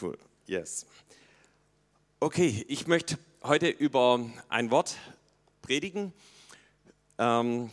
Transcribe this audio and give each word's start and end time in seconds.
cool. 0.00 0.18
Yes. 0.46 0.86
Okay, 2.20 2.64
ich 2.68 2.86
möchte 2.86 3.18
heute 3.42 3.68
über 3.68 4.20
ein 4.48 4.70
Wort 4.70 4.96
predigen. 5.62 6.12
Ähm, 7.18 7.70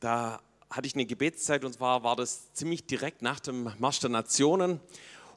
da 0.00 0.40
hatte 0.70 0.86
ich 0.86 0.94
eine 0.94 1.06
Gebetszeit 1.06 1.64
und 1.64 1.74
zwar 1.74 2.02
war 2.02 2.16
das 2.16 2.52
ziemlich 2.52 2.86
direkt 2.86 3.22
nach 3.22 3.40
dem 3.40 3.72
Marsch 3.78 4.00
der 4.00 4.10
Nationen 4.10 4.80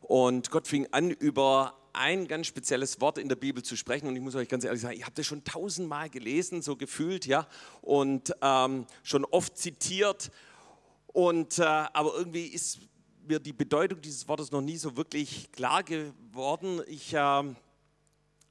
und 0.02 0.50
Gott 0.52 0.68
fing 0.68 0.88
an, 0.92 1.12
über 1.12 1.76
ein 1.94 2.28
ganz 2.28 2.48
spezielles 2.48 3.02
Wort 3.02 3.18
in 3.18 3.30
der 3.30 3.36
Bibel 3.36 3.64
zu 3.64 3.76
sprechen 3.76 4.08
und 4.08 4.16
ich 4.16 4.22
muss 4.22 4.36
euch 4.36 4.48
ganz 4.48 4.64
ehrlich 4.64 4.82
sagen, 4.82 4.96
ich 4.96 5.04
habe 5.04 5.16
das 5.16 5.26
schon 5.26 5.44
tausendmal 5.44 6.10
gelesen, 6.10 6.62
so 6.62 6.76
gefühlt, 6.76 7.26
ja, 7.26 7.48
und 7.82 8.34
ähm, 8.42 8.86
schon 9.04 9.26
oft 9.26 9.58
zitiert 9.58 10.32
und 11.08 11.60
äh, 11.60 11.64
aber 11.64 12.14
irgendwie 12.16 12.46
ist 12.46 12.80
mir 13.30 13.40
die 13.40 13.54
Bedeutung 13.54 14.02
dieses 14.02 14.28
Wortes 14.28 14.52
noch 14.52 14.62
nie 14.62 14.78
so 14.78 14.98
wirklich 14.98 15.52
klar 15.52 15.84
geworden. 15.84 16.82
Ich 16.88 17.14
äh, 17.14 17.44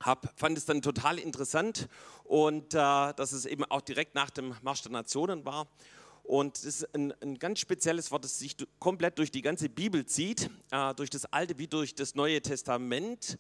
hab, 0.01 0.39
fand 0.39 0.57
es 0.57 0.67
dann 0.67 0.83
total 0.83 1.19
interessant 1.19 1.89
und 2.23 2.75
äh, 2.75 2.77
dass 2.77 3.33
es 3.33 3.45
eben 3.45 3.65
auch 3.65 3.81
direkt 3.81 4.15
nach 4.15 4.31
dem 4.31 4.55
Marsch 4.63 4.83
der 4.83 4.93
Nationen 4.93 5.45
war. 5.45 5.67
Und 6.23 6.59
das 6.59 6.65
ist 6.65 6.95
ein, 6.95 7.13
ein 7.21 7.39
ganz 7.39 7.59
spezielles 7.59 8.13
Wort, 8.13 8.23
das 8.23 8.39
sich 8.39 8.57
komplett 8.79 9.19
durch 9.19 9.33
die 9.33 9.43
ganze 9.43 9.69
Bibel 9.69 10.07
zieht, 10.07 10.49
äh, 10.71 10.95
durch 10.95 11.11
das 11.11 11.25
Alte 11.33 11.59
wie 11.59 11.67
durch 11.67 11.97
das 11.97 12.15
Neue 12.15 12.41
Testament. 12.41 13.37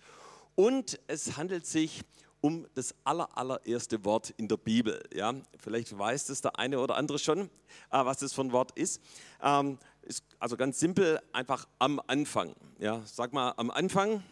Und 0.56 0.98
es 1.06 1.36
handelt 1.36 1.66
sich 1.66 2.02
um 2.40 2.66
das 2.74 2.94
aller, 3.04 3.36
allererste 3.36 4.04
Wort 4.04 4.30
in 4.36 4.48
der 4.48 4.56
Bibel. 4.56 5.02
Ja, 5.14 5.34
vielleicht 5.58 5.96
weiß 5.96 6.26
das 6.26 6.40
der 6.40 6.58
eine 6.58 6.80
oder 6.80 6.96
andere 6.96 7.18
schon, 7.18 7.42
äh, 7.42 7.48
was 7.90 8.18
das 8.18 8.32
für 8.32 8.42
ein 8.42 8.52
Wort 8.52 8.72
ist. 8.72 9.00
Ähm, 9.42 9.78
ist 10.08 10.24
also 10.38 10.56
ganz 10.56 10.80
simpel, 10.80 11.20
einfach 11.32 11.68
am 11.78 12.00
Anfang. 12.06 12.54
Ja, 12.78 13.02
sag 13.04 13.34
mal 13.34 13.52
am 13.58 13.70
Anfang. 13.70 14.22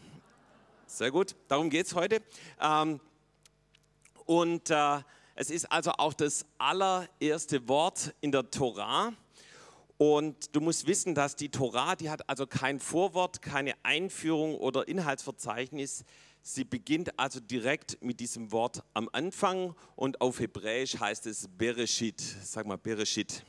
Sehr 0.86 1.10
gut, 1.10 1.36
darum 1.48 1.68
geht 1.68 1.86
es 1.86 1.94
heute. 1.94 2.22
Ähm, 2.60 2.98
und 4.24 4.70
äh, 4.70 5.00
es 5.34 5.50
ist 5.50 5.70
also 5.70 5.92
auch 5.92 6.14
das 6.14 6.46
allererste 6.56 7.68
Wort 7.68 8.14
in 8.22 8.32
der 8.32 8.50
Torah. 8.50 9.12
Und 9.98 10.54
du 10.56 10.60
musst 10.60 10.86
wissen, 10.86 11.14
dass 11.14 11.36
die 11.36 11.50
Torah, 11.50 11.94
die 11.94 12.08
hat 12.08 12.28
also 12.28 12.46
kein 12.46 12.80
Vorwort, 12.80 13.42
keine 13.42 13.74
Einführung 13.82 14.56
oder 14.56 14.88
Inhaltsverzeichnis. 14.88 16.04
Sie 16.40 16.64
beginnt 16.64 17.18
also 17.18 17.40
direkt 17.40 18.02
mit 18.02 18.20
diesem 18.20 18.50
Wort 18.50 18.82
am 18.94 19.10
Anfang 19.12 19.74
und 19.94 20.20
auf 20.22 20.40
Hebräisch 20.40 20.98
heißt 20.98 21.26
es 21.26 21.48
Bereshit. 21.48 22.20
Sag 22.20 22.66
mal 22.66 22.78
Bereshit. 22.78 23.44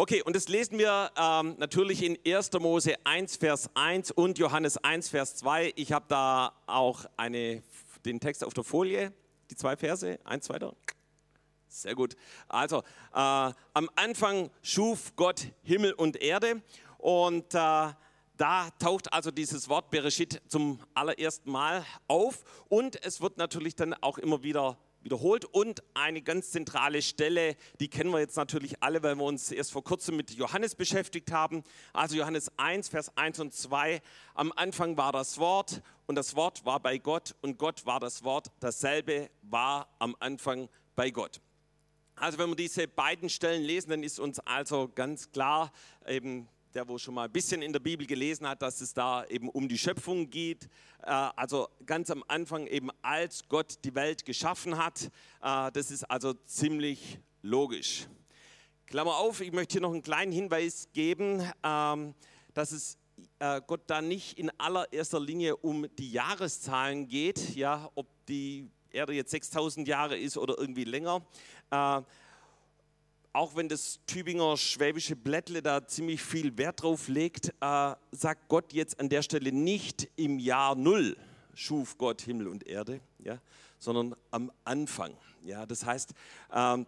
Okay, 0.00 0.22
und 0.22 0.36
das 0.36 0.46
lesen 0.46 0.78
wir 0.78 1.10
ähm, 1.16 1.56
natürlich 1.58 2.04
in 2.04 2.16
1. 2.24 2.52
Mose 2.60 2.94
1, 3.02 3.36
Vers 3.36 3.68
1 3.74 4.12
und 4.12 4.38
Johannes 4.38 4.76
1, 4.76 5.08
Vers 5.08 5.34
2. 5.34 5.72
Ich 5.74 5.90
habe 5.90 6.04
da 6.06 6.52
auch 6.68 7.04
eine, 7.16 7.64
den 8.04 8.20
Text 8.20 8.44
auf 8.44 8.54
der 8.54 8.62
Folie, 8.62 9.12
die 9.50 9.56
zwei 9.56 9.76
Verse, 9.76 10.20
eins, 10.22 10.48
weiter. 10.50 10.76
Sehr 11.66 11.96
gut. 11.96 12.14
Also, 12.46 12.78
äh, 12.78 12.82
am 13.12 13.90
Anfang 13.96 14.50
schuf 14.62 15.16
Gott 15.16 15.48
Himmel 15.64 15.94
und 15.94 16.22
Erde 16.22 16.62
und 16.98 17.52
äh, 17.54 17.56
da 17.56 18.70
taucht 18.78 19.12
also 19.12 19.32
dieses 19.32 19.68
Wort 19.68 19.90
Bereshit 19.90 20.40
zum 20.46 20.78
allerersten 20.94 21.50
Mal 21.50 21.84
auf 22.06 22.44
und 22.68 23.04
es 23.04 23.20
wird 23.20 23.36
natürlich 23.36 23.74
dann 23.74 23.94
auch 23.94 24.18
immer 24.18 24.44
wieder 24.44 24.78
wiederholt 25.08 25.46
und 25.46 25.82
eine 25.94 26.20
ganz 26.20 26.50
zentrale 26.50 27.00
Stelle, 27.00 27.56
die 27.80 27.88
kennen 27.88 28.10
wir 28.10 28.20
jetzt 28.20 28.36
natürlich 28.36 28.82
alle, 28.82 29.02
weil 29.02 29.14
wir 29.14 29.24
uns 29.24 29.50
erst 29.50 29.72
vor 29.72 29.82
kurzem 29.82 30.18
mit 30.18 30.32
Johannes 30.32 30.74
beschäftigt 30.74 31.32
haben. 31.32 31.64
Also 31.94 32.14
Johannes 32.14 32.52
1, 32.58 32.90
Vers 32.90 33.16
1 33.16 33.40
und 33.40 33.54
2. 33.54 34.02
Am 34.34 34.52
Anfang 34.54 34.98
war 34.98 35.12
das 35.12 35.38
Wort 35.38 35.80
und 36.06 36.16
das 36.16 36.36
Wort 36.36 36.66
war 36.66 36.78
bei 36.80 36.98
Gott 36.98 37.34
und 37.40 37.58
Gott 37.58 37.86
war 37.86 38.00
das 38.00 38.22
Wort. 38.22 38.48
Dasselbe 38.60 39.30
war 39.40 39.88
am 39.98 40.14
Anfang 40.20 40.68
bei 40.94 41.10
Gott. 41.10 41.40
Also 42.14 42.36
wenn 42.36 42.50
wir 42.50 42.56
diese 42.56 42.86
beiden 42.86 43.30
Stellen 43.30 43.62
lesen, 43.62 43.88
dann 43.88 44.02
ist 44.02 44.20
uns 44.20 44.40
also 44.40 44.90
ganz 44.94 45.30
klar, 45.30 45.72
eben 46.06 46.48
der 46.78 46.86
wo 46.86 46.96
schon 46.96 47.14
mal 47.14 47.24
ein 47.24 47.32
bisschen 47.32 47.60
in 47.60 47.72
der 47.72 47.80
Bibel 47.80 48.06
gelesen 48.06 48.46
hat, 48.46 48.62
dass 48.62 48.80
es 48.80 48.94
da 48.94 49.24
eben 49.24 49.48
um 49.48 49.68
die 49.68 49.76
Schöpfung 49.76 50.30
geht. 50.30 50.68
Äh, 51.02 51.10
also 51.10 51.68
ganz 51.84 52.08
am 52.08 52.22
Anfang 52.28 52.68
eben, 52.68 52.90
als 53.02 53.48
Gott 53.48 53.84
die 53.84 53.96
Welt 53.96 54.24
geschaffen 54.24 54.78
hat. 54.78 55.10
Äh, 55.42 55.72
das 55.72 55.90
ist 55.90 56.04
also 56.04 56.34
ziemlich 56.46 57.18
logisch. 57.42 58.06
Klammer 58.86 59.16
auf, 59.16 59.40
ich 59.40 59.50
möchte 59.50 59.72
hier 59.72 59.80
noch 59.80 59.92
einen 59.92 60.02
kleinen 60.02 60.30
Hinweis 60.30 60.86
geben, 60.92 61.42
ähm, 61.64 62.14
dass 62.54 62.70
es 62.70 62.96
äh, 63.40 63.60
Gott 63.66 63.82
da 63.88 64.00
nicht 64.00 64.38
in 64.38 64.48
allererster 64.56 65.18
Linie 65.18 65.56
um 65.56 65.84
die 65.98 66.12
Jahreszahlen 66.12 67.08
geht, 67.08 67.56
ja, 67.56 67.90
ob 67.96 68.06
die 68.26 68.70
Erde 68.90 69.14
jetzt 69.14 69.32
6000 69.32 69.88
Jahre 69.88 70.16
ist 70.16 70.38
oder 70.38 70.56
irgendwie 70.56 70.84
länger 70.84 71.26
auch 73.32 73.56
wenn 73.56 73.68
das 73.68 74.00
Tübinger 74.06 74.56
schwäbische 74.56 75.16
Blättle 75.16 75.62
da 75.62 75.86
ziemlich 75.86 76.22
viel 76.22 76.56
Wert 76.58 76.82
drauf 76.82 77.08
legt, 77.08 77.54
äh, 77.60 77.94
sagt 78.10 78.48
Gott 78.48 78.72
jetzt 78.72 78.98
an 78.98 79.08
der 79.08 79.22
Stelle 79.22 79.52
nicht 79.52 80.08
im 80.16 80.38
Jahr 80.38 80.74
Null 80.74 81.16
schuf 81.58 81.98
Gott 81.98 82.22
Himmel 82.22 82.46
und 82.46 82.66
Erde, 82.66 83.00
ja, 83.18 83.40
sondern 83.78 84.14
am 84.30 84.52
Anfang. 84.64 85.16
Ja, 85.44 85.66
das 85.66 85.84
heißt, 85.84 86.14
ähm, 86.52 86.86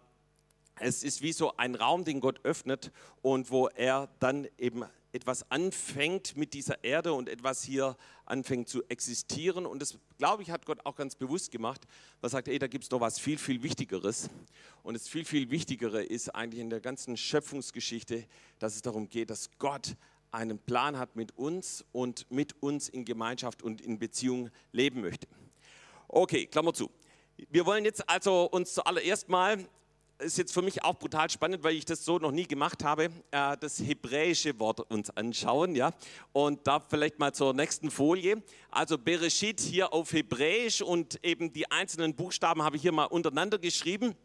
es 0.79 1.03
ist 1.03 1.21
wie 1.21 1.33
so 1.33 1.55
ein 1.57 1.75
Raum, 1.75 2.05
den 2.05 2.21
Gott 2.21 2.39
öffnet 2.43 2.91
und 3.21 3.51
wo 3.51 3.67
er 3.67 4.09
dann 4.19 4.47
eben 4.57 4.85
etwas 5.13 5.49
anfängt 5.51 6.37
mit 6.37 6.53
dieser 6.53 6.83
Erde 6.83 7.13
und 7.13 7.27
etwas 7.27 7.63
hier 7.63 7.97
anfängt 8.25 8.69
zu 8.69 8.83
existieren. 8.87 9.65
Und 9.65 9.81
das, 9.81 9.97
glaube 10.17 10.43
ich, 10.43 10.51
hat 10.51 10.65
Gott 10.65 10.85
auch 10.85 10.95
ganz 10.95 11.15
bewusst 11.15 11.51
gemacht. 11.51 11.85
Er 12.21 12.29
sagt, 12.29 12.47
ey, 12.47 12.59
da 12.59 12.67
gibt 12.67 12.85
es 12.85 12.91
noch 12.91 13.01
was 13.01 13.19
viel, 13.19 13.37
viel 13.37 13.61
Wichtigeres. 13.63 14.29
Und 14.83 14.93
das 14.93 15.07
viel, 15.07 15.25
viel 15.25 15.49
Wichtigere 15.49 16.03
ist 16.03 16.29
eigentlich 16.29 16.61
in 16.61 16.69
der 16.69 16.79
ganzen 16.79 17.17
Schöpfungsgeschichte, 17.17 18.25
dass 18.59 18.75
es 18.75 18.81
darum 18.81 19.09
geht, 19.09 19.29
dass 19.29 19.49
Gott 19.59 19.95
einen 20.31 20.59
Plan 20.59 20.97
hat 20.97 21.15
mit 21.15 21.37
uns 21.37 21.83
und 21.91 22.29
mit 22.31 22.61
uns 22.61 22.87
in 22.87 23.03
Gemeinschaft 23.03 23.61
und 23.63 23.81
in 23.81 23.99
Beziehung 23.99 24.49
leben 24.71 25.01
möchte. 25.01 25.27
Okay, 26.07 26.45
Klammer 26.45 26.73
zu. 26.73 26.89
Wir 27.49 27.65
wollen 27.65 27.83
jetzt 27.83 28.07
also 28.09 28.45
uns 28.45 28.73
zuallererst 28.73 29.27
mal 29.27 29.67
ist 30.21 30.37
jetzt 30.37 30.53
für 30.53 30.61
mich 30.61 30.83
auch 30.83 30.97
brutal 30.97 31.29
spannend, 31.29 31.63
weil 31.63 31.75
ich 31.75 31.85
das 31.85 32.05
so 32.05 32.19
noch 32.19 32.31
nie 32.31 32.45
gemacht 32.45 32.83
habe, 32.83 33.09
äh, 33.31 33.57
das 33.59 33.79
hebräische 33.79 34.59
Wort 34.59 34.79
uns 34.91 35.09
anschauen, 35.09 35.75
ja. 35.75 35.91
Und 36.31 36.65
da 36.67 36.79
vielleicht 36.79 37.19
mal 37.19 37.33
zur 37.33 37.53
nächsten 37.53 37.91
Folie. 37.91 38.41
Also 38.69 38.97
Bereshit 38.97 39.59
hier 39.59 39.93
auf 39.93 40.13
Hebräisch 40.13 40.81
und 40.81 41.23
eben 41.25 41.51
die 41.51 41.69
einzelnen 41.69 42.15
Buchstaben 42.15 42.63
habe 42.63 42.75
ich 42.75 42.81
hier 42.81 42.91
mal 42.91 43.05
untereinander 43.05 43.57
geschrieben. 43.57 44.15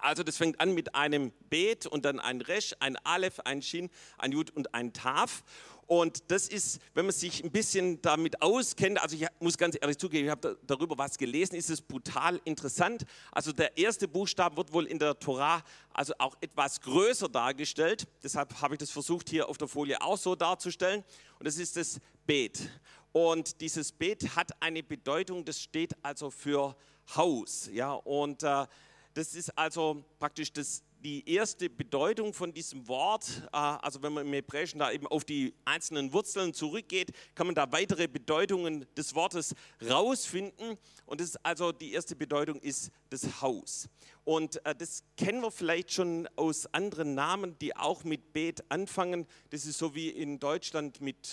Also 0.00 0.22
das 0.22 0.36
fängt 0.36 0.60
an 0.60 0.74
mit 0.74 0.94
einem 0.94 1.32
Bet 1.48 1.86
und 1.86 2.04
dann 2.04 2.18
ein 2.18 2.40
Resh, 2.40 2.74
ein 2.80 2.96
Aleph, 3.04 3.40
ein 3.40 3.62
Shin, 3.62 3.90
ein 4.18 4.32
Jud 4.32 4.50
und 4.50 4.74
ein 4.74 4.92
Taf. 4.92 5.44
Und 5.92 6.30
das 6.30 6.48
ist, 6.48 6.80
wenn 6.94 7.04
man 7.04 7.12
sich 7.12 7.44
ein 7.44 7.50
bisschen 7.50 8.00
damit 8.00 8.40
auskennt, 8.40 8.98
also 9.02 9.14
ich 9.14 9.26
muss 9.40 9.58
ganz 9.58 9.76
ehrlich 9.78 9.98
zugeben, 9.98 10.24
ich 10.24 10.30
habe 10.30 10.58
darüber 10.66 10.96
was 10.96 11.18
gelesen, 11.18 11.54
ist 11.54 11.68
es 11.68 11.82
brutal 11.82 12.40
interessant. 12.46 13.04
Also 13.30 13.52
der 13.52 13.76
erste 13.76 14.08
Buchstabe 14.08 14.56
wird 14.56 14.72
wohl 14.72 14.86
in 14.86 14.98
der 14.98 15.18
Torah 15.18 15.62
also 15.92 16.14
auch 16.16 16.34
etwas 16.40 16.80
größer 16.80 17.28
dargestellt. 17.28 18.08
Deshalb 18.22 18.58
habe 18.62 18.76
ich 18.76 18.78
das 18.78 18.90
versucht 18.90 19.28
hier 19.28 19.50
auf 19.50 19.58
der 19.58 19.68
Folie 19.68 20.00
auch 20.00 20.16
so 20.16 20.34
darzustellen. 20.34 21.04
Und 21.38 21.46
das 21.46 21.58
ist 21.58 21.76
das 21.76 22.00
Bet. 22.24 22.70
Und 23.12 23.60
dieses 23.60 23.92
Bet 23.92 24.34
hat 24.34 24.50
eine 24.62 24.82
Bedeutung, 24.82 25.44
das 25.44 25.60
steht 25.60 25.92
also 26.02 26.30
für 26.30 26.74
Haus. 27.16 27.68
Ja, 27.70 27.92
und 27.92 28.42
äh, 28.44 28.64
das 29.12 29.34
ist 29.34 29.58
also 29.58 30.02
praktisch 30.18 30.54
das 30.54 30.82
die 31.02 31.28
erste 31.28 31.68
Bedeutung 31.68 32.32
von 32.32 32.52
diesem 32.52 32.86
Wort, 32.86 33.42
äh, 33.52 33.56
also 33.56 34.02
wenn 34.02 34.12
man 34.12 34.26
im 34.26 34.32
Hebräischen 34.32 34.78
da 34.78 34.90
eben 34.92 35.06
auf 35.06 35.24
die 35.24 35.52
einzelnen 35.64 36.12
Wurzeln 36.12 36.54
zurückgeht, 36.54 37.12
kann 37.34 37.46
man 37.46 37.54
da 37.54 37.70
weitere 37.72 38.06
Bedeutungen 38.06 38.86
des 38.96 39.14
Wortes 39.14 39.54
rausfinden. 39.88 40.78
Und 41.06 41.20
das 41.20 41.30
ist 41.30 41.44
also 41.44 41.72
die 41.72 41.92
erste 41.92 42.14
Bedeutung 42.14 42.60
ist 42.60 42.90
das 43.10 43.42
Haus. 43.42 43.88
Und 44.24 44.64
äh, 44.64 44.74
das 44.74 45.02
kennen 45.16 45.42
wir 45.42 45.50
vielleicht 45.50 45.92
schon 45.92 46.28
aus 46.36 46.72
anderen 46.72 47.14
Namen, 47.14 47.58
die 47.58 47.76
auch 47.76 48.04
mit 48.04 48.32
Bet 48.32 48.64
anfangen. 48.70 49.26
Das 49.50 49.66
ist 49.66 49.78
so 49.78 49.94
wie 49.94 50.08
in 50.08 50.38
Deutschland 50.38 51.00
mit, 51.00 51.26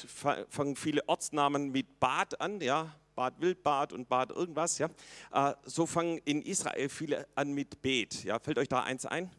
fangen 0.49 0.75
viele 0.75 1.07
Ortsnamen 1.07 1.71
mit 1.71 1.99
Bad 1.99 2.41
an, 2.41 2.59
ja, 2.59 2.95
Bad 3.13 3.39
Wildbad 3.39 3.93
und 3.93 4.09
Bad 4.09 4.31
irgendwas, 4.31 4.79
ja. 4.79 4.89
Äh, 5.31 5.53
so 5.63 5.85
fangen 5.85 6.17
in 6.25 6.41
Israel 6.41 6.89
viele 6.89 7.27
an 7.35 7.51
mit 7.51 7.81
Bet, 7.81 8.23
ja. 8.23 8.39
Fällt 8.39 8.57
euch 8.57 8.69
da 8.69 8.81
eins 8.81 9.05
ein? 9.05 9.29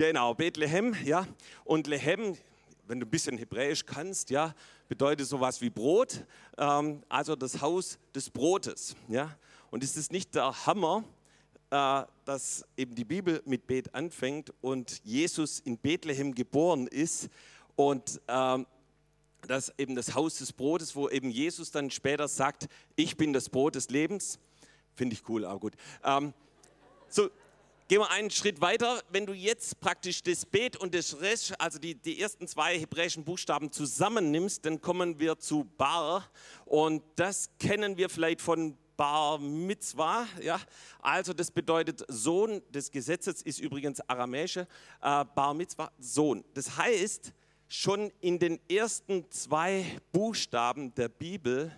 Genau, 0.00 0.32
Bethlehem, 0.32 0.96
ja. 1.04 1.26
Und 1.62 1.86
Lehem, 1.86 2.34
wenn 2.86 3.00
du 3.00 3.06
ein 3.06 3.10
bisschen 3.10 3.36
Hebräisch 3.36 3.84
kannst, 3.84 4.30
ja, 4.30 4.54
bedeutet 4.88 5.26
sowas 5.26 5.60
wie 5.60 5.68
Brot, 5.68 6.24
ähm, 6.56 7.02
also 7.10 7.36
das 7.36 7.60
Haus 7.60 7.98
des 8.14 8.30
Brotes, 8.30 8.96
ja. 9.08 9.36
Und 9.70 9.84
ist 9.84 9.98
es 9.98 10.10
nicht 10.10 10.34
der 10.34 10.64
Hammer, 10.64 11.04
äh, 11.68 12.04
dass 12.24 12.64
eben 12.78 12.94
die 12.94 13.04
Bibel 13.04 13.42
mit 13.44 13.66
Bet 13.66 13.94
anfängt 13.94 14.54
und 14.62 15.02
Jesus 15.04 15.60
in 15.60 15.76
Bethlehem 15.76 16.34
geboren 16.34 16.86
ist 16.86 17.28
und 17.76 18.22
ähm, 18.26 18.66
das 19.46 19.70
eben 19.76 19.96
das 19.96 20.14
Haus 20.14 20.38
des 20.38 20.54
Brotes, 20.54 20.96
wo 20.96 21.10
eben 21.10 21.28
Jesus 21.28 21.72
dann 21.72 21.90
später 21.90 22.26
sagt, 22.26 22.68
ich 22.96 23.18
bin 23.18 23.34
das 23.34 23.50
Brot 23.50 23.74
des 23.74 23.90
Lebens. 23.90 24.38
Finde 24.94 25.12
ich 25.12 25.28
cool, 25.28 25.44
aber 25.44 25.60
gut. 25.60 25.74
Ähm, 26.02 26.32
so, 27.10 27.28
gehen 27.90 28.02
wir 28.02 28.10
einen 28.12 28.30
Schritt 28.30 28.60
weiter. 28.60 29.02
Wenn 29.08 29.26
du 29.26 29.32
jetzt 29.32 29.80
praktisch 29.80 30.22
das 30.22 30.46
Bet 30.46 30.76
und 30.76 30.94
das 30.94 31.20
Resh, 31.20 31.52
also 31.58 31.80
die, 31.80 31.96
die 31.96 32.20
ersten 32.20 32.46
zwei 32.46 32.78
hebräischen 32.78 33.24
Buchstaben 33.24 33.72
zusammennimmst, 33.72 34.64
dann 34.64 34.80
kommen 34.80 35.18
wir 35.18 35.40
zu 35.40 35.64
Bar. 35.76 36.30
Und 36.66 37.02
das 37.16 37.50
kennen 37.58 37.96
wir 37.96 38.08
vielleicht 38.08 38.42
von 38.42 38.78
Bar 38.96 39.40
Mitzvah, 39.40 40.28
ja, 40.40 40.60
also 41.00 41.32
das 41.32 41.50
bedeutet 41.50 42.04
Sohn 42.06 42.62
des 42.70 42.92
Gesetzes, 42.92 43.42
ist 43.42 43.58
übrigens 43.58 43.98
aramäische, 44.08 44.68
äh, 45.02 45.24
Bar 45.24 45.54
Mitzvah, 45.54 45.90
Sohn. 45.98 46.44
Das 46.54 46.76
heißt, 46.76 47.32
schon 47.66 48.12
in 48.20 48.38
den 48.38 48.60
ersten 48.70 49.28
zwei 49.32 49.84
Buchstaben 50.12 50.94
der 50.94 51.08
Bibel 51.08 51.72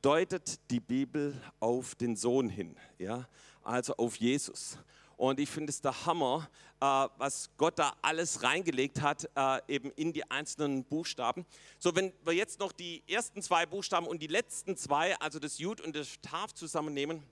deutet 0.00 0.58
die 0.70 0.80
Bibel 0.80 1.38
auf 1.58 1.94
den 1.94 2.16
Sohn 2.16 2.48
hin, 2.48 2.74
ja, 2.96 3.28
also 3.62 3.94
auf 3.96 4.16
Jesus. 4.16 4.78
Und 5.20 5.38
ich 5.38 5.50
finde 5.50 5.68
es 5.68 5.82
der 5.82 6.06
Hammer, 6.06 6.48
äh, 6.80 6.86
was 7.18 7.50
Gott 7.58 7.78
da 7.78 7.94
alles 8.00 8.42
reingelegt 8.42 9.02
hat, 9.02 9.28
äh, 9.36 9.60
eben 9.68 9.90
in 9.90 10.14
die 10.14 10.24
einzelnen 10.30 10.82
Buchstaben. 10.82 11.44
So, 11.78 11.94
wenn 11.94 12.14
wir 12.24 12.32
jetzt 12.32 12.58
noch 12.58 12.72
die 12.72 13.02
ersten 13.06 13.42
zwei 13.42 13.66
Buchstaben 13.66 14.06
und 14.06 14.22
die 14.22 14.28
letzten 14.28 14.78
zwei, 14.78 15.14
also 15.20 15.38
das 15.38 15.58
Jud 15.58 15.82
und 15.82 15.94
das 15.94 16.08
Taf 16.22 16.54
zusammennehmen, 16.54 17.22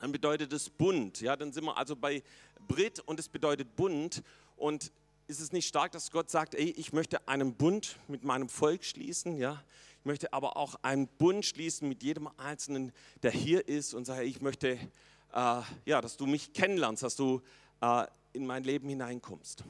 dann 0.00 0.10
bedeutet 0.10 0.52
es 0.52 0.68
Bund. 0.68 1.20
Ja, 1.20 1.36
dann 1.36 1.52
sind 1.52 1.62
wir 1.66 1.78
also 1.78 1.94
bei 1.94 2.24
Brit 2.66 2.98
und 2.98 3.20
es 3.20 3.28
bedeutet 3.28 3.76
Bund. 3.76 4.24
Und 4.56 4.90
ist 5.28 5.38
es 5.38 5.52
nicht 5.52 5.68
stark, 5.68 5.92
dass 5.92 6.10
Gott 6.10 6.30
sagt, 6.30 6.56
ey, 6.56 6.70
ich 6.70 6.92
möchte 6.92 7.28
einen 7.28 7.54
Bund 7.54 7.96
mit 8.08 8.24
meinem 8.24 8.48
Volk 8.48 8.84
schließen, 8.84 9.36
ja? 9.36 9.62
Ich 10.00 10.04
möchte 10.04 10.32
aber 10.32 10.56
auch 10.56 10.74
einen 10.82 11.06
Bund 11.06 11.46
schließen 11.46 11.88
mit 11.88 12.02
jedem 12.02 12.28
Einzelnen, 12.38 12.92
der 13.22 13.30
hier 13.30 13.68
ist 13.68 13.94
und 13.94 14.04
sage, 14.04 14.24
ich 14.24 14.42
möchte 14.42 14.80
äh, 15.34 15.60
ja, 15.84 16.00
dass 16.00 16.16
du 16.16 16.26
mich 16.26 16.52
kennenlernst, 16.52 17.02
dass 17.02 17.16
du 17.16 17.42
äh, 17.80 18.06
in 18.32 18.46
mein 18.46 18.64
Leben 18.64 18.88
hineinkommst. 18.88 19.64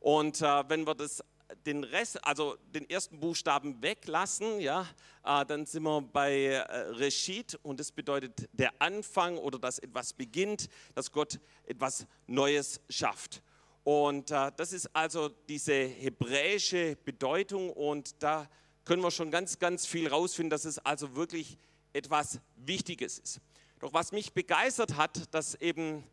Und 0.00 0.40
äh, 0.40 0.68
wenn 0.68 0.86
wir 0.86 0.94
das 0.94 1.22
den 1.64 1.84
Rest, 1.84 2.24
also 2.24 2.56
den 2.74 2.88
ersten 2.90 3.20
Buchstaben 3.20 3.80
weglassen, 3.82 4.60
ja, 4.60 4.86
äh, 5.24 5.44
dann 5.46 5.64
sind 5.66 5.84
wir 5.84 6.00
bei 6.00 6.44
äh, 6.44 6.60
Reshit 6.90 7.58
und 7.62 7.80
das 7.80 7.92
bedeutet 7.92 8.48
der 8.52 8.72
Anfang 8.80 9.38
oder 9.38 9.58
dass 9.58 9.78
etwas 9.78 10.12
beginnt, 10.12 10.68
dass 10.94 11.12
Gott 11.12 11.38
etwas 11.64 12.06
Neues 12.26 12.80
schafft. 12.88 13.42
Und 13.84 14.30
äh, 14.32 14.50
das 14.56 14.72
ist 14.72 14.94
also 14.94 15.28
diese 15.28 15.74
hebräische 15.74 16.96
Bedeutung 17.04 17.70
und 17.70 18.20
da 18.22 18.48
können 18.84 19.02
wir 19.02 19.10
schon 19.10 19.30
ganz, 19.30 19.58
ganz 19.58 19.86
viel 19.86 20.08
rausfinden, 20.08 20.50
dass 20.50 20.64
es 20.64 20.78
also 20.78 21.14
wirklich 21.14 21.58
etwas 21.92 22.40
Wichtiges 22.56 23.18
ist. 23.18 23.40
Doch 23.80 23.92
was 23.92 24.12
mich 24.12 24.32
begeistert 24.32 24.96
hat, 24.96 25.34
dass 25.34 25.54
eben 25.56 26.04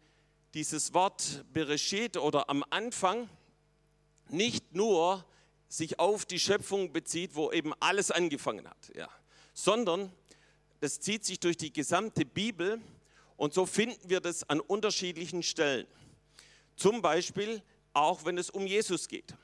dieses 0.54 0.94
Wort 0.94 1.45
Bereshit 1.54 2.18
oder 2.18 2.50
am 2.50 2.63
Anfang 2.69 3.30
nicht 4.30 4.75
nur 4.75 5.25
sich 5.68 6.00
auf 6.00 6.25
die 6.25 6.39
Schöpfung 6.39 6.92
bezieht, 6.92 7.36
wo 7.36 7.51
eben 7.51 7.74
alles 7.80 8.12
angefangen 8.12 8.69
hat, 8.69 8.92
ja, 8.95 9.10
sondern 9.54 10.12
das 10.81 11.00
zieht 11.00 11.25
sich 11.25 11.39
durch 11.39 11.57
die 11.57 11.74
gesamte 11.74 12.25
Bibel 12.25 12.81
und 13.38 13.54
so 13.54 13.66
finden 13.66 14.09
wir 14.09 14.19
das 14.19 14.48
an 14.50 14.59
unterschiedlichen 14.59 15.42
Stellen. 15.42 15.88
Zum 16.75 17.01
Beispiel 17.01 17.62
auch, 17.94 18.25
wenn 18.25 18.38
es 18.38 18.50
um 18.50 18.68
Jesus 18.68 19.07
geht. 19.07 19.36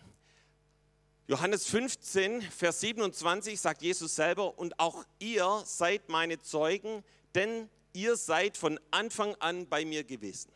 Johannes 1.27 1.67
15, 1.67 2.41
Vers 2.41 2.81
27 2.81 3.59
sagt 3.59 3.81
Jesus 3.81 4.15
selber, 4.15 4.57
und 4.57 4.79
auch 4.79 5.05
ihr 5.19 5.61
seid 5.63 6.09
meine 6.09 6.41
Zeugen, 6.41 7.03
denn 7.35 7.69
ihr 7.93 8.15
seid 8.15 8.57
von 8.57 8.79
Anfang 8.91 9.35
an 9.35 9.67
bei 9.67 9.85
mir 9.85 10.03
gewesen. 10.03 10.51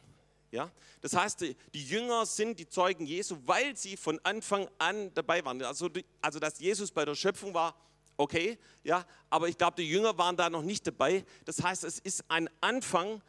Ja? 0.51 0.71
Das 1.01 1.15
heißt, 1.15 1.41
die 1.41 1.83
Jünger 1.83 2.25
sind 2.25 2.59
die 2.59 2.68
Zeugen 2.68 3.06
Jesu, 3.06 3.38
weil 3.45 3.75
sie 3.75 3.97
von 3.97 4.19
Anfang 4.24 4.69
an 4.77 5.13
dabei 5.13 5.44
waren. 5.44 5.62
Also, 5.63 5.89
also 6.21 6.39
dass 6.39 6.59
Jesus 6.59 6.91
bei 6.91 7.06
der 7.06 7.15
Schöpfung 7.15 7.53
war, 7.53 7.75
okay, 8.18 8.57
ja, 8.83 9.06
aber 9.30 9.50
ich 9.50 9.57
glaube, 9.57 9.75
die 9.81 9.89
Jünger 9.89 10.18
waren 10.18 10.38
da 10.38 10.50
noch 10.50 10.62
nicht 10.62 10.85
dabei. 10.85 11.25
Das 11.45 11.62
heißt, 11.62 11.83
es 11.83 12.00
ist 12.00 12.24
ein 12.30 12.50
Anfang, 12.62 13.21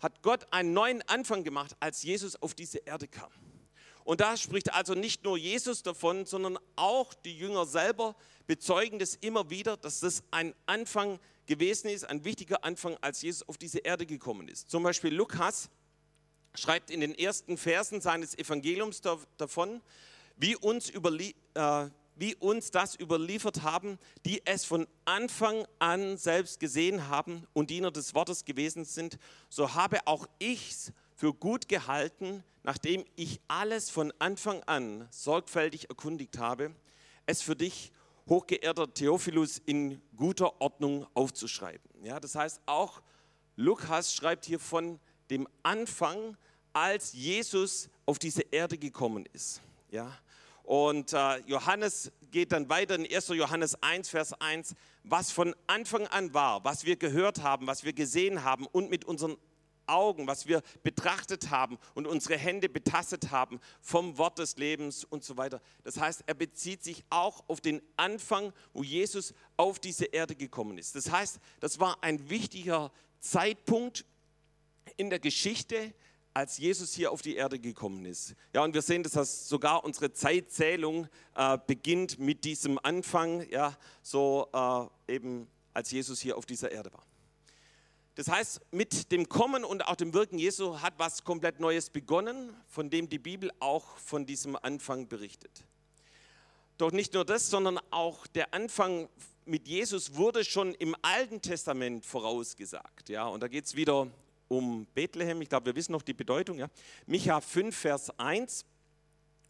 hat 0.00 0.22
Gott 0.22 0.46
einen 0.52 0.72
neuen 0.72 1.02
Anfang 1.08 1.44
gemacht, 1.44 1.76
als 1.80 2.02
Jesus 2.02 2.40
auf 2.42 2.54
diese 2.54 2.78
Erde 2.78 3.06
kam. 3.06 3.30
Und 4.04 4.20
da 4.20 4.36
spricht 4.36 4.72
also 4.72 4.94
nicht 4.94 5.24
nur 5.24 5.36
Jesus 5.36 5.82
davon, 5.82 6.26
sondern 6.26 6.58
auch 6.76 7.14
die 7.14 7.36
Jünger 7.36 7.66
selber 7.66 8.14
bezeugen 8.46 8.98
das 8.98 9.16
immer 9.16 9.50
wieder, 9.50 9.76
dass 9.76 10.00
das 10.00 10.22
ein 10.30 10.54
Anfang 10.66 11.14
ist 11.14 11.20
gewesen 11.46 11.88
ist, 11.88 12.04
ein 12.04 12.24
wichtiger 12.24 12.64
Anfang, 12.64 12.96
als 13.00 13.22
Jesus 13.22 13.48
auf 13.48 13.58
diese 13.58 13.78
Erde 13.78 14.06
gekommen 14.06 14.48
ist. 14.48 14.70
Zum 14.70 14.82
Beispiel 14.82 15.14
Lukas 15.14 15.70
schreibt 16.54 16.90
in 16.90 17.00
den 17.00 17.14
ersten 17.14 17.56
Versen 17.56 18.00
seines 18.00 18.36
Evangeliums 18.36 19.00
davon, 19.36 19.82
wie 20.36 20.56
uns, 20.56 20.90
äh, 20.90 21.90
wie 22.16 22.34
uns 22.36 22.70
das 22.70 22.98
überliefert 22.98 23.62
haben, 23.62 23.98
die 24.24 24.42
es 24.44 24.64
von 24.64 24.86
Anfang 25.04 25.66
an 25.78 26.16
selbst 26.16 26.60
gesehen 26.60 27.08
haben 27.08 27.46
und 27.52 27.70
Diener 27.70 27.90
des 27.90 28.14
Wortes 28.14 28.44
gewesen 28.44 28.84
sind, 28.84 29.18
so 29.48 29.74
habe 29.74 30.06
auch 30.06 30.26
ich 30.38 30.70
es 30.70 30.92
für 31.14 31.32
gut 31.32 31.68
gehalten, 31.68 32.44
nachdem 32.62 33.04
ich 33.16 33.40
alles 33.48 33.90
von 33.90 34.12
Anfang 34.18 34.62
an 34.64 35.08
sorgfältig 35.10 35.88
erkundigt 35.88 36.38
habe, 36.38 36.74
es 37.24 37.40
für 37.40 37.56
dich 37.56 37.92
hochgeehrter 38.28 38.92
Theophilus 38.92 39.58
in 39.58 40.00
guter 40.16 40.60
Ordnung 40.60 41.06
aufzuschreiben. 41.14 41.88
Ja, 42.02 42.20
das 42.20 42.34
heißt, 42.34 42.60
auch 42.66 43.02
Lukas 43.56 44.14
schreibt 44.14 44.44
hier 44.44 44.58
von 44.58 45.00
dem 45.30 45.48
Anfang, 45.62 46.36
als 46.72 47.12
Jesus 47.12 47.88
auf 48.04 48.18
diese 48.18 48.42
Erde 48.42 48.78
gekommen 48.78 49.26
ist. 49.32 49.62
Ja, 49.90 50.12
und 50.62 51.12
äh, 51.12 51.38
Johannes 51.46 52.10
geht 52.32 52.50
dann 52.52 52.68
weiter 52.68 52.96
in 52.96 53.06
1. 53.06 53.28
Johannes 53.28 53.80
1, 53.82 54.08
Vers 54.08 54.32
1, 54.40 54.74
was 55.04 55.30
von 55.30 55.54
Anfang 55.68 56.08
an 56.08 56.34
war, 56.34 56.64
was 56.64 56.84
wir 56.84 56.96
gehört 56.96 57.42
haben, 57.42 57.68
was 57.68 57.84
wir 57.84 57.92
gesehen 57.92 58.42
haben 58.42 58.66
und 58.66 58.90
mit 58.90 59.04
unseren 59.04 59.36
Augen, 59.86 60.26
was 60.26 60.46
wir 60.46 60.62
betrachtet 60.82 61.50
haben 61.50 61.78
und 61.94 62.06
unsere 62.06 62.36
Hände 62.38 62.68
betastet 62.68 63.30
haben 63.30 63.60
vom 63.80 64.18
Wort 64.18 64.38
des 64.38 64.56
Lebens 64.56 65.04
und 65.04 65.24
so 65.24 65.36
weiter. 65.36 65.60
Das 65.84 65.98
heißt, 65.98 66.24
er 66.26 66.34
bezieht 66.34 66.82
sich 66.82 67.04
auch 67.10 67.44
auf 67.48 67.60
den 67.60 67.82
Anfang, 67.96 68.52
wo 68.72 68.82
Jesus 68.82 69.34
auf 69.56 69.78
diese 69.78 70.06
Erde 70.06 70.34
gekommen 70.34 70.78
ist. 70.78 70.94
Das 70.94 71.10
heißt, 71.10 71.38
das 71.60 71.80
war 71.80 72.02
ein 72.02 72.30
wichtiger 72.30 72.92
Zeitpunkt 73.20 74.04
in 74.96 75.10
der 75.10 75.18
Geschichte, 75.18 75.92
als 76.36 76.58
Jesus 76.58 76.92
hier 76.92 77.12
auf 77.12 77.22
die 77.22 77.34
Erde 77.34 77.58
gekommen 77.58 78.04
ist. 78.04 78.34
Ja, 78.52 78.62
und 78.62 78.74
wir 78.74 78.82
sehen, 78.82 79.02
dass 79.02 79.12
das 79.12 79.48
sogar 79.48 79.84
unsere 79.84 80.12
Zeitzählung 80.12 81.08
äh, 81.34 81.56
beginnt 81.66 82.18
mit 82.18 82.44
diesem 82.44 82.78
Anfang, 82.82 83.48
ja, 83.48 83.74
so 84.02 84.46
äh, 84.52 85.14
eben 85.14 85.48
als 85.72 85.90
Jesus 85.90 86.20
hier 86.20 86.36
auf 86.36 86.44
dieser 86.44 86.70
Erde 86.70 86.92
war. 86.92 87.02
Das 88.16 88.28
heißt, 88.28 88.60
mit 88.72 89.12
dem 89.12 89.28
Kommen 89.28 89.62
und 89.62 89.86
auch 89.86 89.94
dem 89.94 90.14
Wirken 90.14 90.38
Jesu 90.38 90.80
hat 90.80 90.94
was 90.96 91.22
komplett 91.22 91.60
Neues 91.60 91.90
begonnen, 91.90 92.54
von 92.66 92.88
dem 92.88 93.10
die 93.10 93.18
Bibel 93.18 93.52
auch 93.60 93.98
von 93.98 94.24
diesem 94.24 94.56
Anfang 94.56 95.06
berichtet. 95.06 95.64
Doch 96.78 96.92
nicht 96.92 97.12
nur 97.12 97.26
das, 97.26 97.50
sondern 97.50 97.78
auch 97.90 98.26
der 98.26 98.54
Anfang 98.54 99.10
mit 99.44 99.68
Jesus 99.68 100.14
wurde 100.14 100.44
schon 100.44 100.72
im 100.74 100.96
Alten 101.02 101.42
Testament 101.42 102.06
vorausgesagt. 102.06 103.10
Ja, 103.10 103.26
und 103.26 103.42
da 103.42 103.48
geht 103.48 103.66
es 103.66 103.76
wieder 103.76 104.08
um 104.48 104.86
Bethlehem. 104.94 105.42
Ich 105.42 105.50
glaube, 105.50 105.66
wir 105.66 105.76
wissen 105.76 105.92
noch 105.92 106.02
die 106.02 106.14
Bedeutung. 106.14 106.58
Ja. 106.58 106.68
Micha 107.06 107.42
5, 107.42 107.76
Vers 107.76 108.18
1. 108.18 108.64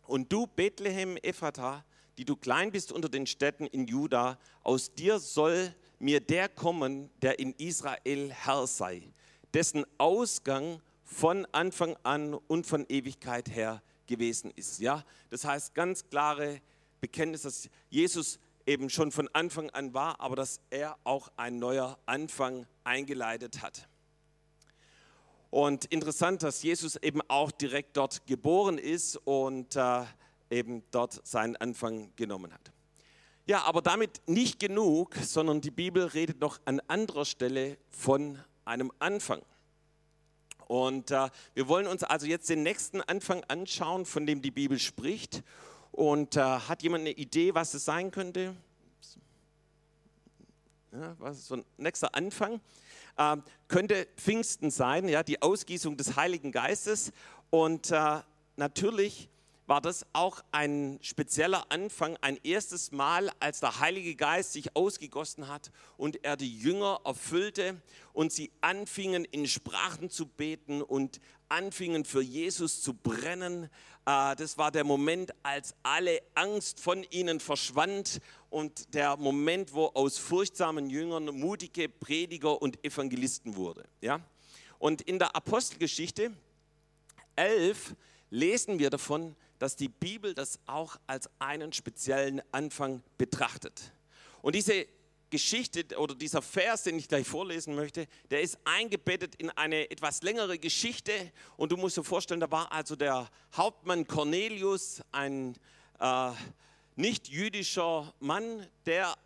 Und 0.09 0.33
du, 0.33 0.49
Bethlehem 0.49 1.17
Ephrata, 1.19 1.85
die 2.19 2.25
du 2.25 2.35
klein 2.35 2.73
bist 2.73 2.91
unter 2.91 3.09
den 3.09 3.29
Städten 3.29 3.67
in 3.67 3.87
Juda, 3.87 4.39
aus 4.65 4.93
dir 4.93 5.21
soll 5.21 5.73
mir 5.99 6.21
der 6.21 6.49
kommen, 6.49 7.11
der 7.23 7.39
in 7.39 7.53
Israel 7.55 8.31
Herr 8.33 8.67
sei, 8.67 9.13
dessen 9.55 9.85
Ausgang 9.99 10.81
von 11.03 11.47
Anfang 11.53 11.97
an 12.03 12.35
und 12.35 12.67
von 12.67 12.85
Ewigkeit 12.89 13.49
her 13.55 13.83
gewesen 14.07 14.53
ist. 14.57 14.81
Ja, 14.81 15.05
das 15.31 15.45
heißt 15.45 15.75
ganz 15.75 16.09
klare 16.09 16.61
Bekenntnis, 17.01 17.43
dass 17.43 17.69
Jesus 17.89 18.39
eben 18.67 18.91
schon 18.91 19.13
von 19.13 19.29
Anfang 19.33 19.71
an 19.71 19.95
war, 19.95 20.21
aber 20.21 20.37
dass 20.37 20.61
er 20.71 20.97
auch 21.05 21.31
ein 21.37 21.59
neuer 21.59 21.99
Anfang 22.07 22.67
eingeleitet 22.85 23.63
hat. 23.63 23.89
Und 25.51 25.87
interessant, 25.87 26.43
dass 26.43 26.63
Jesus 26.63 26.97
eben 26.97 27.21
auch 27.29 27.51
direkt 27.53 27.97
dort 27.97 28.27
geboren 28.27 28.79
ist 28.79 29.17
und 29.17 29.77
äh, 29.77 30.05
eben 30.51 30.83
dort 30.91 31.27
seinen 31.27 31.57
Anfang 31.57 32.13
genommen 32.17 32.53
hat. 32.53 32.73
Ja, 33.47 33.63
aber 33.63 33.81
damit 33.81 34.21
nicht 34.27 34.59
genug, 34.59 35.15
sondern 35.15 35.61
die 35.61 35.71
Bibel 35.71 36.05
redet 36.05 36.41
noch 36.41 36.59
an 36.65 36.81
anderer 36.89 37.25
Stelle 37.25 37.79
von 37.91 38.39
einem 38.65 38.91
Anfang. 38.99 39.41
Und 40.67 41.13
äh, 41.13 41.29
wir 41.55 41.69
wollen 41.69 41.87
uns 41.87 42.03
also 42.03 42.27
jetzt 42.27 42.49
den 42.51 42.65
nächsten 42.65 43.01
Anfang 43.03 43.45
anschauen, 43.45 44.05
von 44.05 44.27
dem 44.27 44.43
die 44.43 44.51
Bibel 44.51 44.81
spricht. 44.81 45.45
Und 45.93 46.37
äh, 46.37 46.41
hat 46.41 46.83
jemand 46.83 47.03
eine 47.03 47.13
Idee, 47.13 47.55
was 47.55 47.73
es 47.75 47.85
sein 47.85 48.11
könnte? 48.11 48.57
ja, 50.93 51.15
was 51.19 51.47
so 51.47 51.57
ein 51.57 51.65
nächster 51.77 52.15
Anfang, 52.15 52.61
äh, 53.17 53.37
könnte 53.69 54.07
Pfingsten 54.17 54.71
sein, 54.71 55.09
ja, 55.09 55.23
die 55.23 55.43
Ausgießung 55.43 55.97
des 55.97 56.17
Heiligen 56.17 56.53
Geistes. 56.53 57.13
Und 57.51 57.91
äh, 57.91 58.21
natürlich 58.57 59.29
war 59.67 59.81
das 59.81 60.07
auch 60.13 60.43
ein 60.53 60.99
spezieller 61.03 61.67
Anfang, 61.71 62.17
ein 62.21 62.39
erstes 62.45 62.93
Mal, 62.93 63.31
als 63.41 63.61
der 63.61 63.81
Heilige 63.81 64.15
Geist 64.15 64.53
sich 64.53 64.77
ausgegossen 64.77 65.49
hat 65.49 65.73
und 65.97 66.25
er 66.25 66.37
die 66.37 66.57
Jünger 66.59 67.01
erfüllte 67.05 67.81
und 68.13 68.33
sie 68.33 68.53
anfingen 68.61 69.25
in 69.25 69.47
Sprachen 69.47 70.09
zu 70.09 70.27
beten 70.27 70.83
und 70.83 71.21
anfingen 71.49 72.05
für 72.05 72.23
Jesus 72.23 72.81
zu 72.81 72.95
brennen. 72.95 73.65
Äh, 74.07 74.37
das 74.37 74.57
war 74.57 74.71
der 74.71 74.85
Moment, 74.85 75.33
als 75.43 75.75
alle 75.83 76.21
Angst 76.35 76.81
von 76.81 77.05
ihnen 77.11 77.41
verschwand 77.41 78.21
und 78.51 78.95
der 78.95 79.17
Moment, 79.17 79.75
wo 79.75 79.87
aus 79.87 80.19
furchtsamen 80.19 80.91
Jüngern 80.91 81.27
mutige 81.27 81.89
Prediger 81.89 82.63
und 82.63 82.85
Evangelisten 82.85 83.57
wurde. 83.57 83.85
Und 84.79 85.03
in 85.03 85.19
der 85.19 85.35
Apostelgeschichte 85.35 86.33
11 87.35 87.97
lesen 88.31 88.79
wir 88.79 88.91
davon, 88.91 89.37
dass 89.59 89.77
die 89.77 89.89
Bibel 89.89 90.35
das 90.35 90.59
auch 90.67 90.97
als 91.07 91.31
einen 91.39 91.73
speziellen 91.73 92.43
Anfang 92.53 93.03
betrachtet. 93.19 93.93
Und 94.43 94.55
diese 94.55 94.87
Geschichte 95.31 95.99
oder 95.99 96.15
dieser 96.15 96.41
Vers, 96.41 96.85
den 96.85 96.99
ich 96.99 97.09
gleich 97.09 97.27
vorlesen 97.27 97.75
möchte, 97.75 98.07
der 98.31 98.43
ist 98.43 98.59
eingebettet 98.65 99.35
in 99.37 99.51
eine 99.51 99.91
etwas 99.91 100.23
längere 100.23 100.59
Geschichte. 100.59 101.13
Und 101.57 101.73
du 101.73 101.77
musst 101.77 101.97
dir 101.97 102.05
vorstellen, 102.05 102.41
da 102.41 102.51
war 102.51 102.71
also 102.71 102.95
der 102.95 103.29
Hauptmann 103.55 104.07
Cornelius, 104.07 105.03
ein 105.11 105.57
äh, 105.99 106.31
nicht-jüdischer 106.95 108.15
Mann, 108.21 108.67
der 108.87 109.17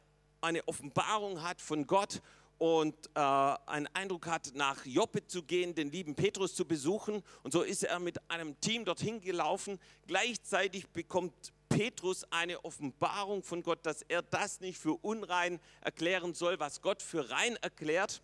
eine 0.40 0.66
Offenbarung 0.66 1.42
hat 1.42 1.60
von 1.60 1.86
Gott 1.86 2.22
und 2.60 2.94
äh, 3.14 3.20
einen 3.20 3.86
Eindruck 3.94 4.26
hat, 4.26 4.52
nach 4.54 4.84
Joppe 4.84 5.26
zu 5.26 5.42
gehen, 5.42 5.74
den 5.74 5.90
lieben 5.90 6.14
Petrus 6.14 6.54
zu 6.54 6.66
besuchen. 6.66 7.22
Und 7.42 7.52
so 7.52 7.62
ist 7.62 7.84
er 7.84 7.98
mit 8.00 8.18
einem 8.30 8.60
Team 8.60 8.84
dorthin 8.84 9.22
gelaufen. 9.22 9.80
Gleichzeitig 10.06 10.86
bekommt 10.90 11.54
Petrus 11.70 12.26
eine 12.30 12.62
Offenbarung 12.62 13.42
von 13.42 13.62
Gott, 13.62 13.86
dass 13.86 14.02
er 14.02 14.20
das 14.20 14.60
nicht 14.60 14.78
für 14.78 14.92
unrein 14.92 15.58
erklären 15.80 16.34
soll, 16.34 16.60
was 16.60 16.82
Gott 16.82 17.00
für 17.00 17.30
rein 17.30 17.56
erklärt. 17.62 18.20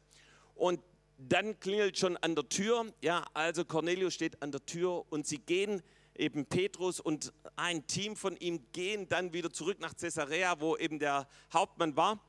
Und 0.54 0.82
dann 1.16 1.58
klingelt 1.58 1.96
schon 1.96 2.18
an 2.18 2.34
der 2.34 2.46
Tür. 2.46 2.92
Ja, 3.00 3.24
also 3.32 3.64
Cornelius 3.64 4.12
steht 4.12 4.42
an 4.42 4.52
der 4.52 4.66
Tür 4.66 5.06
und 5.08 5.26
sie 5.26 5.38
gehen 5.38 5.82
eben 6.14 6.44
Petrus 6.44 7.00
und 7.00 7.32
ein 7.56 7.86
Team 7.86 8.16
von 8.16 8.36
ihm 8.36 8.66
gehen 8.72 9.08
dann 9.08 9.32
wieder 9.32 9.50
zurück 9.50 9.80
nach 9.80 9.96
Caesarea, 9.96 10.60
wo 10.60 10.76
eben 10.76 10.98
der 10.98 11.26
Hauptmann 11.54 11.96
war. 11.96 12.20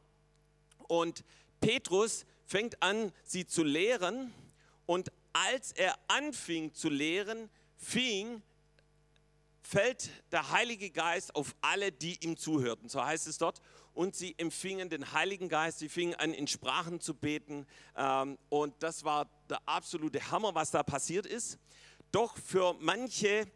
Und 0.88 1.26
Petrus 1.60 2.26
fängt 2.46 2.82
an, 2.82 3.12
sie 3.24 3.46
zu 3.46 3.64
lehren 3.64 4.34
und 4.86 5.12
als 5.34 5.72
er 5.72 5.98
anfing 6.08 6.74
zu 6.74 6.90
lehren, 6.90 7.50
fing, 7.76 8.42
fällt 9.62 10.10
der 10.32 10.52
Heilige 10.52 10.90
Geist 10.90 11.36
auf 11.36 11.56
alle, 11.62 11.92
die 11.92 12.24
ihm 12.24 12.38
zuhörten. 12.38 12.90
So 12.90 13.04
heißt 13.04 13.28
es 13.28 13.38
dort. 13.38 13.62
Und 13.94 14.16
sie 14.16 14.36
empfingen 14.38 14.90
den 14.90 15.12
Heiligen 15.12 15.50
Geist, 15.50 15.80
sie 15.80 15.90
fingen 15.90 16.16
an, 16.16 16.34
in 16.34 16.48
Sprachen 16.48 17.02
zu 17.02 17.14
beten. 17.14 17.68
Ähm, 17.96 18.38
und 18.50 18.76
das 18.80 19.04
war 19.04 19.30
der 19.50 19.60
absolute 19.66 20.32
Hammer, 20.32 20.56
was 20.56 20.72
da 20.72 20.84
passiert 20.84 21.26
ist. 21.26 21.60
Doch 22.12 22.38
für 22.38 22.76
manche 22.80 23.48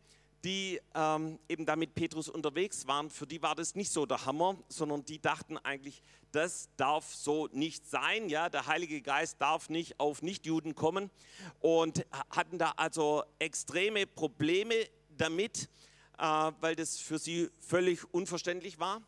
die 0.44 0.80
ähm, 0.96 1.40
eben 1.48 1.66
da 1.66 1.76
mit 1.76 1.94
Petrus 1.94 2.28
unterwegs 2.28 2.88
waren, 2.88 3.10
für 3.10 3.28
die 3.28 3.42
war 3.42 3.56
das 3.56 3.76
nicht 3.76 3.92
so 3.92 4.06
der 4.06 4.26
Hammer, 4.26 4.58
sondern 4.70 5.06
die 5.06 5.20
dachten 5.20 5.58
eigentlich, 5.58 6.02
das 6.32 6.70
darf 6.78 7.14
so 7.14 7.48
nicht 7.52 7.88
sein. 7.88 8.30
Ja, 8.30 8.50
der 8.50 8.66
Heilige 8.68 9.02
Geist 9.02 9.40
darf 9.40 9.70
nicht 9.70 10.00
auf 10.00 10.22
Nichtjuden 10.22 10.74
kommen 10.76 11.12
und 11.60 12.06
hatten 12.30 12.58
da 12.58 12.74
also 12.78 13.24
extreme 13.40 14.08
Probleme 14.08 14.76
damit, 15.18 15.70
äh, 16.18 16.24
weil 16.60 16.76
das 16.76 16.98
für 16.98 17.20
sie 17.20 17.50
völlig 17.60 18.12
unverständlich 18.14 18.80
war. 18.80 19.02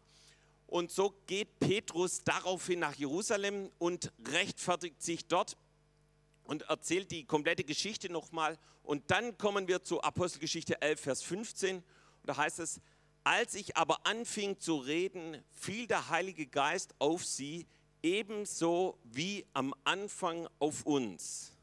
Und 0.67 0.91
so 0.91 1.13
geht 1.27 1.59
Petrus 1.59 2.23
daraufhin 2.23 2.79
nach 2.79 2.95
Jerusalem 2.95 3.69
und 3.77 4.11
rechtfertigt 4.27 5.01
sich 5.01 5.27
dort 5.27 5.55
und 6.53 6.62
erzählt 6.69 7.10
die 7.10 7.25
komplette 7.25 7.63
Geschichte 7.63 8.12
nochmal. 8.12 8.60
Und 8.83 9.10
dann 9.10 9.39
kommen 9.39 9.67
wir 9.67 9.81
zu 9.81 10.03
Apostelgeschichte 10.03 10.79
11, 10.83 11.00
Vers 11.01 11.24
15. 11.24 11.77
Und 11.77 11.83
da 12.22 12.38
heißt 12.38 12.60
es, 12.60 12.79
als 13.24 13.55
ich 13.55 13.75
aber 13.75 14.05
anfing 14.05 14.60
zu 14.60 14.77
reden, 14.77 15.43
fiel 15.50 15.88
der 15.88 16.10
Heilige 16.10 16.45
Geist 16.45 16.93
auf 17.00 17.25
sie, 17.25 17.65
ebenso 18.03 19.00
wie 19.03 19.48
am 19.53 19.74
Anfang 19.83 20.48
auf 20.60 20.86
uns. 20.86 21.53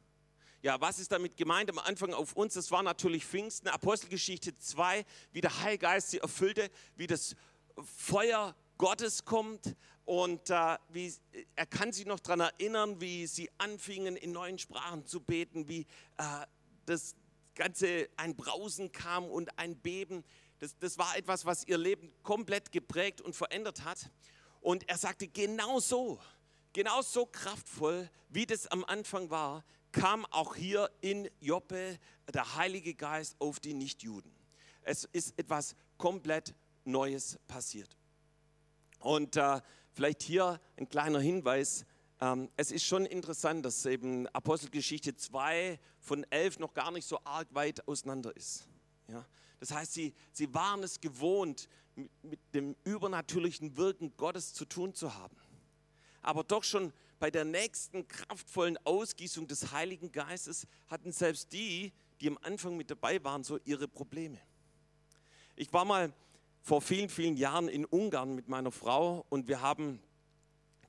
Ja, 0.61 0.81
was 0.81 0.99
ist 0.99 1.13
damit 1.13 1.37
gemeint 1.37 1.71
am 1.71 1.79
Anfang 1.79 2.13
auf 2.13 2.33
uns? 2.33 2.55
Das 2.55 2.73
war 2.73 2.83
natürlich 2.83 3.25
Pfingsten, 3.25 3.69
Apostelgeschichte 3.69 4.59
2, 4.59 5.05
wie 5.31 5.41
der 5.41 5.57
Heilige 5.63 5.83
Geist 5.83 6.11
sie 6.11 6.19
erfüllte, 6.19 6.69
wie 6.97 7.07
das 7.07 7.37
Feuer 7.85 8.57
Gottes 8.77 9.25
kommt 9.25 9.77
und 10.11 10.51
äh, 10.51 10.77
wie, 10.89 11.15
er 11.55 11.67
kann 11.67 11.93
sich 11.93 12.05
noch 12.05 12.19
daran 12.19 12.41
erinnern, 12.41 13.01
wie 13.01 13.29
sie 13.29 13.49
anfingen 13.59 14.17
in 14.17 14.33
neuen 14.33 14.59
Sprachen 14.59 15.07
zu 15.07 15.21
beten, 15.21 15.69
wie 15.69 15.83
äh, 16.17 16.47
das 16.85 17.15
Ganze 17.55 18.09
ein 18.17 18.35
Brausen 18.35 18.91
kam 18.91 19.27
und 19.27 19.57
ein 19.57 19.77
Beben. 19.77 20.25
Das, 20.59 20.77
das 20.81 20.99
war 20.99 21.17
etwas, 21.17 21.47
was 21.47 21.65
ihr 21.69 21.79
Leben 21.79 22.13
komplett 22.25 22.73
geprägt 22.73 23.21
und 23.21 23.37
verändert 23.37 23.85
hat. 23.85 24.11
Und 24.61 24.89
er 24.89 24.99
sagte, 24.99 25.29
genau 25.29 25.79
so, 25.79 26.19
genau 26.73 27.03
so 27.03 27.25
kraftvoll, 27.25 28.11
wie 28.31 28.47
das 28.47 28.67
am 28.67 28.85
Anfang 28.87 29.31
war, 29.31 29.65
kam 29.93 30.27
auch 30.33 30.57
hier 30.57 30.91
in 31.03 31.31
Joppe 31.39 32.01
der 32.35 32.57
Heilige 32.57 32.95
Geist 32.95 33.37
auf 33.39 33.61
die 33.61 33.75
Nichtjuden. 33.75 34.33
Es 34.83 35.05
ist 35.13 35.39
etwas 35.39 35.77
komplett 35.99 36.53
Neues 36.85 37.39
passiert. 37.47 37.97
Und 38.99 39.37
äh, 39.37 39.61
vielleicht 40.01 40.23
hier 40.23 40.59
ein 40.79 40.89
kleiner 40.89 41.21
Hinweis. 41.21 41.85
Ähm, 42.23 42.49
es 42.57 42.71
ist 42.71 42.87
schon 42.87 43.05
interessant, 43.05 43.67
dass 43.67 43.85
eben 43.85 44.27
Apostelgeschichte 44.29 45.15
2 45.15 45.79
von 45.99 46.25
11 46.31 46.59
noch 46.59 46.73
gar 46.73 46.91
nicht 46.91 47.07
so 47.07 47.21
arg 47.23 47.49
weit 47.53 47.87
auseinander 47.87 48.35
ist. 48.35 48.67
Das 49.59 49.73
heißt, 49.73 49.93
sie, 49.93 50.15
sie 50.33 50.55
waren 50.55 50.83
es 50.83 51.03
gewohnt, 51.03 51.69
mit 52.23 52.41
dem 52.55 52.77
übernatürlichen 52.85 53.77
Wirken 53.77 54.17
Gottes 54.17 54.55
zu 54.55 54.65
tun 54.65 54.95
zu 54.95 55.15
haben. 55.15 55.37
Aber 56.23 56.45
doch 56.45 56.65
schon 56.65 56.95
bei 57.19 57.31
der 57.31 57.45
nächsten 57.45 58.09
kraftvollen 58.09 58.79
Ausgießung 58.85 59.49
des 59.49 59.71
Heiligen 59.73 60.13
Geistes 60.13 60.67
hatten 60.89 61.13
selbst 61.13 61.53
die, 61.53 61.93
die 62.23 62.29
am 62.29 62.39
Anfang 62.41 62.75
mit 62.75 62.91
dabei 62.91 63.23
waren, 63.23 63.45
so 63.45 63.59
ihre 63.67 63.87
Probleme. 63.87 64.39
Ich 65.57 65.71
war 65.75 65.85
mal 65.85 66.15
vor 66.63 66.83
vielen, 66.83 67.09
vielen 67.09 67.37
Jahren 67.37 67.69
in 67.69 67.85
Ungarn 67.85 68.35
mit 68.35 68.49
meiner 68.49 68.71
Frau 68.71 69.25
und 69.29 69.49
wir 69.49 69.61
haben 69.61 70.01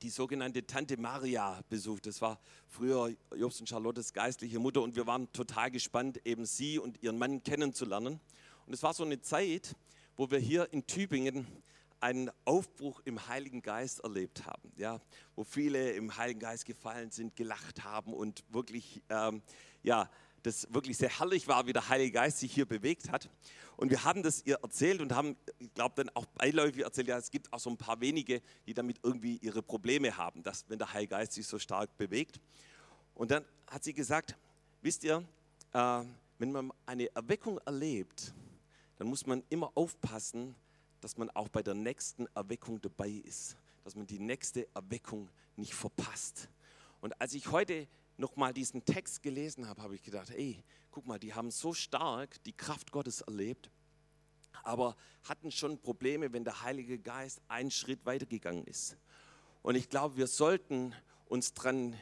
die 0.02 0.10
sogenannte 0.10 0.66
Tante 0.66 0.96
Maria 0.96 1.62
besucht. 1.68 2.06
Das 2.06 2.20
war 2.20 2.40
früher 2.66 3.14
Jobs 3.36 3.60
und 3.60 3.68
Charlottes 3.68 4.12
geistliche 4.12 4.58
Mutter 4.58 4.82
und 4.82 4.96
wir 4.96 5.06
waren 5.06 5.32
total 5.32 5.70
gespannt, 5.70 6.20
eben 6.26 6.44
sie 6.44 6.78
und 6.78 7.02
ihren 7.02 7.18
Mann 7.18 7.42
kennenzulernen. 7.42 8.20
Und 8.66 8.72
es 8.74 8.82
war 8.82 8.94
so 8.94 9.04
eine 9.04 9.20
Zeit, 9.20 9.76
wo 10.16 10.30
wir 10.30 10.38
hier 10.38 10.72
in 10.72 10.86
Tübingen 10.86 11.46
einen 12.00 12.30
Aufbruch 12.44 13.00
im 13.04 13.28
Heiligen 13.28 13.62
Geist 13.62 14.00
erlebt 14.00 14.44
haben, 14.44 14.72
ja, 14.76 15.00
wo 15.36 15.44
viele 15.44 15.92
im 15.92 16.16
Heiligen 16.16 16.40
Geist 16.40 16.66
gefallen 16.66 17.12
sind, 17.12 17.36
gelacht 17.36 17.84
haben 17.84 18.12
und 18.12 18.42
wirklich, 18.48 19.02
ähm, 19.08 19.40
ja, 19.84 20.10
das 20.42 20.72
wirklich 20.72 20.96
sehr 20.96 21.08
herrlich 21.08 21.46
war, 21.48 21.66
wie 21.66 21.72
der 21.72 21.88
Heilige 21.88 22.12
Geist 22.12 22.38
sich 22.38 22.52
hier 22.52 22.66
bewegt 22.66 23.10
hat. 23.10 23.30
Und 23.76 23.90
wir 23.90 24.04
haben 24.04 24.22
das 24.22 24.44
ihr 24.44 24.58
erzählt 24.62 25.00
und 25.00 25.12
haben, 25.12 25.36
ich 25.58 25.72
glaube, 25.74 25.94
dann 25.96 26.08
auch 26.10 26.26
beiläufig 26.26 26.82
erzählt, 26.82 27.08
ja, 27.08 27.18
es 27.18 27.30
gibt 27.30 27.52
auch 27.52 27.58
so 27.58 27.70
ein 27.70 27.76
paar 27.76 28.00
wenige, 28.00 28.42
die 28.66 28.74
damit 28.74 28.98
irgendwie 29.02 29.36
ihre 29.36 29.62
Probleme 29.62 30.16
haben, 30.16 30.42
dass, 30.42 30.64
wenn 30.68 30.78
der 30.78 30.92
Heilige 30.92 31.10
Geist 31.10 31.32
sich 31.32 31.46
so 31.46 31.58
stark 31.58 31.96
bewegt. 31.96 32.40
Und 33.14 33.30
dann 33.30 33.44
hat 33.68 33.84
sie 33.84 33.92
gesagt, 33.92 34.36
wisst 34.82 35.04
ihr, 35.04 35.24
äh, 35.72 36.02
wenn 36.38 36.52
man 36.52 36.72
eine 36.86 37.14
Erweckung 37.14 37.58
erlebt, 37.64 38.34
dann 38.96 39.08
muss 39.08 39.26
man 39.26 39.42
immer 39.48 39.70
aufpassen, 39.74 40.54
dass 41.00 41.16
man 41.16 41.30
auch 41.30 41.48
bei 41.48 41.62
der 41.62 41.74
nächsten 41.74 42.26
Erweckung 42.34 42.80
dabei 42.80 43.10
ist, 43.10 43.56
dass 43.84 43.96
man 43.96 44.06
die 44.06 44.18
nächste 44.18 44.66
Erweckung 44.74 45.28
nicht 45.56 45.74
verpasst. 45.74 46.48
Und 47.00 47.20
als 47.20 47.34
ich 47.34 47.50
heute 47.50 47.88
nochmal 48.22 48.54
diesen 48.54 48.84
Text 48.84 49.22
gelesen 49.22 49.68
habe, 49.68 49.82
habe 49.82 49.94
ich 49.96 50.02
gedacht, 50.02 50.30
ey, 50.30 50.62
guck 50.90 51.06
mal, 51.06 51.18
die 51.18 51.34
haben 51.34 51.50
so 51.50 51.74
stark 51.74 52.42
die 52.44 52.52
Kraft 52.52 52.92
Gottes 52.92 53.20
erlebt, 53.20 53.68
aber 54.62 54.96
hatten 55.24 55.50
schon 55.50 55.78
Probleme, 55.78 56.32
wenn 56.32 56.44
der 56.44 56.62
Heilige 56.62 56.98
Geist 56.98 57.42
einen 57.48 57.70
Schritt 57.70 58.06
weitergegangen 58.06 58.64
ist. 58.64 58.96
Und 59.62 59.74
ich 59.74 59.88
glaube, 59.88 60.16
wir 60.16 60.28
sollten 60.28 60.94
uns 61.26 61.52
daran 61.52 61.96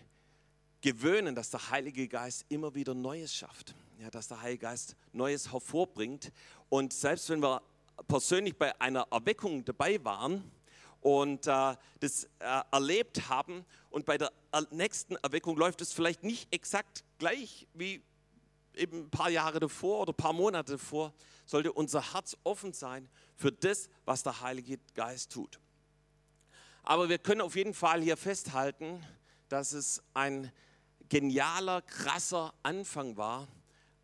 gewöhnen, 0.83 1.35
dass 1.35 1.51
der 1.51 1.71
Heilige 1.71 2.07
Geist 2.07 2.45
immer 2.49 2.75
wieder 2.75 2.95
Neues 2.95 3.35
schafft. 3.35 3.75
Ja, 3.99 4.11
dass 4.11 4.29
der 4.29 4.41
Heilige 4.41 4.63
Geist 4.63 4.97
Neues 5.13 5.53
hervorbringt. 5.53 6.33
Und 6.69 6.93
selbst 6.93 7.29
wenn 7.31 7.43
wir 7.43 7.63
persönlich 8.09 8.57
bei 8.57 8.79
einer 8.81 9.07
Erweckung 9.11 9.65
dabei 9.65 10.03
waren 10.05 10.51
und 11.01 11.47
äh, 11.47 11.77
das 12.01 12.25
äh, 12.39 12.63
erlebt 12.71 13.29
haben. 13.29 13.65
Und 13.91 14.05
bei 14.07 14.19
der 14.19 14.33
nächsten 14.71 15.17
Erweckung 15.17 15.57
läuft 15.57 15.81
es 15.81 15.93
vielleicht 15.93 16.23
nicht 16.23 16.53
exakt 16.53 17.05
gleich 17.19 17.67
wie 17.75 18.03
eben 18.75 19.05
ein 19.05 19.11
paar 19.11 19.31
Jahre 19.31 19.61
davor 19.61 20.01
oder 20.01 20.13
ein 20.13 20.17
paar 20.17 20.33
Monate 20.33 20.73
davor, 20.73 21.13
sollte 21.45 21.73
unser 21.73 22.13
Herz 22.13 22.37
offen 22.45 22.73
sein 22.73 23.09
für 23.37 23.51
das, 23.51 23.89
was 24.05 24.23
der 24.23 24.41
Heilige 24.41 24.79
Geist 24.95 25.33
tut. 25.33 25.59
Aber 26.83 27.09
wir 27.09 27.19
können 27.19 27.41
auf 27.41 27.57
jeden 27.57 27.75
Fall 27.75 28.01
hier 28.01 28.17
festhalten, 28.17 29.05
dass 29.49 29.73
es 29.73 30.03
ein 30.15 30.53
genialer, 31.09 31.83
krasser 31.83 32.55
Anfang 32.63 33.17
war, 33.17 33.49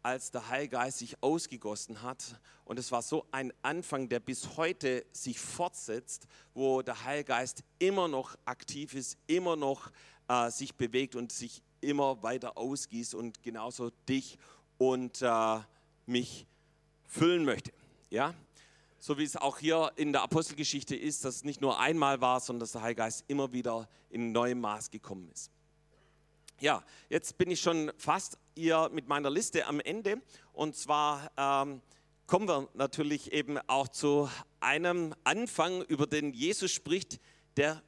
als 0.07 0.31
der 0.31 0.49
Heilgeist 0.49 0.99
sich 0.99 1.21
ausgegossen 1.21 2.03
hat. 2.03 2.41
Und 2.65 2.79
es 2.79 2.93
war 2.93 3.03
so 3.03 3.27
ein 3.33 3.53
Anfang, 3.63 4.09
der 4.09 4.21
bis 4.21 4.57
heute 4.57 5.05
sich 5.11 5.41
fortsetzt, 5.41 6.29
wo 6.55 6.81
der 6.83 7.03
Heilgeist 7.03 7.65
immer 7.81 8.07
noch 8.07 8.37
aktiv 8.45 8.95
ist, 8.95 9.19
immer 9.27 9.57
noch 9.57 9.91
äh, 10.29 10.49
sich 10.51 10.77
bewegt 10.77 11.17
und 11.17 11.33
sich 11.33 11.61
immer 11.81 12.23
weiter 12.23 12.57
ausgießt 12.57 13.17
und 13.17 13.43
genauso 13.43 13.91
dich 14.09 14.39
und 14.79 15.23
äh, 15.23 15.59
mich 16.07 16.47
füllen 17.07 17.45
möchte. 17.45 17.73
Ja? 18.09 18.33
So 19.01 19.19
wie 19.19 19.25
es 19.25 19.35
auch 19.35 19.59
hier 19.59 19.91
in 19.97 20.13
der 20.13 20.23
Apostelgeschichte 20.23 20.95
ist, 20.95 21.25
dass 21.25 21.37
es 21.37 21.45
nicht 21.45 21.61
nur 21.61 21.81
einmal 21.81 22.21
war, 22.21 22.39
sondern 22.39 22.61
dass 22.61 22.73
der 22.73 22.83
Heilige 22.83 23.03
Geist 23.03 23.25
immer 23.27 23.53
wieder 23.53 23.89
in 24.11 24.31
neuem 24.31 24.61
Maß 24.61 24.93
gekommen 24.93 25.29
ist. 25.33 25.51
Ja, 26.59 26.83
jetzt 27.11 27.37
bin 27.37 27.51
ich 27.51 27.61
schon 27.61 27.93
fast 27.99 28.39
hier 28.55 28.89
mit 28.91 29.09
meiner 29.09 29.29
Liste 29.29 29.67
am 29.67 29.79
Ende. 29.79 30.23
Und 30.55 30.75
zwar 30.75 31.31
ähm, 31.37 31.83
kommen 32.27 32.49
wir 32.49 32.71
natürlich 32.73 33.33
eben 33.33 33.59
auch 33.67 33.89
zu 33.89 34.31
einem 34.61 35.15
Anfang, 35.25 35.83
über 35.83 36.07
den 36.07 36.33
Jesus 36.33 36.73
spricht, 36.73 37.21
der 37.59 37.83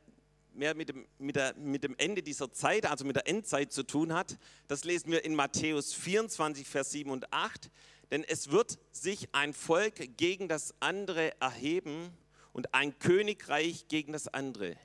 mehr 0.53 0.75
mit 0.75 0.91
dem, 0.91 1.07
mit, 1.19 1.37
der, 1.37 1.55
mit 1.57 1.83
dem 1.83 1.95
Ende 1.97 2.23
dieser 2.23 2.53
Zeit, 2.53 2.85
also 2.85 3.07
mit 3.07 3.17
der 3.17 3.27
Endzeit 3.27 3.73
zu 3.73 3.85
tun 3.85 4.13
hat. 4.13 4.37
Das 4.67 4.85
lesen 4.85 5.11
wir 5.11 5.25
in 5.25 5.35
Matthäus 5.35 5.95
24, 5.95 6.69
Vers 6.69 6.91
7 6.91 7.11
und 7.11 7.33
8. 7.33 7.71
Denn 8.11 8.23
es 8.23 8.51
wird 8.51 8.79
sich 8.93 9.35
ein 9.35 9.55
Volk 9.55 10.19
gegen 10.19 10.47
das 10.47 10.75
andere 10.81 11.41
erheben 11.41 12.11
und 12.53 12.75
ein 12.75 12.99
Königreich 12.99 13.89
gegen 13.89 14.13
das 14.13 14.29
andere. 14.29 14.77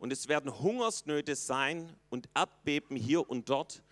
Und 0.00 0.12
es 0.12 0.28
werden 0.28 0.58
Hungersnöte 0.58 1.36
sein 1.36 1.94
und 2.08 2.28
Erdbeben 2.34 2.96
hier 2.96 3.28
und 3.28 3.50
dort. 3.50 3.82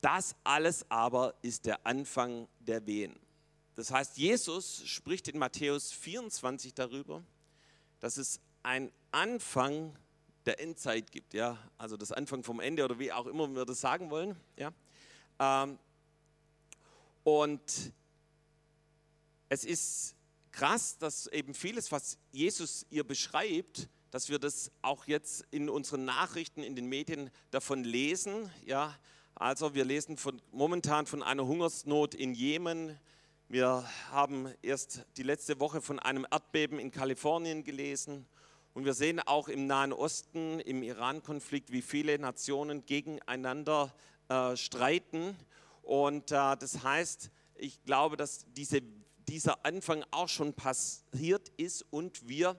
Das 0.00 0.36
alles 0.44 0.88
aber 0.90 1.34
ist 1.42 1.66
der 1.66 1.84
Anfang 1.84 2.46
der 2.60 2.86
Wehen. 2.86 3.18
Das 3.74 3.90
heißt, 3.90 4.16
Jesus 4.16 4.82
spricht 4.86 5.26
in 5.26 5.38
Matthäus 5.38 5.90
24 5.92 6.72
darüber, 6.72 7.24
dass 7.98 8.16
es 8.16 8.40
ein 8.62 8.92
Anfang 9.10 9.96
der 10.46 10.60
Endzeit 10.60 11.10
gibt, 11.10 11.34
ja, 11.34 11.58
also 11.76 11.96
das 11.96 12.12
Anfang 12.12 12.44
vom 12.44 12.60
Ende 12.60 12.84
oder 12.84 12.98
wie 13.00 13.12
auch 13.12 13.26
immer 13.26 13.52
wir 13.54 13.64
das 13.64 13.80
sagen 13.80 14.10
wollen, 14.10 14.36
ja. 14.56 14.72
Ähm, 15.40 15.78
und 17.24 17.92
es 19.48 19.64
ist 19.64 20.14
krass, 20.52 20.96
dass 20.96 21.26
eben 21.26 21.54
vieles, 21.54 21.90
was 21.90 22.18
Jesus 22.30 22.86
ihr 22.90 23.04
beschreibt, 23.04 23.88
dass 24.10 24.28
wir 24.28 24.38
das 24.38 24.70
auch 24.82 25.06
jetzt 25.06 25.44
in 25.50 25.68
unseren 25.68 26.04
Nachrichten, 26.04 26.62
in 26.62 26.76
den 26.76 26.86
Medien 26.86 27.30
davon 27.50 27.84
lesen, 27.84 28.50
ja. 28.64 28.94
Also 29.34 29.74
wir 29.74 29.84
lesen 29.84 30.16
von, 30.16 30.42
momentan 30.50 31.06
von 31.06 31.22
einer 31.22 31.46
Hungersnot 31.46 32.16
in 32.16 32.34
Jemen. 32.34 32.98
Wir 33.48 33.88
haben 34.10 34.52
erst 34.62 35.06
die 35.16 35.22
letzte 35.22 35.60
Woche 35.60 35.80
von 35.80 36.00
einem 36.00 36.26
Erdbeben 36.28 36.80
in 36.80 36.90
Kalifornien 36.90 37.62
gelesen 37.62 38.26
und 38.74 38.84
wir 38.84 38.94
sehen 38.94 39.20
auch 39.20 39.48
im 39.48 39.66
Nahen 39.66 39.92
Osten, 39.92 40.60
im 40.60 40.82
Iran-Konflikt, 40.82 41.72
wie 41.72 41.82
viele 41.82 42.18
Nationen 42.18 42.86
gegeneinander 42.86 43.94
äh, 44.28 44.56
streiten. 44.56 45.36
Und 45.82 46.30
äh, 46.30 46.56
das 46.56 46.82
heißt, 46.82 47.30
ich 47.56 47.82
glaube, 47.84 48.16
dass 48.16 48.44
diese, 48.52 48.80
dieser 49.28 49.64
Anfang 49.64 50.04
auch 50.10 50.28
schon 50.28 50.52
passiert 50.52 51.48
ist 51.56 51.84
und 51.90 52.28
wir 52.28 52.58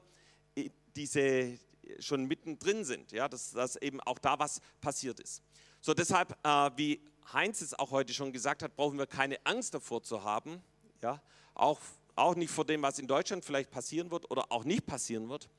diese 0.96 1.60
schon 2.00 2.26
mittendrin 2.26 2.84
sind, 2.84 3.12
ja, 3.12 3.28
dass, 3.28 3.52
dass 3.52 3.76
eben 3.78 4.00
auch 4.02 4.20
da 4.20 4.38
was 4.38 4.62
passiert 4.82 5.20
ist. 5.20 5.42
So 5.82 5.94
deshalb, 5.94 6.38
äh, 6.46 6.72
wie 6.76 7.02
Heinz 7.34 7.62
es 7.62 7.74
auch 7.74 7.92
heute 7.92 8.14
schon 8.14 8.32
gesagt 8.32 8.64
hat, 8.64 8.76
brauchen 8.76 8.98
wir 8.98 9.08
keine 9.08 9.44
Angst 9.46 9.74
davor 9.74 10.04
zu 10.04 10.24
haben, 10.24 10.62
ja, 11.02 11.22
auch, 11.54 11.80
auch 12.16 12.36
nicht 12.36 12.52
vor 12.52 12.66
dem, 12.66 12.82
was 12.82 13.00
in 13.00 13.08
Deutschland 13.08 13.46
vielleicht 13.46 13.72
passieren 13.72 14.12
wird 14.12 14.30
oder 14.30 14.52
auch 14.52 14.64
nicht 14.64 14.86
passieren 14.86 15.30
wird, 15.30 15.50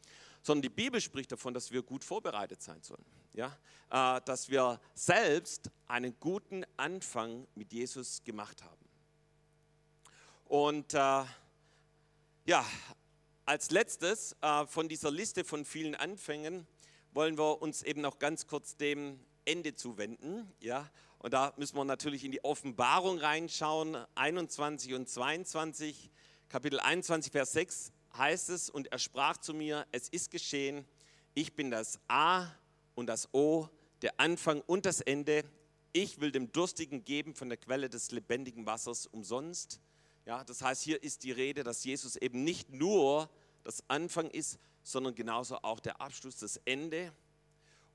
sondern 0.43 0.63
die 0.63 0.69
Bibel 0.69 1.01
spricht 1.01 1.33
davon, 1.33 1.55
dass 1.55 1.71
wir 1.71 1.83
gut 1.83 2.05
vorbereitet 2.05 2.63
sein 2.63 2.83
sollen. 2.83 3.05
Ja? 3.35 3.57
Äh, 3.91 4.21
dass 4.25 4.49
wir 4.49 4.81
selbst 4.95 5.71
einen 5.87 6.19
guten 6.19 6.65
Anfang 6.77 7.47
mit 7.55 7.73
Jesus 7.73 8.23
gemacht 8.25 8.63
haben. 8.63 8.89
Und 10.47 10.95
äh, 10.95 11.25
ja, 12.47 12.65
als 13.47 13.71
letztes 13.71 14.37
äh, 14.41 14.67
von 14.67 14.89
dieser 14.89 15.11
Liste 15.11 15.45
von 15.45 15.65
vielen 15.65 15.95
Anfängen 15.95 16.67
wollen 17.13 17.37
wir 17.39 17.61
uns 17.63 17.83
eben 17.83 18.01
noch 18.01 18.19
ganz 18.19 18.47
kurz 18.47 18.77
dem 18.77 19.19
Ende 19.45 19.75
zuwenden. 19.75 20.51
Ja? 20.61 20.91
Und 21.19 21.35
da 21.35 21.53
müssen 21.57 21.77
wir 21.77 21.85
natürlich 21.85 22.25
in 22.25 22.33
die 22.33 22.45
Offenbarung 22.45 23.19
reinschauen, 23.19 23.97
21 24.15 24.95
und 24.95 25.09
22, 25.09 26.11
Kapitel 26.49 26.81
21, 26.81 27.33
Vers 27.33 27.53
6 27.53 27.93
heißt 28.17 28.51
es, 28.51 28.71
und 28.71 28.91
er 28.93 28.99
sprach 28.99 29.37
zu 29.37 29.55
mir, 29.55 29.87
es 29.93 30.09
ist 30.09 30.31
geschehen, 30.31 30.85
ich 31.35 31.55
bin 31.55 31.71
das 31.71 32.01
A 32.09 32.49
und 32.95 33.07
das 33.07 33.33
O, 33.33 33.69
der 34.03 34.19
Anfang 34.19 34.63
und 34.63 34.87
das 34.87 35.01
Ende. 35.01 35.45
Ich 35.93 36.21
will 36.21 36.33
dem 36.33 36.51
Durstigen 36.53 37.05
geben 37.05 37.35
von 37.35 37.49
der 37.49 37.59
Quelle 37.59 37.89
des 37.89 38.11
lebendigen 38.11 38.67
Wassers 38.67 39.07
umsonst. 39.07 39.81
Ja, 40.31 40.45
das 40.45 40.63
heißt, 40.63 40.83
hier 40.83 41.03
ist 41.03 41.25
die 41.25 41.33
Rede, 41.33 41.65
dass 41.65 41.83
Jesus 41.83 42.15
eben 42.15 42.45
nicht 42.45 42.71
nur 42.71 43.29
das 43.65 43.83
Anfang 43.89 44.31
ist, 44.31 44.61
sondern 44.81 45.17
genauso 45.17 45.57
auch 45.57 45.81
der 45.81 46.01
Abschluss, 46.01 46.37
das 46.37 46.57
Ende. 46.67 47.13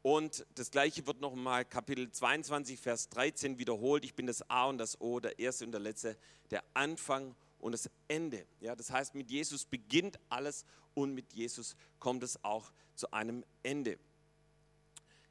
Und 0.01 0.45
das 0.53 0.69
gleiche 0.69 1.07
wird 1.07 1.21
nochmal 1.21 1.63
Kapitel 1.63 2.11
22, 2.11 2.77
Vers 2.77 3.07
13 3.07 3.57
wiederholt. 3.57 4.03
Ich 4.03 4.15
bin 4.15 4.27
das 4.27 4.49
A 4.49 4.65
und 4.65 4.79
das 4.79 4.99
O, 4.99 5.21
der 5.21 5.39
Erste 5.39 5.63
und 5.63 5.71
der 5.71 5.79
Letzte, 5.79 6.17
der 6.51 6.61
Anfang 6.73 7.37
und 7.59 7.71
das 7.71 7.89
Ende. 8.09 8.45
Ja, 8.59 8.75
das 8.75 8.91
heißt, 8.91 9.15
mit 9.15 9.31
Jesus 9.31 9.63
beginnt 9.63 10.19
alles 10.27 10.65
und 10.93 11.13
mit 11.13 11.31
Jesus 11.31 11.77
kommt 11.99 12.21
es 12.21 12.43
auch 12.43 12.69
zu 12.95 13.09
einem 13.13 13.45
Ende. 13.63 13.97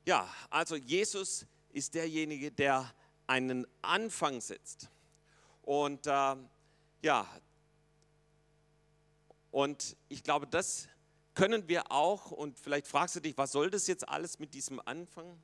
Ja, 0.06 0.26
also 0.48 0.74
Jesus 0.74 1.44
ist 1.68 1.92
derjenige, 1.96 2.50
der 2.50 2.90
einen 3.26 3.66
Anfang 3.82 4.40
setzt. 4.40 4.88
Und 5.60 6.06
äh, 6.06 6.36
ja, 7.04 7.28
und 9.50 9.94
ich 10.08 10.24
glaube, 10.24 10.46
das 10.46 10.88
können 11.34 11.68
wir 11.68 11.92
auch, 11.92 12.30
und 12.30 12.58
vielleicht 12.58 12.88
fragst 12.88 13.14
du 13.16 13.20
dich, 13.20 13.36
was 13.36 13.52
soll 13.52 13.70
das 13.70 13.86
jetzt 13.86 14.08
alles 14.08 14.38
mit 14.38 14.54
diesem 14.54 14.80
Anfang? 14.84 15.38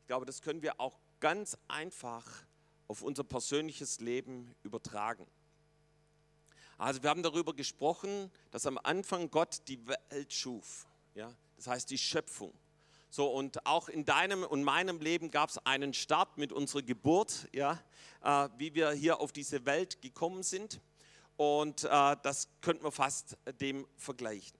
Ich 0.00 0.06
glaube, 0.06 0.24
das 0.24 0.40
können 0.40 0.62
wir 0.62 0.80
auch 0.80 0.98
ganz 1.20 1.58
einfach 1.68 2.26
auf 2.88 3.02
unser 3.02 3.24
persönliches 3.24 4.00
Leben 4.00 4.54
übertragen. 4.62 5.26
Also 6.78 7.02
wir 7.02 7.10
haben 7.10 7.22
darüber 7.22 7.54
gesprochen, 7.54 8.30
dass 8.50 8.64
am 8.64 8.78
Anfang 8.82 9.30
Gott 9.30 9.60
die 9.68 9.86
Welt 9.86 10.32
schuf. 10.32 10.86
Ja? 11.14 11.30
Das 11.56 11.66
heißt 11.66 11.90
die 11.90 11.98
Schöpfung. 11.98 12.54
So, 13.10 13.28
und 13.28 13.66
auch 13.66 13.90
in 13.90 14.06
deinem 14.06 14.42
und 14.44 14.64
meinem 14.64 14.98
Leben 14.98 15.30
gab 15.30 15.50
es 15.50 15.58
einen 15.58 15.92
Start 15.92 16.38
mit 16.38 16.50
unserer 16.50 16.80
Geburt, 16.80 17.46
ja, 17.52 17.78
äh, 18.22 18.48
wie 18.56 18.74
wir 18.74 18.92
hier 18.92 19.20
auf 19.20 19.32
diese 19.32 19.66
Welt 19.66 20.00
gekommen 20.00 20.42
sind. 20.42 20.80
Und 21.36 21.84
äh, 21.84 22.16
das 22.22 22.48
könnten 22.60 22.84
wir 22.84 22.92
fast 22.92 23.36
dem 23.60 23.86
vergleichen. 23.96 24.58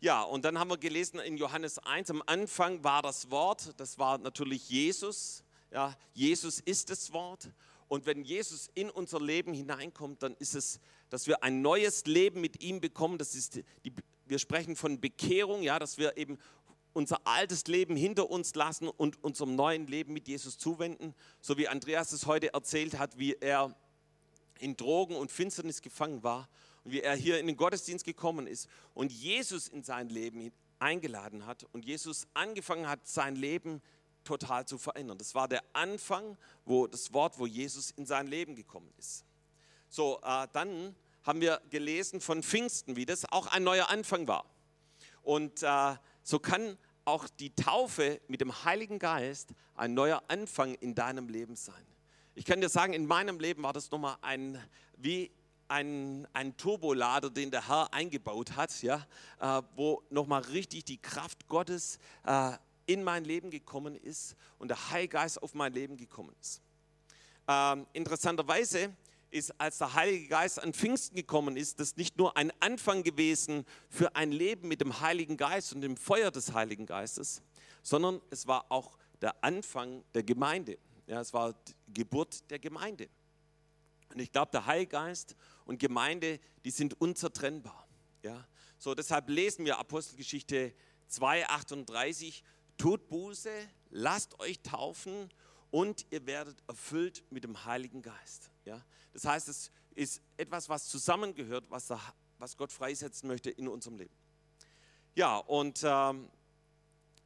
Ja, 0.00 0.22
und 0.22 0.46
dann 0.46 0.58
haben 0.58 0.70
wir 0.70 0.78
gelesen 0.78 1.20
in 1.20 1.36
Johannes 1.36 1.78
1, 1.78 2.10
am 2.10 2.22
Anfang 2.24 2.82
war 2.82 3.02
das 3.02 3.30
Wort, 3.30 3.74
das 3.76 3.98
war 3.98 4.16
natürlich 4.16 4.70
Jesus. 4.70 5.44
Ja, 5.70 5.94
Jesus 6.14 6.58
ist 6.60 6.88
das 6.88 7.12
Wort. 7.12 7.50
Und 7.86 8.06
wenn 8.06 8.24
Jesus 8.24 8.70
in 8.74 8.88
unser 8.88 9.20
Leben 9.20 9.52
hineinkommt, 9.52 10.22
dann 10.22 10.34
ist 10.36 10.54
es, 10.54 10.80
dass 11.10 11.26
wir 11.26 11.42
ein 11.42 11.60
neues 11.60 12.06
Leben 12.06 12.40
mit 12.40 12.62
ihm 12.62 12.80
bekommen. 12.80 13.18
Das 13.18 13.34
ist 13.34 13.56
die, 13.84 13.92
wir 14.26 14.38
sprechen 14.38 14.76
von 14.76 15.00
Bekehrung, 15.00 15.62
ja, 15.62 15.78
dass 15.78 15.98
wir 15.98 16.16
eben 16.16 16.38
unser 16.92 17.26
altes 17.26 17.66
Leben 17.66 17.96
hinter 17.96 18.30
uns 18.30 18.54
lassen 18.54 18.88
und 18.88 19.22
unserem 19.22 19.54
neuen 19.54 19.86
Leben 19.86 20.12
mit 20.12 20.28
Jesus 20.28 20.56
zuwenden. 20.56 21.14
So 21.40 21.58
wie 21.58 21.68
Andreas 21.68 22.12
es 22.12 22.26
heute 22.26 22.54
erzählt 22.54 22.98
hat, 22.98 23.18
wie 23.18 23.34
er 23.34 23.76
in 24.60 24.76
Drogen 24.76 25.16
und 25.16 25.30
Finsternis 25.30 25.82
gefangen 25.82 26.22
war 26.22 26.48
und 26.84 26.92
wie 26.92 27.00
er 27.00 27.14
hier 27.14 27.38
in 27.38 27.46
den 27.46 27.56
Gottesdienst 27.56 28.04
gekommen 28.04 28.46
ist 28.46 28.68
und 28.94 29.12
Jesus 29.12 29.68
in 29.68 29.82
sein 29.82 30.08
Leben 30.08 30.52
eingeladen 30.78 31.46
hat 31.46 31.64
und 31.72 31.84
Jesus 31.84 32.26
angefangen 32.34 32.88
hat, 32.88 33.06
sein 33.06 33.36
Leben 33.36 33.82
total 34.24 34.66
zu 34.66 34.78
verändern. 34.78 35.18
Das 35.18 35.34
war 35.34 35.48
der 35.48 35.62
Anfang, 35.72 36.36
wo 36.64 36.86
das 36.86 37.12
Wort, 37.12 37.38
wo 37.38 37.46
Jesus 37.46 37.90
in 37.90 38.06
sein 38.06 38.26
Leben 38.26 38.54
gekommen 38.54 38.92
ist. 38.98 39.24
So, 39.88 40.20
äh, 40.22 40.46
dann 40.52 40.94
haben 41.24 41.40
wir 41.40 41.60
gelesen 41.70 42.20
von 42.20 42.42
Pfingsten, 42.42 42.96
wie 42.96 43.06
das 43.06 43.30
auch 43.30 43.46
ein 43.48 43.64
neuer 43.64 43.88
Anfang 43.88 44.26
war. 44.26 44.44
Und 45.22 45.62
äh, 45.62 45.96
so 46.22 46.38
kann 46.38 46.78
auch 47.04 47.28
die 47.28 47.54
Taufe 47.54 48.20
mit 48.28 48.40
dem 48.40 48.64
Heiligen 48.64 48.98
Geist 48.98 49.50
ein 49.74 49.94
neuer 49.94 50.22
Anfang 50.28 50.74
in 50.74 50.94
deinem 50.94 51.28
Leben 51.28 51.56
sein. 51.56 51.89
Ich 52.34 52.44
kann 52.44 52.60
dir 52.60 52.68
sagen, 52.68 52.92
in 52.92 53.06
meinem 53.06 53.40
Leben 53.40 53.62
war 53.62 53.72
das 53.72 53.90
nochmal 53.90 54.16
ein, 54.22 54.58
wie 54.96 55.30
ein, 55.66 56.28
ein 56.32 56.56
Turbolader, 56.56 57.28
den 57.28 57.50
der 57.50 57.68
Herr 57.68 57.92
eingebaut 57.92 58.56
hat, 58.56 58.82
ja, 58.82 59.06
äh, 59.40 59.62
wo 59.74 60.02
nochmal 60.10 60.42
richtig 60.42 60.84
die 60.84 60.98
Kraft 60.98 61.48
Gottes 61.48 61.98
äh, 62.24 62.52
in 62.86 63.02
mein 63.02 63.24
Leben 63.24 63.50
gekommen 63.50 63.96
ist 63.96 64.36
und 64.58 64.68
der 64.68 64.90
Heilgeist 64.90 65.42
auf 65.42 65.54
mein 65.54 65.72
Leben 65.72 65.96
gekommen 65.96 66.34
ist. 66.40 66.62
Ähm, 67.48 67.86
interessanterweise 67.92 68.94
ist, 69.30 69.60
als 69.60 69.78
der 69.78 69.94
Heilige 69.94 70.28
Geist 70.28 70.62
an 70.62 70.72
Pfingsten 70.72 71.16
gekommen 71.16 71.56
ist, 71.56 71.80
das 71.80 71.96
nicht 71.96 72.16
nur 72.16 72.36
ein 72.36 72.52
Anfang 72.60 73.02
gewesen 73.02 73.64
für 73.88 74.14
ein 74.14 74.32
Leben 74.32 74.68
mit 74.68 74.80
dem 74.80 75.00
Heiligen 75.00 75.36
Geist 75.36 75.72
und 75.72 75.80
dem 75.80 75.96
Feuer 75.96 76.30
des 76.30 76.52
Heiligen 76.52 76.86
Geistes, 76.86 77.42
sondern 77.82 78.20
es 78.30 78.46
war 78.46 78.66
auch 78.70 78.98
der 79.20 79.42
Anfang 79.44 80.04
der 80.14 80.22
Gemeinde. 80.22 80.78
Ja, 81.10 81.20
es 81.20 81.34
war 81.34 81.52
die 81.52 81.74
Geburt 81.92 82.48
der 82.52 82.60
Gemeinde. 82.60 83.08
Und 84.10 84.20
ich 84.20 84.30
glaube, 84.30 84.52
der 84.52 84.64
Heilige 84.66 84.92
Geist 84.92 85.34
und 85.64 85.80
Gemeinde, 85.80 86.38
die 86.64 86.70
sind 86.70 87.00
unzertrennbar. 87.00 87.88
Ja? 88.22 88.46
So, 88.78 88.94
deshalb 88.94 89.28
lesen 89.28 89.64
wir 89.64 89.76
Apostelgeschichte 89.78 90.72
2,38, 91.10 92.42
tut 92.78 93.08
Buße, 93.08 93.50
lasst 93.90 94.38
euch 94.38 94.60
taufen 94.60 95.28
und 95.72 96.06
ihr 96.12 96.26
werdet 96.26 96.62
erfüllt 96.68 97.24
mit 97.30 97.42
dem 97.42 97.64
Heiligen 97.64 98.02
Geist. 98.02 98.48
Ja? 98.64 98.80
Das 99.12 99.24
heißt, 99.24 99.48
es 99.48 99.72
ist 99.96 100.22
etwas, 100.36 100.68
was 100.68 100.86
zusammengehört, 100.86 101.64
was, 101.70 101.88
da, 101.88 102.00
was 102.38 102.56
Gott 102.56 102.70
freisetzen 102.70 103.26
möchte 103.26 103.50
in 103.50 103.66
unserem 103.66 103.96
Leben. 103.96 104.14
Ja, 105.16 105.38
und 105.38 105.80
ähm, 105.82 106.30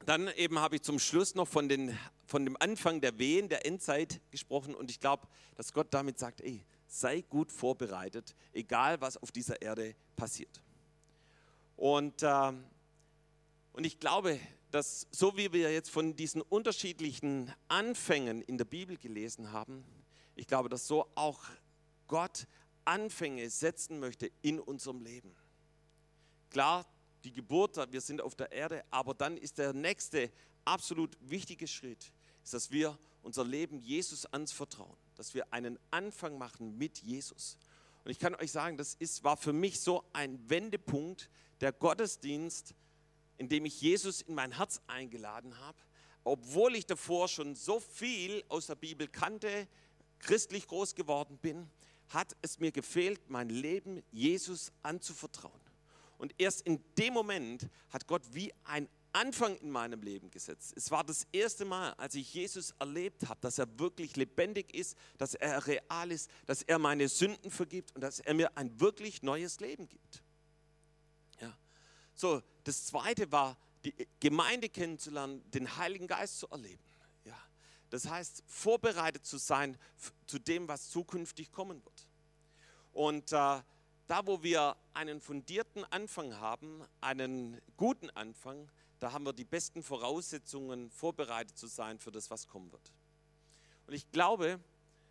dann 0.06 0.28
eben 0.36 0.58
habe 0.58 0.76
ich 0.76 0.82
zum 0.82 0.98
Schluss 0.98 1.34
noch 1.34 1.48
von, 1.48 1.68
den, 1.68 1.98
von 2.26 2.44
dem 2.44 2.56
Anfang 2.60 3.00
der 3.00 3.18
Wehen, 3.18 3.48
der 3.48 3.66
Endzeit 3.66 4.20
gesprochen 4.30 4.74
und 4.74 4.90
ich 4.90 5.00
glaube, 5.00 5.26
dass 5.56 5.72
Gott 5.72 5.88
damit 5.90 6.18
sagt, 6.18 6.40
ey, 6.40 6.64
sei 6.86 7.22
gut 7.22 7.50
vorbereitet, 7.50 8.34
egal 8.52 9.00
was 9.00 9.16
auf 9.16 9.32
dieser 9.32 9.60
Erde 9.62 9.94
passiert. 10.16 10.62
Und, 11.76 12.22
äh, 12.22 12.52
und 13.72 13.84
ich 13.84 13.98
glaube, 13.98 14.38
dass 14.70 15.06
so 15.10 15.36
wie 15.36 15.52
wir 15.52 15.72
jetzt 15.72 15.90
von 15.90 16.16
diesen 16.16 16.42
unterschiedlichen 16.42 17.52
Anfängen 17.68 18.42
in 18.42 18.58
der 18.58 18.64
Bibel 18.64 18.96
gelesen 18.96 19.52
haben, 19.52 19.84
ich 20.36 20.46
glaube, 20.46 20.68
dass 20.68 20.86
so 20.86 21.06
auch 21.14 21.44
Gott 22.08 22.46
Anfänge 22.84 23.48
setzen 23.50 23.98
möchte 23.98 24.30
in 24.42 24.60
unserem 24.60 25.00
Leben. 25.00 25.34
Klar, 26.50 26.84
die 27.24 27.32
Geburt, 27.32 27.76
wir 27.90 28.00
sind 28.00 28.20
auf 28.20 28.34
der 28.34 28.52
Erde, 28.52 28.84
aber 28.90 29.14
dann 29.14 29.36
ist 29.36 29.58
der 29.58 29.72
nächste 29.72 30.30
absolut 30.64 31.16
wichtige 31.20 31.66
Schritt, 31.66 32.12
ist, 32.42 32.54
dass 32.54 32.70
wir 32.70 32.98
unser 33.22 33.44
Leben 33.44 33.80
Jesus 33.80 34.26
anvertrauen, 34.26 34.96
dass 35.16 35.34
wir 35.34 35.52
einen 35.52 35.78
Anfang 35.90 36.36
machen 36.38 36.76
mit 36.76 36.98
Jesus. 36.98 37.56
Und 38.04 38.10
ich 38.10 38.18
kann 38.18 38.34
euch 38.34 38.52
sagen, 38.52 38.76
das 38.76 38.94
ist, 38.94 39.24
war 39.24 39.36
für 39.36 39.54
mich 39.54 39.80
so 39.80 40.04
ein 40.12 40.38
Wendepunkt, 40.50 41.30
der 41.60 41.72
Gottesdienst, 41.72 42.74
in 43.38 43.48
dem 43.48 43.64
ich 43.64 43.80
Jesus 43.80 44.20
in 44.20 44.34
mein 44.34 44.52
Herz 44.56 44.80
eingeladen 44.86 45.58
habe, 45.58 45.78
obwohl 46.22 46.76
ich 46.76 46.86
davor 46.86 47.28
schon 47.28 47.54
so 47.54 47.80
viel 47.80 48.44
aus 48.48 48.66
der 48.66 48.74
Bibel 48.74 49.08
kannte, 49.08 49.66
christlich 50.18 50.66
groß 50.66 50.94
geworden 50.94 51.38
bin, 51.38 51.70
hat 52.08 52.36
es 52.42 52.60
mir 52.60 52.72
gefehlt, 52.72 53.30
mein 53.30 53.48
Leben 53.48 54.02
Jesus 54.12 54.72
anzuvertrauen. 54.82 55.63
Und 56.18 56.34
erst 56.38 56.62
in 56.62 56.82
dem 56.96 57.14
Moment 57.14 57.68
hat 57.90 58.06
Gott 58.06 58.22
wie 58.32 58.52
ein 58.64 58.88
Anfang 59.14 59.56
in 59.58 59.70
meinem 59.70 60.02
Leben 60.02 60.30
gesetzt. 60.30 60.72
Es 60.76 60.90
war 60.90 61.04
das 61.04 61.26
erste 61.30 61.64
Mal, 61.64 61.92
als 61.92 62.16
ich 62.16 62.34
Jesus 62.34 62.74
erlebt 62.80 63.28
habe, 63.28 63.40
dass 63.40 63.58
er 63.58 63.78
wirklich 63.78 64.16
lebendig 64.16 64.74
ist, 64.74 64.98
dass 65.18 65.34
er 65.34 65.64
real 65.66 66.10
ist, 66.10 66.28
dass 66.46 66.62
er 66.62 66.80
meine 66.80 67.08
Sünden 67.08 67.50
vergibt 67.50 67.94
und 67.94 68.00
dass 68.00 68.18
er 68.18 68.34
mir 68.34 68.56
ein 68.56 68.80
wirklich 68.80 69.22
neues 69.22 69.60
Leben 69.60 69.88
gibt. 69.88 70.22
Ja. 71.40 71.56
So, 72.14 72.42
das 72.64 72.86
zweite 72.86 73.30
war, 73.30 73.56
die 73.84 73.94
Gemeinde 74.18 74.68
kennenzulernen, 74.68 75.48
den 75.52 75.76
Heiligen 75.76 76.08
Geist 76.08 76.40
zu 76.40 76.48
erleben. 76.48 76.82
Ja. 77.24 77.38
Das 77.90 78.08
heißt, 78.08 78.42
vorbereitet 78.48 79.24
zu 79.24 79.38
sein 79.38 79.78
zu 80.26 80.40
dem, 80.40 80.66
was 80.66 80.90
zukünftig 80.90 81.52
kommen 81.52 81.84
wird. 81.84 82.08
Und 82.92 83.32
äh, 83.32 83.62
da, 84.06 84.26
wo 84.26 84.42
wir 84.42 84.76
einen 84.92 85.20
fundierten 85.20 85.84
Anfang 85.84 86.38
haben, 86.38 86.82
einen 87.00 87.60
guten 87.76 88.10
Anfang, 88.10 88.70
da 88.98 89.12
haben 89.12 89.24
wir 89.24 89.32
die 89.32 89.44
besten 89.44 89.82
Voraussetzungen, 89.82 90.90
vorbereitet 90.90 91.56
zu 91.56 91.66
sein 91.66 91.98
für 91.98 92.12
das, 92.12 92.30
was 92.30 92.46
kommen 92.46 92.70
wird. 92.72 92.92
Und 93.86 93.94
ich 93.94 94.10
glaube, 94.10 94.60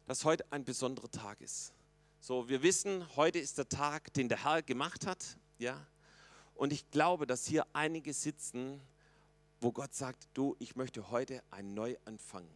dass 0.06 0.26
heute 0.26 0.52
ein 0.52 0.64
besonderer 0.64 1.10
Tag 1.10 1.42
ist. 1.42 1.74
So, 2.20 2.48
wir 2.50 2.64
wissen, 2.64 3.06
heute 3.16 3.40
ist 3.40 3.58
der 3.58 3.68
Tag, 3.68 4.14
den 4.14 4.30
der 4.30 4.44
Herr 4.44 4.62
gemacht 4.62 5.06
hat, 5.06 5.38
ja. 5.58 5.86
Und 6.56 6.72
ich 6.72 6.90
glaube, 6.92 7.26
dass 7.28 7.46
hier 7.46 7.66
einige 7.74 8.14
sitzen, 8.14 8.80
wo 9.60 9.72
Gott 9.72 9.94
sagt, 9.94 10.28
du, 10.34 10.56
ich 10.60 10.76
möchte 10.76 11.10
heute 11.10 11.44
einen 11.52 11.74
Neuanfang. 11.74 12.48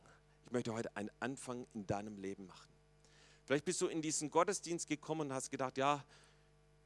Ich 0.45 0.52
möchte 0.52 0.73
heute 0.73 0.95
einen 0.95 1.10
Anfang 1.19 1.65
in 1.73 1.86
deinem 1.88 2.17
Leben 2.17 2.45
machen. 2.45 2.69
Vielleicht 3.45 3.65
bist 3.65 3.82
du 3.82 3.88
in 3.88 4.02
diesen 4.02 4.30
Gottesdienst 4.30 4.88
gekommen 4.88 5.21
und 5.21 5.34
hast 5.34 5.50
gedacht, 5.50 5.78
ja, 5.78 6.04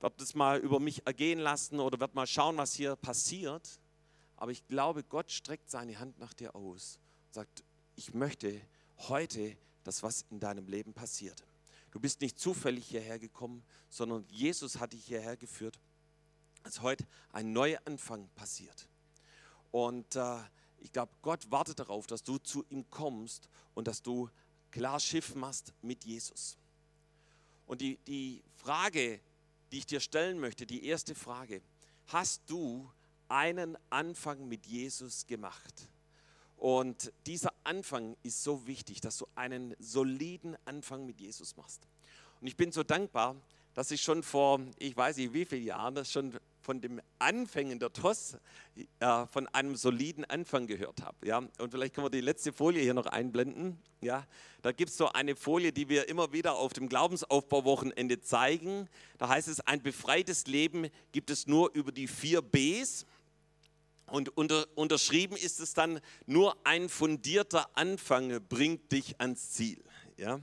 wird 0.01 0.19
das 0.19 0.33
mal 0.33 0.59
über 0.59 0.79
mich 0.79 1.05
ergehen 1.05 1.39
lassen 1.39 1.79
oder 1.79 1.99
wird 1.99 2.15
mal 2.15 2.27
schauen, 2.27 2.57
was 2.57 2.73
hier 2.73 2.95
passiert. 2.95 3.79
Aber 4.35 4.51
ich 4.51 4.65
glaube, 4.67 5.03
Gott 5.03 5.31
streckt 5.31 5.69
seine 5.69 5.99
Hand 5.99 6.17
nach 6.19 6.33
dir 6.33 6.55
aus 6.55 6.99
und 7.27 7.33
sagt, 7.35 7.63
ich 7.95 8.13
möchte 8.13 8.59
heute 8.97 9.55
das, 9.83 10.03
was 10.03 10.25
in 10.29 10.39
deinem 10.39 10.67
Leben 10.67 10.93
passiert. 10.93 11.43
Du 11.91 11.99
bist 11.99 12.21
nicht 12.21 12.39
zufällig 12.39 12.87
hierher 12.87 13.19
gekommen, 13.19 13.63
sondern 13.89 14.25
Jesus 14.29 14.79
hat 14.79 14.93
dich 14.93 15.05
hierher 15.05 15.37
geführt, 15.37 15.79
als 16.63 16.81
heute 16.81 17.05
ein 17.31 17.51
neuer 17.51 17.79
Anfang 17.85 18.29
passiert. 18.35 18.87
Und 19.71 20.15
äh, 20.15 20.37
ich 20.77 20.91
glaube, 20.91 21.11
Gott 21.21 21.51
wartet 21.51 21.79
darauf, 21.79 22.07
dass 22.07 22.23
du 22.23 22.37
zu 22.37 22.65
ihm 22.69 22.89
kommst 22.89 23.49
und 23.73 23.87
dass 23.87 24.01
du 24.01 24.29
klar 24.71 24.99
Schiff 24.99 25.35
machst 25.35 25.73
mit 25.81 26.05
Jesus. 26.05 26.57
Und 27.67 27.81
die, 27.81 27.97
die 28.07 28.43
Frage, 28.55 29.21
die 29.71 29.79
ich 29.79 29.86
dir 29.86 29.99
stellen 29.99 30.39
möchte, 30.39 30.65
die 30.65 30.86
erste 30.86 31.15
Frage, 31.15 31.62
hast 32.07 32.43
du 32.47 32.89
einen 33.29 33.77
Anfang 33.89 34.47
mit 34.47 34.65
Jesus 34.65 35.25
gemacht? 35.27 35.89
Und 36.57 37.12
dieser 37.25 37.53
Anfang 37.63 38.15
ist 38.21 38.43
so 38.43 38.67
wichtig, 38.67 39.01
dass 39.01 39.17
du 39.17 39.25
einen 39.34 39.75
soliden 39.79 40.55
Anfang 40.65 41.05
mit 41.05 41.19
Jesus 41.19 41.55
machst. 41.57 41.88
Und 42.39 42.47
ich 42.47 42.55
bin 42.55 42.71
so 42.71 42.84
dankbar, 42.84 43.36
dass 43.73 43.91
ich 43.91 44.01
schon 44.01 44.21
vor, 44.21 44.60
ich 44.77 44.95
weiß 44.95 45.17
nicht 45.17 45.34
wie 45.34 45.45
vielen 45.45 45.63
Jahren, 45.63 45.95
das 45.95 46.12
schon 46.12 46.38
von 46.62 46.80
dem 46.80 47.02
Anfängen 47.19 47.80
der 47.80 47.91
TOS 47.91 48.38
äh, 49.00 49.26
von 49.28 49.47
einem 49.47 49.76
soliden 49.76 50.26
Anfang 50.26 50.67
gehört 50.67 51.02
habe. 51.02 51.28
Ja? 51.28 51.38
Und 51.38 51.71
vielleicht 51.71 51.95
können 51.95 52.06
wir 52.06 52.12
die 52.12 52.21
letzte 52.21 52.54
Folie 52.54 52.82
hier 52.82 52.93
noch 52.93 53.08
einblenden. 53.08 53.82
Ja? 54.00 54.26
Da 54.62 54.71
gibt 54.71 54.91
es 54.91 54.97
so 54.97 55.12
eine 55.12 55.36
Folie, 55.36 55.71
die 55.71 55.89
wir 55.89 56.08
immer 56.08 56.32
wieder 56.34 56.56
auf 56.56 56.74
dem 56.74 56.88
Glaubensaufbauwochenende 56.88 58.21
zeigen. 58.21 58.88
Da 59.17 59.30
heißt 59.30 59.47
es, 59.47 59.60
ein 59.62 59.82
befreites 59.82 60.47
Leben 60.47 60.88
gibt 61.12 61.30
es 61.30 61.47
nur 61.47 61.74
über 61.74 61.91
die 61.91 62.08
vier 62.08 62.41
Bs. 62.41 63.06
Und 64.06 64.36
unter, 64.38 64.65
unterschrieben 64.76 65.38
ist 65.38 65.60
es 65.60 65.74
dann, 65.74 66.00
nur 66.26 66.56
ein 66.65 66.89
fundierter 66.89 67.69
Anfang 67.76 68.41
bringt 68.47 68.91
dich 68.91 69.19
ans 69.19 69.52
Ziel. 69.52 69.82
Ja? 70.17 70.39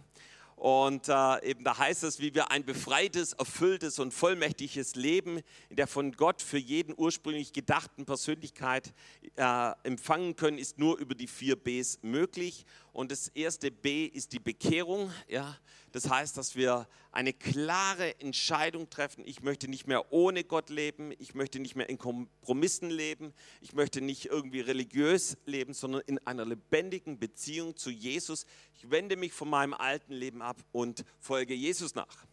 Und 0.59 1.09
äh, 1.09 1.51
eben 1.51 1.63
da 1.63 1.79
heißt 1.79 2.03
es, 2.03 2.19
wie 2.19 2.35
wir 2.35 2.51
ein 2.51 2.65
befreites, 2.65 3.33
erfülltes 3.33 4.01
und 4.01 4.13
vollmächtiges 4.13 4.97
Leben 4.97 5.41
in 5.69 5.77
der 5.77 5.87
von 5.87 6.11
Gott 6.13 6.43
für 6.43 6.59
jeden 6.59 6.95
ursprünglich 6.97 7.53
gedachten 7.53 8.05
Persönlichkeit 8.05 8.93
äh, 9.37 9.71
empfangen 9.85 10.35
können, 10.35 10.59
ist 10.59 10.79
nur 10.79 10.99
über 10.99 11.15
die 11.15 11.29
vier 11.29 11.55
Bs 11.55 12.01
möglich. 12.03 12.67
Und 12.99 13.13
das 13.13 13.29
erste 13.29 13.71
B 13.71 14.07
ist 14.07 14.33
die 14.33 14.41
Bekehrung. 14.41 15.13
Ja? 15.29 15.57
Das 15.93 16.11
heißt, 16.11 16.37
dass 16.37 16.57
wir 16.57 16.89
eine 17.13 17.33
klare 17.33 18.19
Entscheidung 18.19 18.91
treffen. 18.91 19.23
Ich 19.25 19.41
möchte 19.41 19.69
nicht 19.69 19.87
mehr 19.87 20.13
ohne 20.13 20.43
Gott 20.43 20.69
leben. 20.69 21.13
Ich 21.21 21.33
möchte 21.33 21.61
nicht 21.61 21.77
mehr 21.77 21.89
in 21.89 21.97
Kompromissen 21.97 22.91
leben. 22.91 23.33
Ich 23.61 23.73
möchte 23.73 24.01
nicht 24.01 24.27
irgendwie 24.27 24.63
religiös 24.63 25.39
leben, 25.47 25.75
sondern 25.75 26.03
in 26.09 26.19
einer 26.27 26.45
lebendigen 26.45 27.21
Beziehung 27.21 27.77
zu 27.77 27.91
Jesus. 27.91 28.47
Ich 28.75 28.91
wende 28.91 29.15
mich 29.15 29.33
von 29.33 29.49
meinem 29.49 29.75
alten 29.75 30.13
Leben 30.13 30.43
ab 30.43 30.57
und 30.73 31.05
folge 31.21 31.55
Jesus 31.55 31.95
nach. 31.95 32.27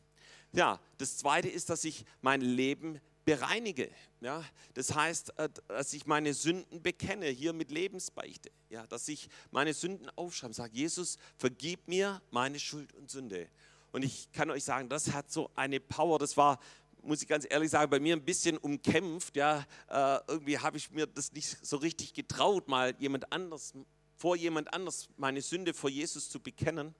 Ja, 0.51 0.81
das 0.97 1.17
zweite 1.17 1.47
ist, 1.47 1.69
dass 1.69 1.83
ich 1.83 2.05
mein 2.21 2.41
Leben 2.41 2.99
bereinige. 3.25 3.89
Ja, 4.21 4.43
das 4.75 4.95
heißt, 4.95 5.37
äh, 5.37 5.49
dass 5.67 5.91
ich 5.93 6.05
meine 6.05 6.33
Sünden 6.33 6.81
bekenne, 6.81 7.27
hier 7.27 7.53
mit 7.53 7.71
Lebensbeichte. 7.71 8.51
Ja, 8.69 8.87
dass 8.87 9.07
ich 9.07 9.27
meine 9.51 9.73
Sünden 9.73 10.09
aufschreibe, 10.15 10.53
sage, 10.53 10.73
Jesus, 10.73 11.17
vergib 11.35 11.87
mir 11.87 12.21
meine 12.31 12.59
Schuld 12.59 12.93
und 12.93 13.09
Sünde. 13.09 13.49
Und 13.91 14.03
ich 14.03 14.31
kann 14.31 14.49
euch 14.49 14.63
sagen, 14.63 14.89
das 14.89 15.11
hat 15.11 15.31
so 15.31 15.49
eine 15.55 15.79
Power. 15.79 16.19
Das 16.19 16.37
war 16.37 16.59
muss 17.01 17.21
ich 17.21 17.27
ganz 17.27 17.45
ehrlich 17.47 17.69
sagen, 17.69 17.89
bei 17.91 17.99
mir 17.99 18.15
ein 18.15 18.25
bisschen 18.25 18.57
umkämpft. 18.57 19.35
Ja, 19.35 19.65
äh, 19.87 20.19
irgendwie 20.27 20.57
habe 20.57 20.77
ich 20.77 20.91
mir 20.91 21.05
das 21.05 21.31
nicht 21.33 21.63
so 21.63 21.77
richtig 21.77 22.13
getraut, 22.13 22.67
mal 22.67 22.95
jemand 22.99 23.31
anders, 23.31 23.73
vor 24.15 24.35
jemand 24.35 24.73
anders 24.73 25.07
meine 25.17 25.41
Sünde 25.41 25.73
vor 25.73 25.89
Jesus 25.89 26.29
zu 26.29 26.39
bekennen. 26.39 26.95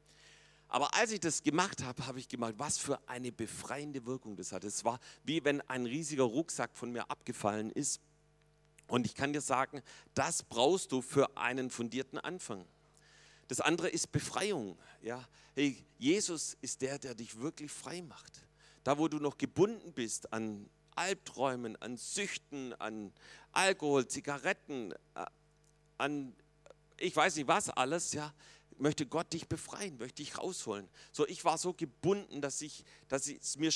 Aber 0.67 0.93
als 0.95 1.11
ich 1.11 1.19
das 1.19 1.43
gemacht 1.43 1.83
habe, 1.83 2.05
habe 2.07 2.19
ich 2.19 2.27
gemerkt, 2.27 2.59
was 2.59 2.77
für 2.77 2.99
eine 3.07 3.31
befreiende 3.31 4.05
Wirkung 4.05 4.35
das 4.35 4.51
hat. 4.51 4.63
Es 4.63 4.83
war 4.83 4.99
wie 5.23 5.43
wenn 5.43 5.61
ein 5.61 5.85
riesiger 5.85 6.23
Rucksack 6.23 6.71
von 6.75 6.91
mir 6.91 7.09
abgefallen 7.09 7.71
ist. 7.71 8.01
Und 8.87 9.05
ich 9.05 9.15
kann 9.15 9.33
dir 9.33 9.41
sagen, 9.41 9.81
das 10.13 10.43
brauchst 10.43 10.91
du 10.91 11.01
für 11.01 11.37
einen 11.37 11.69
fundierten 11.69 12.19
Anfang. 12.19 12.65
Das 13.47 13.61
andere 13.61 13.89
ist 13.89 14.11
Befreiung. 14.11 14.77
Ja, 15.01 15.23
hey, 15.53 15.83
Jesus 15.97 16.57
ist 16.61 16.81
der, 16.81 16.99
der 16.99 17.15
dich 17.15 17.39
wirklich 17.39 17.71
frei 17.71 18.01
macht. 18.01 18.45
Da, 18.83 18.97
wo 18.97 19.07
du 19.07 19.17
noch 19.17 19.37
gebunden 19.37 19.93
bist 19.93 20.31
an 20.33 20.69
Albträumen, 20.95 21.75
an 21.81 21.97
Süchten, 21.97 22.73
an 22.73 23.11
Alkohol, 23.51 24.07
Zigaretten, 24.07 24.93
äh, 25.15 25.25
an 25.97 26.35
ich 26.97 27.15
weiß 27.15 27.35
nicht 27.35 27.47
was 27.47 27.69
alles, 27.69 28.13
ja, 28.13 28.33
möchte 28.77 29.05
Gott 29.05 29.33
dich 29.33 29.47
befreien, 29.47 29.97
möchte 29.97 30.23
dich 30.23 30.37
rausholen. 30.37 30.87
So, 31.11 31.27
ich 31.27 31.45
war 31.45 31.57
so 31.57 31.73
gebunden, 31.73 32.41
dass 32.41 32.61
ich, 32.61 32.83
dass 33.07 33.27
es 33.27 33.57
mir 33.57 33.71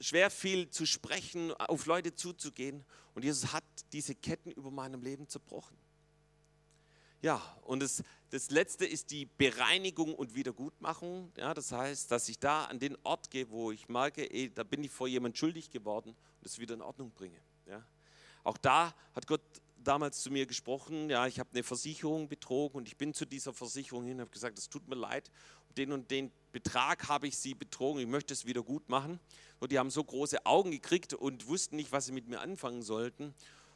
schwer 0.00 0.30
fiel 0.30 0.70
zu 0.70 0.86
sprechen, 0.86 1.52
auf 1.54 1.86
Leute 1.86 2.14
zuzugehen. 2.14 2.84
Und 3.14 3.24
Jesus 3.24 3.52
hat 3.52 3.64
diese 3.92 4.14
Ketten 4.14 4.50
über 4.50 4.70
meinem 4.70 5.02
Leben 5.02 5.28
zerbrochen. 5.28 5.76
Ja, 7.22 7.40
und 7.62 7.80
das, 7.80 8.02
das 8.30 8.50
letzte 8.50 8.84
ist 8.84 9.10
die 9.10 9.24
Bereinigung 9.24 10.14
und 10.14 10.34
Wiedergutmachung. 10.34 11.32
Ja, 11.38 11.54
das 11.54 11.72
heißt, 11.72 12.10
dass 12.10 12.28
ich 12.28 12.38
da 12.38 12.66
an 12.66 12.78
den 12.78 12.98
Ort 13.02 13.30
gehe, 13.30 13.48
wo 13.48 13.72
ich 13.72 13.88
merke, 13.88 14.30
ey, 14.30 14.52
da 14.52 14.62
bin 14.62 14.84
ich 14.84 14.90
vor 14.90 15.08
jemand 15.08 15.38
schuldig 15.38 15.70
geworden 15.70 16.10
und 16.10 16.46
es 16.46 16.58
wieder 16.58 16.74
in 16.74 16.82
Ordnung 16.82 17.10
bringe. 17.12 17.40
Ja. 17.66 17.82
Auch 18.42 18.58
da 18.58 18.94
hat 19.14 19.26
Gott 19.26 19.40
damals 19.84 20.22
zu 20.22 20.30
mir 20.30 20.46
gesprochen, 20.46 21.10
ja, 21.10 21.26
ich 21.26 21.38
habe 21.38 21.50
eine 21.52 21.62
Versicherung 21.62 22.28
betrogen 22.28 22.78
und 22.78 22.88
ich 22.88 22.96
bin 22.96 23.14
zu 23.14 23.24
dieser 23.26 23.52
Versicherung 23.52 24.04
hin 24.04 24.14
und 24.14 24.22
habe 24.22 24.30
gesagt, 24.30 24.58
es 24.58 24.68
tut 24.68 24.88
mir 24.88 24.96
leid, 24.96 25.30
den 25.76 25.92
und 25.92 26.10
den 26.10 26.30
Betrag 26.52 27.08
habe 27.08 27.26
ich 27.26 27.36
sie 27.36 27.54
betrogen, 27.54 28.00
ich 28.00 28.06
möchte 28.06 28.32
es 28.32 28.46
wieder 28.46 28.62
gut 28.62 28.88
machen. 28.88 29.20
Und 29.60 29.72
die 29.72 29.78
haben 29.78 29.90
so 29.90 30.02
große 30.02 30.44
Augen 30.46 30.70
gekriegt 30.70 31.14
und 31.14 31.46
wussten 31.48 31.76
nicht, 31.76 31.92
was 31.92 32.06
sie 32.06 32.12
mit 32.12 32.28
mir 32.28 32.40
anfangen 32.40 32.82
sollten 32.82 33.34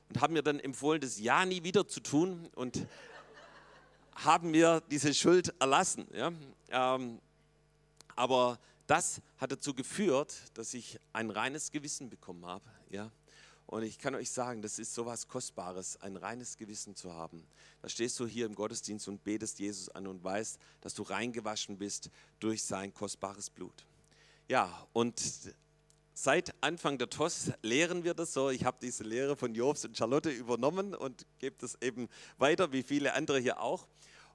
und 0.08 0.20
haben 0.20 0.32
mir 0.32 0.42
dann 0.42 0.60
empfohlen, 0.60 1.00
das 1.00 1.18
ja 1.18 1.44
nie 1.44 1.62
wieder 1.64 1.86
zu 1.86 2.00
tun 2.00 2.48
und 2.54 2.86
haben 4.14 4.50
mir 4.50 4.82
diese 4.90 5.12
Schuld 5.14 5.54
erlassen. 5.60 6.06
Ja? 6.12 6.32
Ähm, 6.70 7.20
aber 8.16 8.58
das 8.86 9.20
hat 9.36 9.52
dazu 9.52 9.74
geführt, 9.74 10.34
dass 10.54 10.74
ich 10.74 10.98
ein 11.12 11.30
reines 11.30 11.70
Gewissen 11.70 12.08
bekommen 12.08 12.46
habe. 12.46 12.64
Ja? 12.90 13.10
Und 13.68 13.82
ich 13.82 13.98
kann 13.98 14.14
euch 14.14 14.30
sagen, 14.30 14.62
das 14.62 14.78
ist 14.78 14.94
so 14.94 15.04
was 15.04 15.28
Kostbares, 15.28 16.00
ein 16.00 16.16
reines 16.16 16.56
Gewissen 16.56 16.96
zu 16.96 17.12
haben. 17.12 17.46
Da 17.82 17.90
stehst 17.90 18.18
du 18.18 18.26
hier 18.26 18.46
im 18.46 18.54
Gottesdienst 18.54 19.06
und 19.08 19.22
betest 19.24 19.58
Jesus 19.58 19.90
an 19.90 20.06
und 20.06 20.24
weißt, 20.24 20.58
dass 20.80 20.94
du 20.94 21.02
reingewaschen 21.02 21.76
bist 21.76 22.08
durch 22.40 22.62
sein 22.62 22.94
kostbares 22.94 23.50
Blut. 23.50 23.84
Ja, 24.48 24.86
und 24.94 25.22
Seit 26.20 26.52
Anfang 26.64 26.98
der 26.98 27.10
TOS 27.10 27.52
lehren 27.62 28.02
wir 28.02 28.12
das 28.12 28.32
so. 28.32 28.50
Ich 28.50 28.64
habe 28.64 28.78
diese 28.82 29.04
Lehre 29.04 29.36
von 29.36 29.54
Jobs 29.54 29.84
und 29.84 29.96
Charlotte 29.96 30.30
übernommen 30.30 30.92
und 30.92 31.24
gebe 31.38 31.54
das 31.60 31.80
eben 31.80 32.08
weiter, 32.38 32.72
wie 32.72 32.82
viele 32.82 33.14
andere 33.14 33.38
hier 33.38 33.60
auch. 33.60 33.86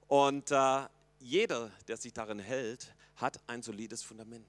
Und 0.06 0.50
äh, 0.50 0.86
jeder, 1.18 1.70
der 1.86 1.98
sich 1.98 2.14
darin 2.14 2.38
hält, 2.38 2.94
hat 3.16 3.38
ein 3.48 3.62
solides 3.62 4.02
Fundament. 4.02 4.48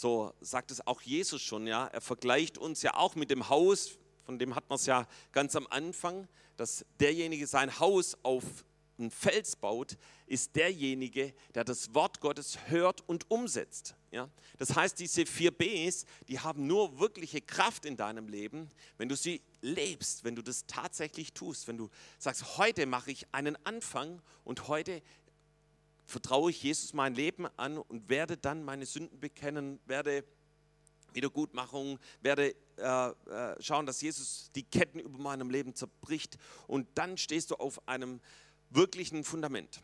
So 0.00 0.32
sagt 0.40 0.70
es 0.70 0.86
auch 0.86 1.02
Jesus 1.02 1.42
schon. 1.42 1.66
Ja. 1.66 1.86
Er 1.88 2.00
vergleicht 2.00 2.56
uns 2.56 2.80
ja 2.80 2.94
auch 2.94 3.16
mit 3.16 3.30
dem 3.30 3.50
Haus, 3.50 3.98
von 4.24 4.38
dem 4.38 4.54
hat 4.54 4.66
man 4.70 4.76
es 4.76 4.86
ja 4.86 5.06
ganz 5.30 5.54
am 5.56 5.66
Anfang, 5.66 6.26
dass 6.56 6.86
derjenige 6.98 7.46
sein 7.46 7.78
Haus 7.78 8.16
auf 8.22 8.44
einen 8.98 9.10
Fels 9.10 9.56
baut, 9.56 9.98
ist 10.26 10.56
derjenige, 10.56 11.34
der 11.54 11.64
das 11.64 11.94
Wort 11.94 12.20
Gottes 12.20 12.58
hört 12.68 13.06
und 13.08 13.30
umsetzt. 13.30 13.94
Ja? 14.10 14.30
Das 14.58 14.74
heißt, 14.74 14.98
diese 14.98 15.26
vier 15.26 15.50
Bs, 15.50 16.06
die 16.28 16.38
haben 16.38 16.66
nur 16.66 16.98
wirkliche 16.98 17.40
Kraft 17.40 17.84
in 17.84 17.96
deinem 17.96 18.28
Leben, 18.28 18.70
wenn 18.96 19.08
du 19.08 19.16
sie 19.16 19.42
lebst, 19.60 20.24
wenn 20.24 20.34
du 20.34 20.42
das 20.42 20.66
tatsächlich 20.66 21.34
tust, 21.34 21.68
wenn 21.68 21.76
du 21.76 21.90
sagst, 22.18 22.58
heute 22.58 22.86
mache 22.86 23.10
ich 23.10 23.26
einen 23.32 23.56
Anfang 23.66 24.22
und 24.44 24.68
heute 24.68 25.02
vertraue 26.10 26.50
ich 26.50 26.62
Jesus 26.62 26.92
mein 26.92 27.14
Leben 27.14 27.46
an 27.56 27.78
und 27.78 28.08
werde 28.08 28.36
dann 28.36 28.64
meine 28.64 28.86
Sünden 28.86 29.20
bekennen, 29.20 29.80
werde 29.86 30.24
Wiedergutmachung, 31.12 31.98
werde 32.20 32.54
äh, 32.76 33.08
äh, 33.08 33.62
schauen, 33.62 33.86
dass 33.86 34.00
Jesus 34.00 34.50
die 34.54 34.62
Ketten 34.62 35.00
über 35.00 35.18
meinem 35.18 35.50
Leben 35.50 35.74
zerbricht 35.74 36.38
und 36.66 36.86
dann 36.94 37.16
stehst 37.16 37.50
du 37.50 37.56
auf 37.56 37.86
einem 37.88 38.20
wirklichen 38.70 39.24
Fundament. 39.24 39.80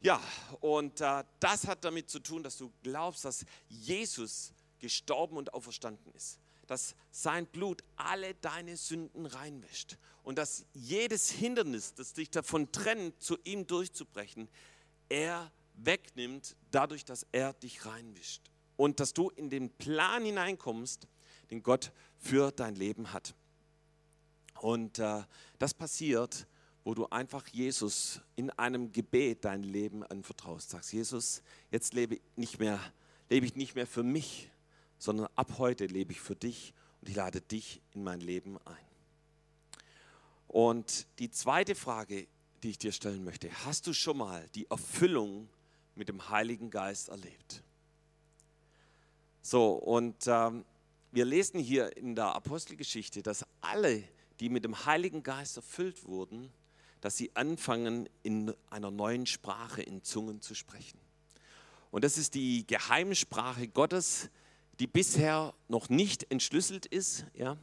Ja, 0.00 0.20
und 0.60 1.00
äh, 1.00 1.24
das 1.40 1.66
hat 1.66 1.84
damit 1.84 2.10
zu 2.10 2.20
tun, 2.20 2.42
dass 2.42 2.58
du 2.58 2.72
glaubst, 2.82 3.24
dass 3.24 3.44
Jesus 3.68 4.52
gestorben 4.78 5.36
und 5.36 5.54
auferstanden 5.54 6.12
ist. 6.14 6.38
Dass 6.66 6.94
sein 7.10 7.46
Blut 7.46 7.82
alle 7.96 8.34
deine 8.34 8.76
Sünden 8.76 9.26
reinwäscht. 9.26 9.96
Und 10.22 10.38
dass 10.38 10.66
jedes 10.74 11.30
Hindernis, 11.30 11.94
das 11.94 12.12
dich 12.12 12.30
davon 12.30 12.70
trennt, 12.72 13.22
zu 13.22 13.38
ihm 13.44 13.66
durchzubrechen, 13.66 14.48
er 15.08 15.50
wegnimmt, 15.74 16.56
dadurch, 16.70 17.04
dass 17.04 17.26
er 17.32 17.52
dich 17.52 17.84
reinwischt. 17.86 18.42
Und 18.76 19.00
dass 19.00 19.14
du 19.14 19.30
in 19.30 19.48
den 19.50 19.70
Plan 19.70 20.24
hineinkommst, 20.24 21.08
den 21.50 21.62
Gott 21.62 21.92
für 22.18 22.50
dein 22.50 22.74
Leben 22.74 23.12
hat. 23.12 23.34
Und 24.60 24.98
äh, 24.98 25.22
das 25.58 25.74
passiert, 25.74 26.46
wo 26.84 26.94
du 26.94 27.06
einfach 27.08 27.48
Jesus 27.48 28.20
in 28.36 28.50
einem 28.50 28.92
Gebet 28.92 29.44
dein 29.44 29.62
Leben 29.62 30.04
anvertraust. 30.04 30.70
Sagst, 30.70 30.92
Jesus, 30.92 31.42
jetzt 31.70 31.94
lebe, 31.94 32.20
nicht 32.36 32.58
mehr, 32.58 32.78
lebe 33.28 33.46
ich 33.46 33.56
nicht 33.56 33.74
mehr 33.74 33.86
für 33.86 34.02
mich, 34.02 34.50
sondern 34.98 35.28
ab 35.34 35.58
heute 35.58 35.86
lebe 35.86 36.12
ich 36.12 36.20
für 36.20 36.36
dich 36.36 36.74
und 37.00 37.08
ich 37.08 37.16
lade 37.16 37.40
dich 37.40 37.82
in 37.92 38.04
mein 38.04 38.20
Leben 38.20 38.58
ein. 38.64 38.86
Und 40.48 41.06
die 41.18 41.30
zweite 41.30 41.74
Frage, 41.74 42.28
die 42.62 42.70
ich 42.70 42.78
dir 42.78 42.92
stellen 42.92 43.24
möchte, 43.24 43.50
hast 43.64 43.86
du 43.86 43.92
schon 43.92 44.18
mal 44.18 44.46
die 44.54 44.70
Erfüllung 44.70 45.48
mit 45.94 46.08
dem 46.08 46.28
Heiligen 46.28 46.70
Geist 46.70 47.08
erlebt? 47.08 47.62
So, 49.42 49.72
und 49.72 50.26
ähm, 50.26 50.64
wir 51.12 51.24
lesen 51.24 51.60
hier 51.60 51.96
in 51.96 52.14
der 52.14 52.34
Apostelgeschichte, 52.34 53.22
dass 53.22 53.44
alle, 53.60 54.02
die 54.40 54.48
mit 54.48 54.64
dem 54.64 54.84
Heiligen 54.84 55.22
Geist 55.22 55.56
erfüllt 55.56 56.04
wurden, 56.04 56.52
dass 57.00 57.16
sie 57.16 57.30
anfangen, 57.34 58.08
in 58.22 58.52
einer 58.70 58.90
neuen 58.90 59.26
Sprache, 59.26 59.82
in 59.82 60.02
Zungen 60.02 60.40
zu 60.40 60.54
sprechen. 60.54 60.98
Und 61.90 62.04
das 62.04 62.18
ist 62.18 62.34
die 62.34 62.66
Geheimsprache 62.66 63.68
Gottes, 63.68 64.28
die 64.80 64.86
bisher 64.86 65.54
noch 65.68 65.88
nicht 65.88 66.30
entschlüsselt 66.30 66.84
ist, 66.86 67.24
ja, 67.34 67.56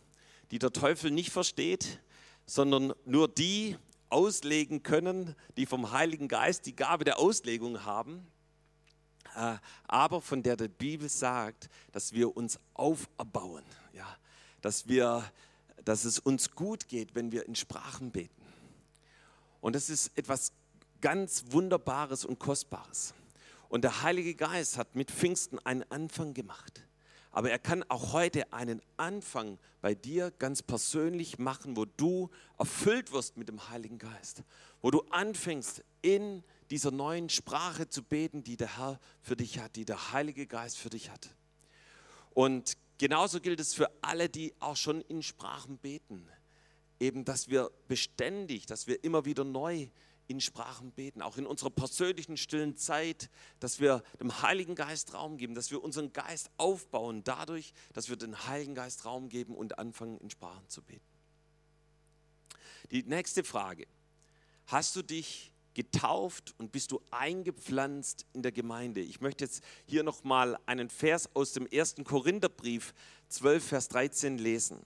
die 0.51 0.59
der 0.59 0.71
Teufel 0.71 1.11
nicht 1.11 1.31
versteht, 1.31 1.99
sondern 2.45 2.93
nur 3.05 3.27
die 3.27 3.77
auslegen 4.13 4.83
können, 4.83 5.35
die 5.57 5.65
vom 5.65 5.91
Heiligen 5.91 6.27
Geist 6.27 6.65
die 6.65 6.75
Gabe 6.75 7.03
der 7.03 7.19
Auslegung 7.19 7.83
haben, 7.83 8.25
äh, 9.35 9.55
aber 9.87 10.21
von 10.21 10.43
der 10.43 10.55
die 10.55 10.67
Bibel 10.67 11.09
sagt, 11.09 11.69
dass 11.91 12.13
wir 12.13 12.37
uns 12.37 12.59
auferbauen, 12.75 13.63
ja, 13.93 14.07
dass, 14.61 14.87
wir, 14.87 15.23
dass 15.83 16.05
es 16.05 16.19
uns 16.19 16.51
gut 16.51 16.87
geht, 16.87 17.15
wenn 17.15 17.31
wir 17.31 17.47
in 17.47 17.55
Sprachen 17.55 18.11
beten. 18.11 18.43
Und 19.59 19.75
das 19.75 19.89
ist 19.89 20.11
etwas 20.15 20.51
ganz 21.01 21.45
Wunderbares 21.49 22.23
und 22.23 22.37
Kostbares. 22.37 23.13
Und 23.69 23.83
der 23.83 24.03
Heilige 24.03 24.35
Geist 24.35 24.77
hat 24.77 24.95
mit 24.95 25.09
Pfingsten 25.09 25.57
einen 25.65 25.83
Anfang 25.89 26.33
gemacht. 26.33 26.83
Aber 27.33 27.51
er 27.51 27.59
kann 27.59 27.83
auch 27.89 28.13
heute 28.13 28.53
einen 28.53 28.81
Anfang 28.95 29.57
bei 29.81 29.93
dir 29.95 30.31
ganz 30.31 30.61
persönlich 30.61 31.39
machen, 31.39 31.75
wo 31.75 31.83
du 31.83 32.29
erfüllt 32.57 33.11
wirst 33.11 33.35
mit 33.35 33.49
dem 33.49 33.69
Heiligen 33.69 33.97
Geist. 33.97 34.43
Wo 34.81 34.91
du 34.91 35.01
anfängst, 35.09 35.83
in 36.01 36.43
dieser 36.69 36.91
neuen 36.91 37.29
Sprache 37.29 37.89
zu 37.89 38.03
beten, 38.03 38.43
die 38.43 38.55
der 38.55 38.77
Herr 38.77 38.99
für 39.21 39.35
dich 39.35 39.59
hat, 39.59 39.75
die 39.75 39.83
der 39.83 40.13
Heilige 40.13 40.47
Geist 40.47 40.77
für 40.77 40.89
dich 40.89 41.09
hat. 41.09 41.35
Und 42.35 42.77
genauso 42.97 43.41
gilt 43.41 43.59
es 43.59 43.73
für 43.73 43.91
alle, 44.01 44.29
die 44.29 44.53
auch 44.59 44.77
schon 44.77 45.01
in 45.01 45.21
Sprachen 45.21 45.77
beten 45.77 46.25
eben, 47.03 47.25
dass 47.25 47.49
wir 47.49 47.71
beständig, 47.87 48.65
dass 48.65 48.87
wir 48.87 49.03
immer 49.03 49.25
wieder 49.25 49.43
neu 49.43 49.87
in 50.27 50.39
Sprachen 50.39 50.91
beten, 50.91 51.21
auch 51.21 51.37
in 51.37 51.45
unserer 51.45 51.69
persönlichen 51.69 52.37
stillen 52.37 52.77
Zeit, 52.77 53.29
dass 53.59 53.79
wir 53.79 54.03
dem 54.19 54.41
Heiligen 54.41 54.75
Geist 54.75 55.13
Raum 55.13 55.37
geben, 55.37 55.55
dass 55.55 55.71
wir 55.71 55.83
unseren 55.83 56.13
Geist 56.13 56.49
aufbauen 56.57 57.23
dadurch, 57.23 57.73
dass 57.93 58.09
wir 58.09 58.15
den 58.15 58.47
Heiligen 58.47 58.75
Geist 58.75 59.05
Raum 59.05 59.29
geben 59.29 59.55
und 59.55 59.79
anfangen 59.79 60.17
in 60.19 60.29
Sprachen 60.29 60.67
zu 60.69 60.81
beten. 60.81 61.05
Die 62.91 63.03
nächste 63.03 63.43
Frage, 63.43 63.87
hast 64.67 64.95
du 64.95 65.01
dich 65.01 65.51
getauft 65.73 66.53
und 66.57 66.71
bist 66.71 66.91
du 66.91 67.01
eingepflanzt 67.11 68.25
in 68.33 68.43
der 68.43 68.51
Gemeinde. 68.51 69.01
Ich 69.01 69.21
möchte 69.21 69.45
jetzt 69.45 69.63
hier 69.85 70.03
nochmal 70.03 70.57
einen 70.65 70.89
Vers 70.89 71.29
aus 71.35 71.53
dem 71.53 71.65
ersten 71.65 72.03
Korintherbrief 72.03 72.93
12, 73.29 73.67
Vers 73.67 73.89
13 73.89 74.37
lesen. 74.37 74.79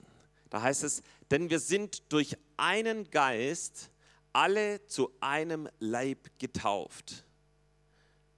Da 0.50 0.62
heißt 0.62 0.84
es, 0.84 1.02
denn 1.30 1.50
wir 1.50 1.60
sind 1.60 2.10
durch 2.10 2.36
einen 2.56 3.10
Geist 3.10 3.90
alle 4.32 4.84
zu 4.86 5.10
einem 5.20 5.68
Leib 5.78 6.30
getauft. 6.38 7.24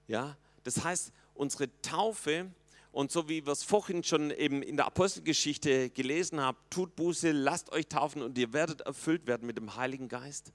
Ja, 0.07 0.37
das 0.63 0.83
heißt, 0.83 1.11
unsere 1.33 1.69
Taufe 1.81 2.51
und 2.91 3.09
so 3.11 3.29
wie 3.29 3.45
wir 3.45 3.53
es 3.53 3.63
vorhin 3.63 4.03
schon 4.03 4.31
eben 4.31 4.61
in 4.61 4.75
der 4.75 4.85
Apostelgeschichte 4.85 5.89
gelesen 5.89 6.41
haben, 6.41 6.57
tut 6.69 6.95
Buße, 6.95 7.31
lasst 7.31 7.71
euch 7.71 7.87
taufen 7.87 8.21
und 8.21 8.37
ihr 8.37 8.51
werdet 8.51 8.81
erfüllt 8.81 9.27
werden 9.27 9.47
mit 9.47 9.57
dem 9.57 9.75
Heiligen 9.75 10.09
Geist, 10.09 10.51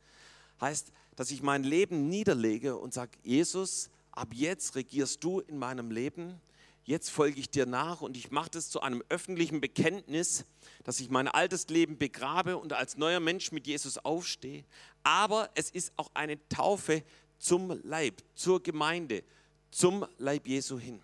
heißt, 0.60 0.92
dass 1.16 1.30
ich 1.30 1.42
mein 1.42 1.64
Leben 1.64 2.08
niederlege 2.08 2.76
und 2.76 2.92
sage, 2.92 3.12
Jesus, 3.22 3.90
ab 4.12 4.28
jetzt 4.32 4.76
regierst 4.76 5.24
du 5.24 5.40
in 5.40 5.58
meinem 5.58 5.90
Leben, 5.90 6.40
jetzt 6.86 7.10
folge 7.10 7.40
ich 7.40 7.50
dir 7.50 7.66
nach 7.66 8.00
und 8.00 8.16
ich 8.16 8.30
mache 8.30 8.50
das 8.50 8.70
zu 8.70 8.80
einem 8.80 9.02
öffentlichen 9.08 9.60
Bekenntnis, 9.60 10.44
dass 10.84 11.00
ich 11.00 11.10
mein 11.10 11.28
altes 11.28 11.68
Leben 11.68 11.98
begrabe 11.98 12.56
und 12.56 12.72
als 12.72 12.96
neuer 12.96 13.20
Mensch 13.20 13.52
mit 13.52 13.66
Jesus 13.66 13.98
aufstehe. 13.98 14.64
Aber 15.02 15.50
es 15.54 15.70
ist 15.70 15.92
auch 15.96 16.10
eine 16.14 16.38
Taufe 16.48 17.02
zum 17.38 17.80
Leib, 17.82 18.22
zur 18.34 18.62
Gemeinde, 18.62 19.24
zum 19.70 20.06
Leib 20.18 20.46
Jesu 20.46 20.78
hin. 20.78 21.02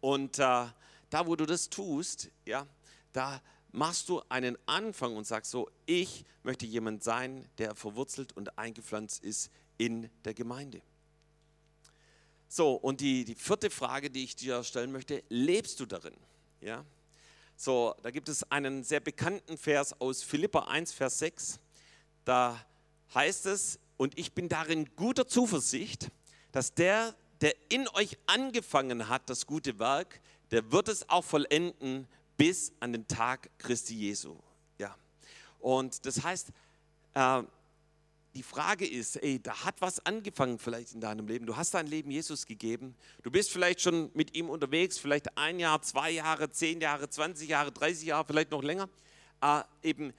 Und 0.00 0.38
äh, 0.38 0.66
da, 1.10 1.26
wo 1.26 1.36
du 1.36 1.46
das 1.46 1.68
tust, 1.68 2.30
ja, 2.46 2.66
da 3.12 3.40
machst 3.72 4.08
du 4.08 4.22
einen 4.30 4.56
Anfang 4.66 5.16
und 5.16 5.26
sagst 5.26 5.50
so, 5.50 5.70
ich 5.84 6.24
möchte 6.42 6.64
jemand 6.64 7.04
sein, 7.04 7.46
der 7.58 7.74
verwurzelt 7.74 8.34
und 8.34 8.58
eingepflanzt 8.58 9.22
ist 9.22 9.50
in 9.76 10.08
der 10.24 10.32
Gemeinde. 10.32 10.80
So, 12.48 12.74
und 12.74 13.00
die, 13.00 13.24
die 13.24 13.34
vierte 13.34 13.70
Frage, 13.70 14.10
die 14.10 14.24
ich 14.24 14.36
dir 14.36 14.62
stellen 14.62 14.92
möchte, 14.92 15.22
lebst 15.28 15.80
du 15.80 15.86
darin? 15.86 16.14
Ja? 16.60 16.84
So, 17.56 17.94
da 18.02 18.10
gibt 18.10 18.28
es 18.28 18.50
einen 18.50 18.84
sehr 18.84 19.00
bekannten 19.00 19.56
Vers 19.56 19.98
aus 20.00 20.22
Philippa 20.22 20.60
1, 20.66 20.92
Vers 20.92 21.18
6. 21.18 21.58
Da 22.24 22.64
heißt 23.14 23.46
es, 23.46 23.78
und 23.96 24.18
ich 24.18 24.32
bin 24.32 24.48
darin 24.48 24.88
guter 24.94 25.26
Zuversicht, 25.26 26.10
dass 26.52 26.74
der, 26.74 27.14
der 27.40 27.54
in 27.70 27.88
euch 27.88 28.18
angefangen 28.26 29.08
hat, 29.08 29.28
das 29.30 29.46
gute 29.46 29.78
Werk, 29.78 30.20
der 30.50 30.70
wird 30.70 30.88
es 30.88 31.08
auch 31.08 31.24
vollenden 31.24 32.06
bis 32.36 32.72
an 32.80 32.92
den 32.92 33.08
Tag 33.08 33.50
Christi 33.58 33.94
Jesu. 33.94 34.36
Ja. 34.78 34.94
Und 35.58 36.04
das 36.04 36.22
heißt, 36.22 36.50
äh, 37.14 37.42
die 38.36 38.42
Frage 38.42 38.86
ist, 38.86 39.16
ey, 39.22 39.42
da 39.42 39.64
hat 39.64 39.80
was 39.80 40.04
angefangen 40.04 40.58
vielleicht 40.58 40.92
in 40.92 41.00
deinem 41.00 41.26
Leben. 41.26 41.46
Du 41.46 41.56
hast 41.56 41.72
dein 41.72 41.86
Leben 41.86 42.10
Jesus 42.10 42.44
gegeben. 42.44 42.94
Du 43.22 43.30
bist 43.30 43.50
vielleicht 43.50 43.80
schon 43.80 44.10
mit 44.12 44.36
ihm 44.36 44.50
unterwegs, 44.50 44.98
vielleicht 44.98 45.38
ein 45.38 45.58
Jahr, 45.58 45.80
zwei 45.80 46.10
Jahre, 46.10 46.50
zehn 46.50 46.82
Jahre, 46.82 47.08
20 47.08 47.48
Jahre, 47.48 47.72
30 47.72 48.06
Jahre, 48.06 48.26
vielleicht 48.26 48.50
noch 48.50 48.62
länger. 48.62 48.90
Äh, 49.40 49.62
eben 49.82 50.12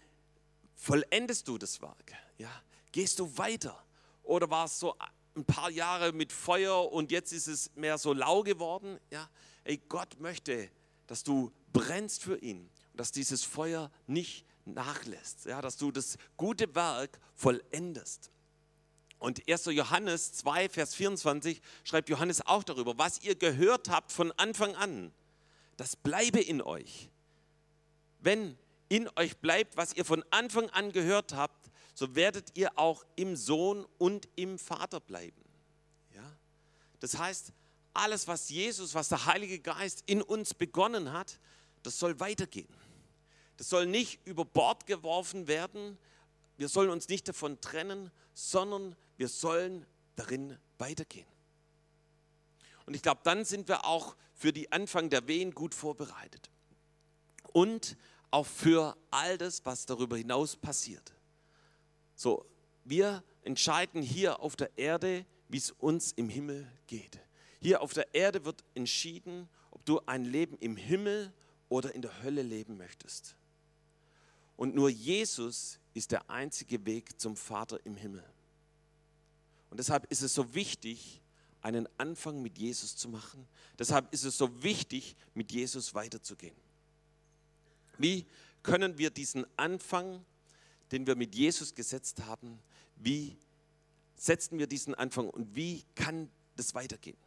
vollendest 0.74 1.48
du 1.48 1.60
das 1.60 1.80
Werk. 1.80 2.14
Ja. 2.40 2.50
Gehst 2.92 3.20
du 3.20 3.38
weiter? 3.38 3.78
Oder 4.24 4.50
war 4.50 4.66
es 4.66 4.80
so 4.80 4.96
ein 5.36 5.46
paar 5.46 5.70
Jahre 5.70 6.12
mit 6.12 6.34
Feuer 6.34 6.92
und 6.92 7.12
jetzt 7.12 7.32
ist 7.32 7.48
es 7.48 7.72
mehr 7.76 8.00
so 8.00 8.14
lau 8.14 8.42
geworden. 8.42 9.00
Ja, 9.12 9.30
ey, 9.64 9.80
Gott 9.88 10.20
möchte, 10.20 10.72
dass 11.06 11.24
du 11.24 11.52
brennst 11.72 12.24
für 12.24 12.38
ihn 12.40 12.68
dass 12.98 13.12
dieses 13.12 13.44
Feuer 13.44 13.92
nicht 14.08 14.46
nachlässt, 14.74 15.46
ja, 15.46 15.62
dass 15.62 15.78
du 15.78 15.92
das 15.92 16.18
gute 16.36 16.74
Werk 16.76 17.20
vollendest. 17.36 18.32
Und 19.20 19.50
1. 19.50 19.66
Johannes 19.66 20.34
2, 20.34 20.70
Vers 20.70 20.94
24 20.96 21.62
schreibt 21.84 22.10
Johannes 22.10 22.46
auch 22.46 22.64
darüber, 22.64 22.98
was 22.98 23.22
ihr 23.24 23.36
gehört 23.36 23.90
habt 23.90 24.12
von 24.12 24.32
Anfang 24.34 24.76
an, 24.76 25.12
das 25.78 25.96
bleibe 25.96 26.40
in 26.40 26.62
euch. 26.62 27.10
Wenn 28.20 28.58
in 28.90 29.10
euch 29.16 29.38
bleibt, 29.38 29.78
was 29.78 29.94
ihr 29.94 30.06
von 30.06 30.24
Anfang 30.32 30.70
an 30.70 30.92
gehört 30.92 31.34
habt, 31.34 31.70
so 31.94 32.16
werdet 32.16 32.52
ihr 32.56 32.78
auch 32.78 33.06
im 33.16 33.36
Sohn 33.36 33.86
und 33.98 34.30
im 34.36 34.60
Vater 34.60 35.00
bleiben. 35.00 35.42
Ja? 36.14 36.24
Das 37.00 37.18
heißt, 37.18 37.52
alles, 37.94 38.28
was 38.28 38.50
Jesus, 38.50 38.94
was 38.94 39.10
der 39.10 39.26
Heilige 39.26 39.60
Geist 39.60 40.04
in 40.06 40.22
uns 40.22 40.54
begonnen 40.54 41.12
hat, 41.12 41.40
das 41.84 41.98
soll 41.98 42.20
weitergehen. 42.20 42.68
Das 43.58 43.70
soll 43.70 43.86
nicht 43.86 44.20
über 44.26 44.46
Bord 44.46 44.86
geworfen 44.86 45.48
werden. 45.48 45.98
Wir 46.58 46.70
sollen 46.70 46.90
uns 46.90 47.10
nicht 47.10 47.28
davon 47.28 47.60
trennen, 47.60 48.12
sondern 48.34 48.96
wir 49.18 49.28
sollen 49.28 49.86
darin 50.16 50.58
weitergehen. 50.78 51.28
Und 52.86 52.96
ich 52.96 53.02
glaube, 53.02 53.22
dann 53.24 53.46
sind 53.46 53.68
wir 53.68 53.86
auch 53.86 54.16
für 54.34 54.54
die 54.54 54.72
Anfang 54.72 55.10
der 55.10 55.28
Wehen 55.28 55.54
gut 55.54 55.74
vorbereitet. 55.74 56.50
Und 57.52 57.98
auch 58.32 58.46
für 58.46 58.96
all 59.10 59.38
das, 59.38 59.66
was 59.66 59.86
darüber 59.86 60.18
hinaus 60.18 60.56
passiert. 60.56 61.14
So, 62.16 62.46
wir 62.84 63.24
entscheiden 63.44 64.02
hier 64.02 64.40
auf 64.42 64.56
der 64.56 64.78
Erde, 64.78 65.26
wie 65.50 65.58
es 65.58 65.72
uns 65.72 66.12
im 66.12 66.30
Himmel 66.30 66.72
geht. 66.88 67.20
Hier 67.60 67.82
auf 67.82 67.94
der 67.94 68.14
Erde 68.14 68.46
wird 68.46 68.64
entschieden, 68.76 69.50
ob 69.72 69.86
du 69.86 70.00
ein 70.06 70.26
Leben 70.26 70.58
im 70.60 70.76
Himmel 70.76 71.34
oder 71.70 71.94
in 71.96 72.02
der 72.02 72.22
Hölle 72.22 72.42
leben 72.42 72.78
möchtest. 72.78 73.37
Und 74.58 74.76
nur 74.76 74.90
Jesus 74.90 75.80
ist 75.94 76.12
der 76.12 76.30
einzige 76.30 76.86
Weg 76.86 77.20
zum 77.20 77.38
Vater 77.38 77.80
im 77.86 77.96
Himmel. 77.96 78.24
Und 79.70 79.78
deshalb 79.80 80.12
ist 80.12 80.22
es 80.22 80.34
so 80.34 80.54
wichtig, 80.54 81.22
einen 81.62 81.88
Anfang 81.98 82.42
mit 82.42 82.58
Jesus 82.58 82.96
zu 82.96 83.08
machen. 83.08 83.48
Deshalb 83.80 84.14
ist 84.14 84.26
es 84.26 84.38
so 84.38 84.64
wichtig, 84.64 85.16
mit 85.34 85.52
Jesus 85.52 85.94
weiterzugehen. 85.94 86.56
Wie 87.98 88.26
können 88.64 88.98
wir 88.98 89.10
diesen 89.10 89.46
Anfang 89.58 90.26
den 90.92 91.08
wir 91.08 91.16
mit 91.16 91.36
Jesus 91.36 91.76
gesetzt 91.76 92.24
haben, 92.26 92.60
wie 92.96 93.38
setzen 94.16 94.58
wir 94.58 94.68
diesen 94.68 94.96
Anfang 94.96 95.30
und 95.30 95.56
wie 95.56 95.84
kann 95.96 96.30
das 96.56 96.74
weitergehen? 96.74 97.18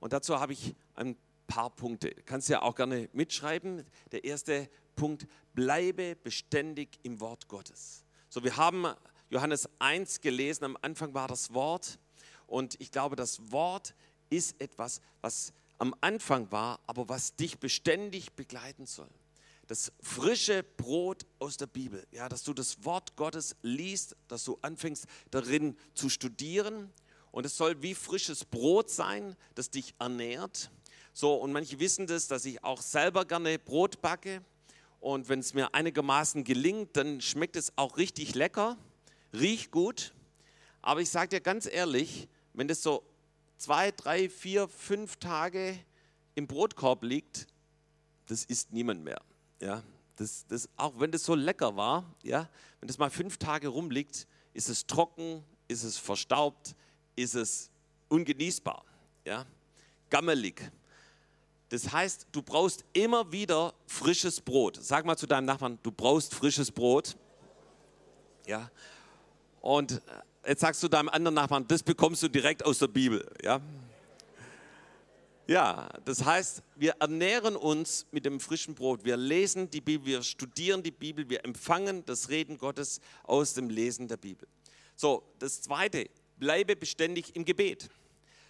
Und 0.00 0.12
dazu 0.12 0.40
habe 0.40 0.52
ich 0.52 0.74
ein 0.94 1.16
paar 1.46 1.70
Punkte. 1.70 2.10
Kannst 2.24 2.48
ja 2.48 2.62
auch 2.62 2.74
gerne 2.74 3.08
mitschreiben. 3.12 3.84
Der 4.10 4.24
erste 4.24 4.68
Punkt, 4.96 5.26
bleibe 5.54 6.16
beständig 6.16 6.98
im 7.02 7.20
Wort 7.20 7.48
Gottes. 7.48 8.04
So, 8.28 8.44
wir 8.44 8.56
haben 8.56 8.86
Johannes 9.30 9.68
1 9.78 10.20
gelesen, 10.20 10.64
am 10.64 10.78
Anfang 10.82 11.14
war 11.14 11.28
das 11.28 11.52
Wort 11.54 11.98
und 12.46 12.80
ich 12.80 12.90
glaube, 12.90 13.16
das 13.16 13.52
Wort 13.52 13.94
ist 14.30 14.60
etwas, 14.60 15.00
was 15.20 15.52
am 15.78 15.94
Anfang 16.00 16.50
war, 16.52 16.80
aber 16.86 17.08
was 17.08 17.34
dich 17.34 17.58
beständig 17.58 18.32
begleiten 18.32 18.86
soll 18.86 19.08
das 19.72 19.90
frische 20.02 20.62
Brot 20.62 21.24
aus 21.38 21.56
der 21.56 21.66
Bibel, 21.66 22.06
ja, 22.10 22.28
dass 22.28 22.42
du 22.42 22.52
das 22.52 22.84
Wort 22.84 23.16
Gottes 23.16 23.56
liest, 23.62 24.16
dass 24.28 24.44
du 24.44 24.58
anfängst 24.60 25.06
darin 25.30 25.78
zu 25.94 26.10
studieren 26.10 26.92
und 27.30 27.46
es 27.46 27.56
soll 27.56 27.80
wie 27.80 27.94
frisches 27.94 28.44
Brot 28.44 28.90
sein, 28.90 29.34
das 29.54 29.70
dich 29.70 29.94
ernährt. 29.98 30.70
So 31.14 31.34
und 31.36 31.52
manche 31.52 31.78
wissen 31.78 32.06
das, 32.06 32.28
dass 32.28 32.44
ich 32.44 32.62
auch 32.62 32.82
selber 32.82 33.24
gerne 33.24 33.58
Brot 33.58 34.02
backe 34.02 34.42
und 35.02 35.28
wenn 35.28 35.40
es 35.40 35.52
mir 35.52 35.74
einigermaßen 35.74 36.44
gelingt, 36.44 36.96
dann 36.96 37.20
schmeckt 37.20 37.56
es 37.56 37.76
auch 37.76 37.96
richtig 37.96 38.36
lecker, 38.36 38.78
riecht 39.34 39.72
gut. 39.72 40.14
Aber 40.80 41.00
ich 41.00 41.10
sage 41.10 41.30
dir 41.30 41.40
ganz 41.40 41.66
ehrlich, 41.66 42.28
wenn 42.54 42.68
das 42.68 42.84
so 42.84 43.02
zwei, 43.58 43.90
drei, 43.90 44.28
vier, 44.28 44.68
fünf 44.68 45.16
Tage 45.16 45.76
im 46.36 46.46
Brotkorb 46.46 47.02
liegt, 47.02 47.48
das 48.26 48.44
isst 48.44 48.72
niemand 48.72 49.02
mehr. 49.02 49.20
Ja, 49.60 49.82
das, 50.14 50.46
das, 50.46 50.68
auch 50.76 50.92
wenn 51.00 51.10
das 51.10 51.24
so 51.24 51.34
lecker 51.34 51.74
war, 51.74 52.14
ja, 52.22 52.48
wenn 52.78 52.86
das 52.86 52.98
mal 52.98 53.10
fünf 53.10 53.38
Tage 53.38 53.66
rumliegt, 53.66 54.28
ist 54.54 54.68
es 54.68 54.86
trocken, 54.86 55.42
ist 55.66 55.82
es 55.82 55.98
verstaubt, 55.98 56.76
ist 57.16 57.34
es 57.34 57.72
ungenießbar, 58.08 58.84
ja, 59.24 59.46
gammelig. 60.10 60.70
Das 61.72 61.90
heißt, 61.90 62.26
du 62.32 62.42
brauchst 62.42 62.84
immer 62.92 63.32
wieder 63.32 63.72
frisches 63.86 64.42
Brot. 64.42 64.78
Sag 64.78 65.06
mal 65.06 65.16
zu 65.16 65.26
deinem 65.26 65.46
Nachbarn, 65.46 65.78
du 65.82 65.90
brauchst 65.90 66.34
frisches 66.34 66.70
Brot. 66.70 67.16
Ja. 68.46 68.70
Und 69.62 70.02
jetzt 70.46 70.60
sagst 70.60 70.82
du 70.82 70.88
deinem 70.88 71.08
anderen 71.08 71.34
Nachbarn, 71.34 71.66
das 71.66 71.82
bekommst 71.82 72.22
du 72.22 72.28
direkt 72.28 72.62
aus 72.62 72.78
der 72.78 72.88
Bibel. 72.88 73.26
Ja. 73.42 73.58
Ja, 75.46 75.88
das 76.04 76.22
heißt, 76.22 76.62
wir 76.76 76.92
ernähren 77.00 77.56
uns 77.56 78.04
mit 78.10 78.26
dem 78.26 78.38
frischen 78.38 78.74
Brot. 78.74 79.06
Wir 79.06 79.16
lesen 79.16 79.70
die 79.70 79.80
Bibel, 79.80 80.06
wir 80.06 80.22
studieren 80.22 80.82
die 80.82 80.90
Bibel, 80.90 81.30
wir 81.30 81.42
empfangen 81.42 82.04
das 82.04 82.28
Reden 82.28 82.58
Gottes 82.58 83.00
aus 83.22 83.54
dem 83.54 83.70
Lesen 83.70 84.08
der 84.08 84.18
Bibel. 84.18 84.46
So, 84.94 85.22
das 85.38 85.62
Zweite, 85.62 86.10
bleibe 86.36 86.76
beständig 86.76 87.34
im 87.34 87.46
Gebet. 87.46 87.88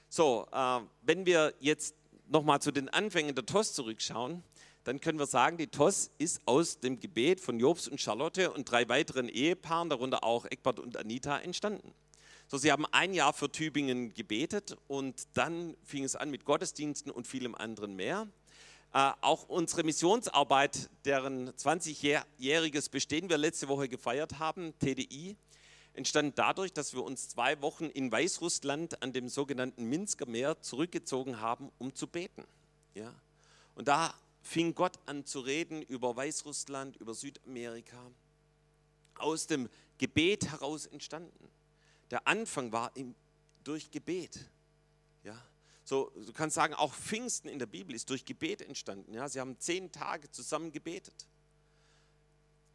So, 0.09 0.49
äh, 0.53 0.81
wenn 1.03 1.25
wir 1.25 1.55
jetzt 1.61 1.95
nochmal 2.33 2.61
zu 2.61 2.73
den 2.73 2.89
Anfängen 2.89 3.35
der 3.35 3.47
TOS 3.47 3.75
zurückschauen, 3.75 4.43
dann 4.85 5.01
können 5.01 5.19
wir 5.19 5.27
sagen, 5.27 5.59
die 5.59 5.69
TOS 5.69 6.11
ist 6.19 6.41
aus 6.45 6.81
dem 6.81 6.99
Gebet 6.99 7.41
von 7.41 7.61
Jobs 7.61 7.87
und 7.87 8.01
Charlotte 8.01 8.51
und 8.51 8.69
drei 8.69 8.89
weiteren 8.89 9.29
Ehepaaren, 9.29 9.91
darunter 9.91 10.25
auch 10.25 10.45
Eckbert 10.47 10.81
und 10.81 10.97
Anita, 10.97 11.39
entstanden. 11.39 11.95
So, 12.49 12.59
sie 12.59 12.73
haben 12.73 12.87
ein 12.87 13.15
Jahr 13.15 13.33
für 13.33 13.51
Tübingen 13.51 14.13
gebetet 14.13 14.77
und 14.89 15.29
dann 15.35 15.77
fing 15.85 16.05
es 16.05 16.17
an 16.17 16.31
mit 16.31 16.45
Gottesdiensten 16.45 17.13
und 17.13 17.27
vielem 17.27 17.55
anderen 17.55 17.95
mehr. 17.95 18.27
Äh, 18.93 19.13
auch 19.21 19.49
unsere 19.49 19.85
Missionsarbeit, 19.85 20.91
deren 21.05 21.51
20-jähriges 21.51 22.91
Bestehen 22.91 23.31
wir 23.31 23.39
letzte 23.39 23.69
Woche 23.69 23.89
gefeiert 23.89 24.39
haben, 24.39 24.75
TDI, 24.81 25.37
entstand 25.95 26.39
dadurch, 26.39 26.73
dass 26.73 26.95
wir 26.95 27.03
uns 27.03 27.29
zwei 27.29 27.61
Wochen 27.61 27.87
in 27.87 28.11
Weißrussland 28.11 29.03
an 29.03 29.13
dem 29.13 29.29
sogenannten 29.29 29.85
Minsker 29.85 30.27
Meer 30.27 30.61
zurückgezogen 30.61 31.41
haben, 31.41 31.71
um 31.79 31.95
zu 31.95 32.07
beten. 32.07 32.45
Ja? 32.95 33.15
Und 33.75 33.89
da 33.89 34.15
fing 34.41 34.75
Gott 34.75 34.99
an 35.07 35.25
zu 35.25 35.41
reden 35.41 35.83
über 35.83 36.17
Weißrussland, 36.17 36.97
über 36.97 37.15
Südamerika, 37.15 38.11
aus 39.17 39.47
dem 39.47 39.69
Gebet 39.99 40.51
heraus 40.51 40.87
entstanden. 40.87 41.49
Der 42.11 42.27
Anfang 42.27 42.73
war 42.73 42.95
im, 42.97 43.15
durch 43.63 43.91
Gebet. 43.91 44.39
Ja? 45.25 45.37
So, 45.85 46.11
du 46.15 46.33
kannst 46.33 46.55
sagen, 46.55 46.75
auch 46.75 46.93
Pfingsten 46.95 47.49
in 47.49 47.59
der 47.59 47.67
Bibel 47.67 47.95
ist 47.95 48.11
durch 48.11 48.25
Gebet 48.25 48.63
entstanden. 48.63 49.15
Ja? 49.15 49.29
Sie 49.29 49.41
haben 49.41 49.59
zehn 49.59 49.93
Tage 49.93 50.31
zusammen 50.31 50.73
gebetet. 50.73 51.27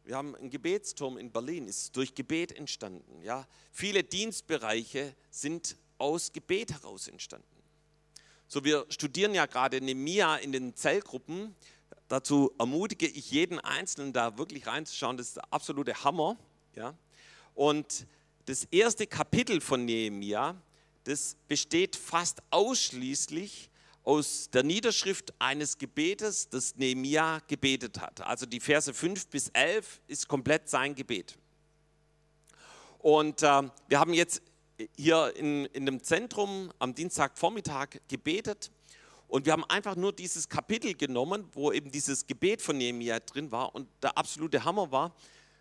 Wir 0.08 0.16
haben 0.16 0.34
einen 0.36 0.48
Gebetsturm 0.48 1.18
in 1.18 1.30
Berlin, 1.30 1.68
ist 1.68 1.94
durch 1.94 2.14
Gebet 2.14 2.56
entstanden. 2.56 3.20
Ja? 3.22 3.46
Viele 3.70 4.02
Dienstbereiche 4.02 5.14
sind 5.30 5.76
aus 5.98 6.32
Gebet 6.32 6.72
heraus 6.72 7.08
entstanden. 7.08 7.46
So, 8.46 8.64
wir 8.64 8.86
studieren 8.88 9.34
ja 9.34 9.44
gerade 9.44 9.82
Nemia 9.82 10.36
in 10.36 10.52
den 10.52 10.74
Zellgruppen. 10.74 11.54
Dazu 12.08 12.50
ermutige 12.58 13.06
ich 13.06 13.30
jeden 13.30 13.58
Einzelnen, 13.58 14.14
da 14.14 14.38
wirklich 14.38 14.66
reinzuschauen. 14.66 15.18
Das 15.18 15.26
ist 15.26 15.36
der 15.36 15.52
absolute 15.52 16.02
Hammer. 16.02 16.38
Ja? 16.74 16.94
Und 17.54 18.06
das 18.46 18.64
erste 18.70 19.06
Kapitel 19.06 19.60
von 19.60 19.84
Nehemia 19.84 20.56
das 21.04 21.36
besteht 21.48 21.96
fast 21.96 22.42
ausschließlich 22.50 23.68
aus 24.08 24.48
der 24.48 24.62
Niederschrift 24.62 25.34
eines 25.38 25.76
Gebetes, 25.76 26.48
das 26.48 26.76
Nehemia 26.76 27.42
gebetet 27.46 28.00
hat. 28.00 28.22
Also 28.22 28.46
die 28.46 28.58
Verse 28.58 28.94
5 28.94 29.26
bis 29.26 29.50
11 29.50 30.00
ist 30.06 30.26
komplett 30.26 30.70
sein 30.70 30.94
Gebet. 30.94 31.36
Und 33.00 33.42
äh, 33.42 33.62
wir 33.86 34.00
haben 34.00 34.14
jetzt 34.14 34.40
hier 34.96 35.36
in, 35.36 35.66
in 35.66 35.84
dem 35.84 36.02
Zentrum 36.02 36.72
am 36.78 36.94
Dienstagvormittag 36.94 38.00
gebetet 38.08 38.70
und 39.26 39.44
wir 39.44 39.52
haben 39.52 39.64
einfach 39.66 39.94
nur 39.94 40.14
dieses 40.14 40.48
Kapitel 40.48 40.94
genommen, 40.94 41.44
wo 41.52 41.70
eben 41.70 41.90
dieses 41.90 42.26
Gebet 42.26 42.62
von 42.62 42.78
Nehemia 42.78 43.20
drin 43.20 43.52
war 43.52 43.74
und 43.74 43.90
der 44.02 44.16
absolute 44.16 44.64
Hammer 44.64 44.90
war, 44.90 45.14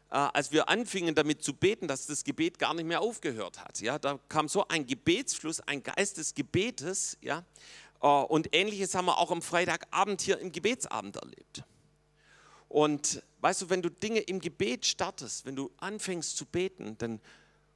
äh, 0.09 0.15
als 0.15 0.53
wir 0.53 0.69
anfingen 0.69 1.13
damit 1.15 1.43
zu 1.43 1.53
beten, 1.53 1.85
dass 1.89 2.07
das 2.07 2.23
Gebet 2.23 2.59
gar 2.59 2.73
nicht 2.73 2.85
mehr 2.85 3.01
aufgehört 3.01 3.59
hat. 3.59 3.81
Ja, 3.81 3.99
da 3.99 4.17
kam 4.29 4.47
so 4.47 4.65
ein 4.69 4.85
Gebetsfluss, 4.85 5.59
ein 5.59 5.83
Geist 5.83 6.17
des 6.17 6.33
Gebetes. 6.33 7.17
Ja, 7.19 7.43
und 7.99 8.55
ähnliches 8.55 8.93
haben 8.95 9.05
wir 9.05 9.17
auch 9.17 9.31
am 9.31 9.41
Freitagabend 9.41 10.21
hier 10.21 10.39
im 10.39 10.51
Gebetsabend 10.51 11.15
erlebt. 11.17 11.63
Und 12.69 13.23
weißt 13.41 13.63
du, 13.63 13.69
wenn 13.69 13.81
du 13.81 13.89
Dinge 13.89 14.19
im 14.19 14.39
Gebet 14.39 14.85
startest, 14.85 15.45
wenn 15.45 15.55
du 15.55 15.71
anfängst 15.77 16.37
zu 16.37 16.45
beten, 16.45 16.97
dann 16.97 17.21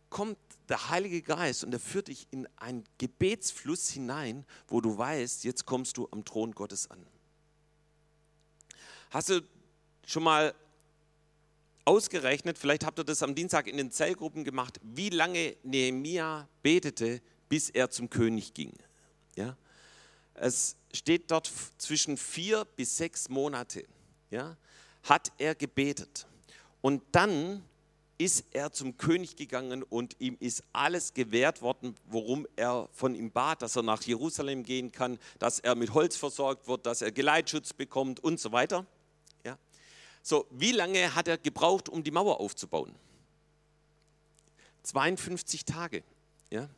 kommt 0.09 0.37
der 0.69 0.89
Heilige 0.89 1.21
Geist 1.21 1.63
und 1.63 1.73
er 1.73 1.79
führt 1.79 2.09
dich 2.09 2.27
in 2.31 2.47
einen 2.57 2.83
Gebetsfluss 2.97 3.89
hinein, 3.89 4.45
wo 4.67 4.81
du 4.81 4.97
weißt, 4.97 5.43
jetzt 5.43 5.65
kommst 5.65 5.97
du 5.97 6.07
am 6.11 6.25
Thron 6.25 6.53
Gottes 6.53 6.91
an. 6.91 7.05
Hast 9.09 9.29
du 9.29 9.41
schon 10.05 10.23
mal 10.23 10.53
ausgerechnet, 11.85 12.57
vielleicht 12.57 12.85
habt 12.85 12.99
ihr 12.99 13.03
das 13.03 13.23
am 13.23 13.35
Dienstag 13.35 13.67
in 13.67 13.77
den 13.77 13.91
Zellgruppen 13.91 14.43
gemacht, 14.43 14.79
wie 14.83 15.09
lange 15.09 15.55
Nehemia 15.63 16.47
betete, 16.61 17.21
bis 17.49 17.69
er 17.69 17.89
zum 17.89 18.09
König 18.09 18.53
ging. 18.53 18.73
Ja? 19.35 19.57
Es 20.33 20.75
steht 20.93 21.29
dort 21.31 21.51
zwischen 21.77 22.17
vier 22.17 22.65
bis 22.75 22.97
sechs 22.97 23.29
Monate, 23.29 23.85
ja, 24.29 24.57
hat 25.03 25.31
er 25.37 25.55
gebetet. 25.55 26.27
Und 26.81 27.03
dann 27.11 27.63
ist 28.17 28.45
er 28.51 28.71
zum 28.71 28.97
König 28.97 29.35
gegangen 29.35 29.83
und 29.83 30.15
ihm 30.19 30.37
ist 30.39 30.63
alles 30.73 31.13
gewährt 31.13 31.61
worden, 31.61 31.95
worum 32.05 32.47
er 32.55 32.87
von 32.91 33.15
ihm 33.15 33.31
bat, 33.31 33.61
dass 33.61 33.75
er 33.75 33.83
nach 33.83 34.03
Jerusalem 34.03 34.63
gehen 34.63 34.91
kann, 34.91 35.17
dass 35.39 35.59
er 35.59 35.75
mit 35.75 35.93
Holz 35.93 36.15
versorgt 36.15 36.67
wird, 36.67 36.85
dass 36.85 37.01
er 37.01 37.11
Geleitschutz 37.11 37.73
bekommt 37.73 38.19
und 38.19 38.39
so 38.39 38.51
weiter. 38.51 38.85
So, 40.23 40.45
wie 40.51 40.71
lange 40.71 41.15
hat 41.15 41.27
er 41.27 41.37
gebraucht, 41.37 41.89
um 41.89 42.03
die 42.03 42.11
Mauer 42.11 42.39
aufzubauen? 42.39 42.93
52 44.83 45.65
Tage. 45.65 46.03
Ja? 46.51 46.69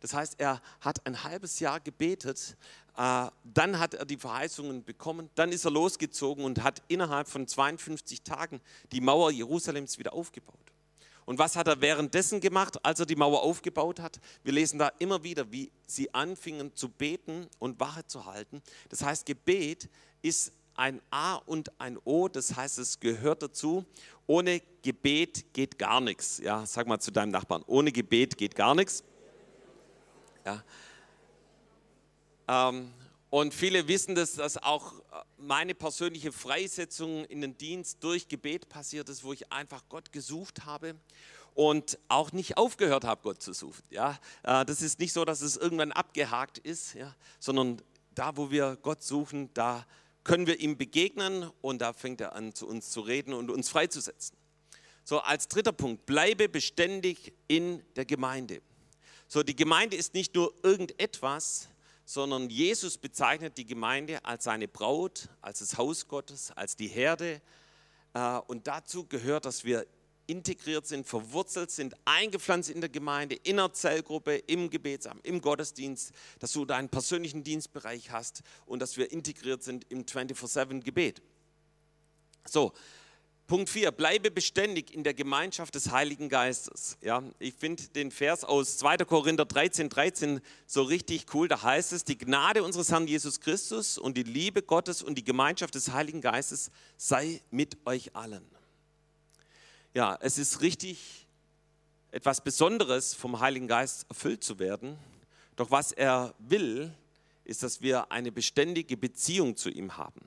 Das 0.00 0.14
heißt, 0.14 0.38
er 0.38 0.62
hat 0.80 1.04
ein 1.06 1.24
halbes 1.24 1.58
Jahr 1.60 1.80
gebetet, 1.80 2.56
dann 2.94 3.78
hat 3.78 3.94
er 3.94 4.04
die 4.04 4.18
Verheißungen 4.18 4.84
bekommen, 4.84 5.30
dann 5.34 5.50
ist 5.50 5.64
er 5.64 5.70
losgezogen 5.70 6.44
und 6.44 6.62
hat 6.62 6.82
innerhalb 6.88 7.28
von 7.28 7.46
52 7.46 8.22
Tagen 8.22 8.60
die 8.92 9.00
Mauer 9.00 9.30
Jerusalems 9.30 9.98
wieder 9.98 10.12
aufgebaut. 10.12 10.58
Und 11.24 11.38
was 11.38 11.56
hat 11.56 11.68
er 11.68 11.80
währenddessen 11.80 12.40
gemacht, 12.40 12.84
als 12.84 13.00
er 13.00 13.06
die 13.06 13.16
Mauer 13.16 13.42
aufgebaut 13.42 14.00
hat? 14.00 14.20
Wir 14.42 14.52
lesen 14.52 14.78
da 14.78 14.88
immer 14.98 15.22
wieder, 15.22 15.50
wie 15.52 15.70
sie 15.86 16.12
anfingen 16.12 16.74
zu 16.74 16.88
beten 16.88 17.46
und 17.58 17.78
Wache 17.80 18.06
zu 18.06 18.26
halten. 18.26 18.60
Das 18.88 19.02
heißt, 19.02 19.24
Gebet 19.24 19.88
ist 20.20 20.52
ein 20.74 21.00
A 21.10 21.36
und 21.36 21.80
ein 21.80 21.98
O, 22.04 22.28
das 22.28 22.56
heißt, 22.56 22.78
es 22.78 22.98
gehört 22.98 23.42
dazu. 23.42 23.84
Ohne 24.26 24.60
Gebet 24.82 25.52
geht 25.52 25.78
gar 25.78 26.00
nichts. 26.00 26.38
Ja, 26.38 26.66
sag 26.66 26.86
mal 26.86 26.98
zu 26.98 27.10
deinem 27.10 27.30
Nachbarn, 27.30 27.62
ohne 27.66 27.92
Gebet 27.92 28.36
geht 28.36 28.54
gar 28.54 28.74
nichts. 28.74 29.04
Ja. 30.44 30.62
Ähm, 32.48 32.92
und 33.30 33.54
viele 33.54 33.88
wissen, 33.88 34.14
dass, 34.14 34.34
dass 34.34 34.62
auch 34.62 34.94
meine 35.38 35.74
persönliche 35.74 36.32
Freisetzung 36.32 37.24
in 37.24 37.40
den 37.40 37.56
Dienst 37.56 38.04
durch 38.04 38.28
Gebet 38.28 38.68
passiert 38.68 39.08
ist, 39.08 39.24
wo 39.24 39.32
ich 39.32 39.50
einfach 39.50 39.84
Gott 39.88 40.12
gesucht 40.12 40.66
habe 40.66 40.94
und 41.54 41.98
auch 42.08 42.32
nicht 42.32 42.56
aufgehört 42.56 43.04
habe, 43.04 43.22
Gott 43.22 43.42
zu 43.42 43.52
suchen. 43.52 43.82
Ja, 43.90 44.18
äh, 44.42 44.64
das 44.64 44.82
ist 44.82 44.98
nicht 44.98 45.12
so, 45.12 45.24
dass 45.24 45.40
es 45.40 45.56
irgendwann 45.56 45.92
abgehakt 45.92 46.58
ist, 46.58 46.94
ja, 46.94 47.14
sondern 47.40 47.80
da, 48.14 48.36
wo 48.36 48.50
wir 48.50 48.76
Gott 48.76 49.02
suchen, 49.02 49.48
da 49.54 49.86
können 50.24 50.46
wir 50.46 50.60
ihm 50.60 50.76
begegnen 50.76 51.50
und 51.60 51.80
da 51.80 51.92
fängt 51.92 52.20
er 52.20 52.34
an, 52.34 52.54
zu 52.54 52.66
uns 52.66 52.90
zu 52.90 53.00
reden 53.00 53.34
und 53.34 53.50
uns 53.50 53.68
freizusetzen. 53.68 54.36
So, 55.04 55.20
als 55.20 55.48
dritter 55.48 55.72
Punkt, 55.72 56.06
bleibe 56.06 56.48
beständig 56.48 57.32
in 57.48 57.82
der 57.96 58.04
Gemeinde. 58.04 58.62
So, 59.26 59.42
die 59.42 59.56
Gemeinde 59.56 59.96
ist 59.96 60.14
nicht 60.14 60.34
nur 60.34 60.54
irgendetwas, 60.62 61.68
sondern 62.04 62.50
Jesus 62.50 62.98
bezeichnet 62.98 63.56
die 63.58 63.66
Gemeinde 63.66 64.24
als 64.24 64.44
seine 64.44 64.68
Braut, 64.68 65.28
als 65.40 65.60
das 65.60 65.78
Haus 65.78 66.08
Gottes, 66.08 66.50
als 66.52 66.76
die 66.76 66.88
Herde. 66.88 67.40
Äh, 68.14 68.38
und 68.46 68.66
dazu 68.66 69.06
gehört, 69.06 69.44
dass 69.44 69.64
wir 69.64 69.86
integriert 70.26 70.86
sind, 70.86 71.06
verwurzelt 71.06 71.70
sind, 71.70 71.94
eingepflanzt 72.04 72.70
in 72.70 72.80
der 72.80 72.90
Gemeinde, 72.90 73.34
in 73.34 73.56
der 73.56 73.72
Zellgruppe, 73.72 74.36
im 74.36 74.70
Gebetsamt, 74.70 75.26
im 75.26 75.40
Gottesdienst, 75.40 76.12
dass 76.38 76.52
du 76.52 76.64
deinen 76.64 76.88
persönlichen 76.88 77.44
Dienstbereich 77.44 78.10
hast 78.10 78.42
und 78.66 78.80
dass 78.80 78.96
wir 78.96 79.10
integriert 79.10 79.62
sind 79.62 79.84
im 79.90 80.04
24-7-Gebet. 80.04 81.22
So, 82.46 82.72
Punkt 83.46 83.68
4, 83.68 83.90
bleibe 83.90 84.30
beständig 84.30 84.94
in 84.94 85.04
der 85.04 85.14
Gemeinschaft 85.14 85.74
des 85.74 85.90
Heiligen 85.90 86.28
Geistes. 86.28 86.96
Ja, 87.02 87.22
ich 87.38 87.54
finde 87.54 87.82
den 87.88 88.10
Vers 88.10 88.44
aus 88.44 88.78
2. 88.78 88.98
Korinther 88.98 89.44
13, 89.44 89.88
13 89.88 90.40
so 90.66 90.82
richtig 90.82 91.26
cool. 91.34 91.48
Da 91.48 91.62
heißt 91.62 91.92
es, 91.92 92.04
die 92.04 92.16
Gnade 92.16 92.62
unseres 92.62 92.90
Herrn 92.90 93.06
Jesus 93.06 93.40
Christus 93.40 93.98
und 93.98 94.16
die 94.16 94.22
Liebe 94.22 94.62
Gottes 94.62 95.02
und 95.02 95.16
die 95.16 95.24
Gemeinschaft 95.24 95.74
des 95.74 95.92
Heiligen 95.92 96.20
Geistes 96.20 96.70
sei 96.96 97.42
mit 97.50 97.76
euch 97.84 98.16
allen 98.16 98.52
ja, 99.94 100.16
es 100.20 100.38
ist 100.38 100.60
richtig, 100.60 101.26
etwas 102.10 102.42
Besonderes 102.42 103.14
vom 103.14 103.40
Heiligen 103.40 103.68
Geist 103.68 104.06
erfüllt 104.08 104.44
zu 104.44 104.58
werden. 104.58 104.98
Doch 105.56 105.70
was 105.70 105.92
er 105.92 106.34
will, 106.38 106.94
ist, 107.44 107.62
dass 107.62 107.82
wir 107.82 108.10
eine 108.10 108.32
beständige 108.32 108.96
Beziehung 108.96 109.56
zu 109.56 109.70
ihm 109.70 109.96
haben. 109.96 110.20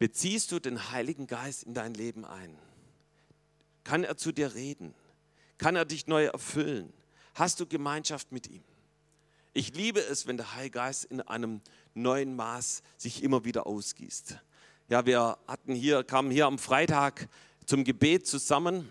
Beziehst 0.00 0.50
du 0.50 0.58
den 0.60 0.90
Heiligen 0.92 1.26
Geist 1.26 1.62
in 1.62 1.74
dein 1.74 1.92
Leben 1.92 2.24
ein? 2.24 2.56
Kann 3.84 4.02
er 4.02 4.16
zu 4.16 4.32
dir 4.32 4.54
reden? 4.54 4.94
Kann 5.58 5.76
er 5.76 5.84
dich 5.84 6.06
neu 6.06 6.24
erfüllen? 6.24 6.90
Hast 7.34 7.60
du 7.60 7.66
Gemeinschaft 7.66 8.32
mit 8.32 8.48
ihm? 8.48 8.64
Ich 9.52 9.74
liebe 9.74 10.00
es, 10.00 10.26
wenn 10.26 10.38
der 10.38 10.54
Heilige 10.54 10.78
Geist 10.78 11.04
in 11.04 11.20
einem 11.20 11.60
neuen 11.92 12.34
Maß 12.34 12.82
sich 12.96 13.22
immer 13.22 13.44
wieder 13.44 13.66
ausgießt. 13.66 14.38
Ja, 14.88 15.04
wir 15.04 15.36
hatten 15.46 15.74
hier, 15.74 16.02
kamen 16.02 16.30
hier 16.30 16.46
am 16.46 16.58
Freitag 16.58 17.28
zum 17.66 17.84
Gebet 17.84 18.26
zusammen 18.26 18.90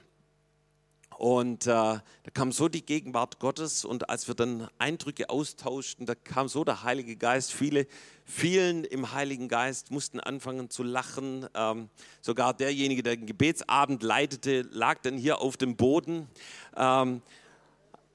und 1.19 1.67
äh, 1.67 1.67
da 1.67 2.01
kam 2.33 2.53
so 2.53 2.69
die 2.69 2.85
Gegenwart 2.85 3.39
Gottes 3.39 3.83
und 3.83 4.09
als 4.09 4.29
wir 4.29 4.35
dann 4.35 4.69
Eindrücke 4.77 5.29
austauschten, 5.29 6.05
da 6.05 6.15
kam 6.15 6.47
so 6.47 6.63
der 6.63 6.83
Heilige 6.83 7.17
Geist. 7.17 7.51
Viele 7.51 7.87
vielen 8.23 8.85
im 8.85 9.11
Heiligen 9.11 9.49
Geist 9.49 9.91
mussten 9.91 10.21
anfangen 10.21 10.69
zu 10.69 10.81
lachen. 10.81 11.45
Ähm, 11.55 11.89
sogar 12.21 12.53
derjenige, 12.53 13.03
der 13.03 13.17
den 13.17 13.25
Gebetsabend 13.25 14.01
leitete, 14.01 14.61
lag 14.71 14.99
dann 15.01 15.17
hier 15.17 15.41
auf 15.41 15.57
dem 15.57 15.75
Boden. 15.75 16.29
Ähm, 16.77 17.21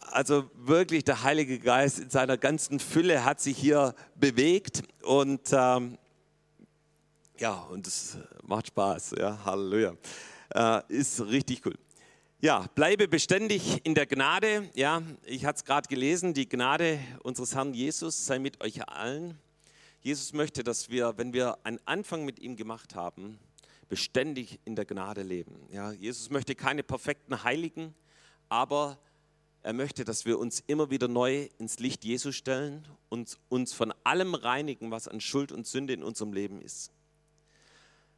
also 0.01 0.51
wirklich 0.55 1.05
der 1.05 1.23
Heilige 1.25 1.59
Geist 1.59 1.99
in 1.99 2.09
seiner 2.09 2.39
ganzen 2.39 2.81
Fülle 2.81 3.23
hat 3.23 3.39
sich 3.39 3.59
hier 3.59 3.95
bewegt 4.15 4.81
und 5.03 5.43
ähm, 5.53 5.99
ja, 7.39 7.53
und 7.65 7.87
es 7.87 8.17
macht 8.45 8.69
Spaß. 8.69 9.17
Ja, 9.19 9.45
Halleluja. 9.45 9.93
Äh, 10.55 10.81
ist 10.89 11.21
richtig 11.21 11.67
cool. 11.67 11.75
Ja, 12.45 12.67
bleibe 12.75 13.09
beständig 13.09 13.81
in 13.87 13.95
der 13.95 14.05
Gnade. 14.05 14.69
Ja, 14.75 15.01
ich 15.25 15.47
hatte 15.47 15.57
es 15.57 15.65
gerade 15.65 15.89
gelesen, 15.89 16.35
die 16.35 16.47
Gnade 16.47 17.01
unseres 17.23 17.55
Herrn 17.55 17.73
Jesus 17.73 18.27
sei 18.27 18.39
mit 18.39 18.63
euch 18.63 18.87
allen. 18.87 19.39
Jesus 20.03 20.35
möchte, 20.35 20.63
dass 20.63 20.91
wir, 20.91 21.15
wenn 21.17 21.33
wir 21.33 21.57
einen 21.65 21.81
Anfang 21.87 22.27
mit 22.27 22.39
ihm 22.39 22.57
gemacht 22.57 22.95
haben, 22.95 23.39
beständig 23.89 24.61
in 24.67 24.77
der 24.77 24.85
Gnade 24.85 25.23
leben. 25.23 25.57
Ja, 25.71 25.93
Jesus 25.93 26.29
möchte 26.29 26.55
keine 26.55 26.83
perfekten 26.83 27.45
Heiligen, 27.45 27.95
aber 28.51 28.99
er 29.63 29.73
möchte, 29.73 30.05
dass 30.05 30.27
wir 30.27 30.39
uns 30.39 30.63
immer 30.67 30.91
wieder 30.91 31.09
neu 31.09 31.49
ins 31.57 31.79
Licht 31.79 32.05
Jesu 32.05 32.31
stellen 32.31 32.87
und 33.09 33.39
uns 33.49 33.73
von 33.73 33.91
allem 34.05 34.35
reinigen, 34.35 34.91
was 34.91 35.09
an 35.09 35.23
Schuld 35.23 35.51
und 35.51 35.67
Sünde 35.67 35.95
in 35.95 36.03
unserem 36.03 36.35
Leben 36.35 36.61
ist. 36.61 36.93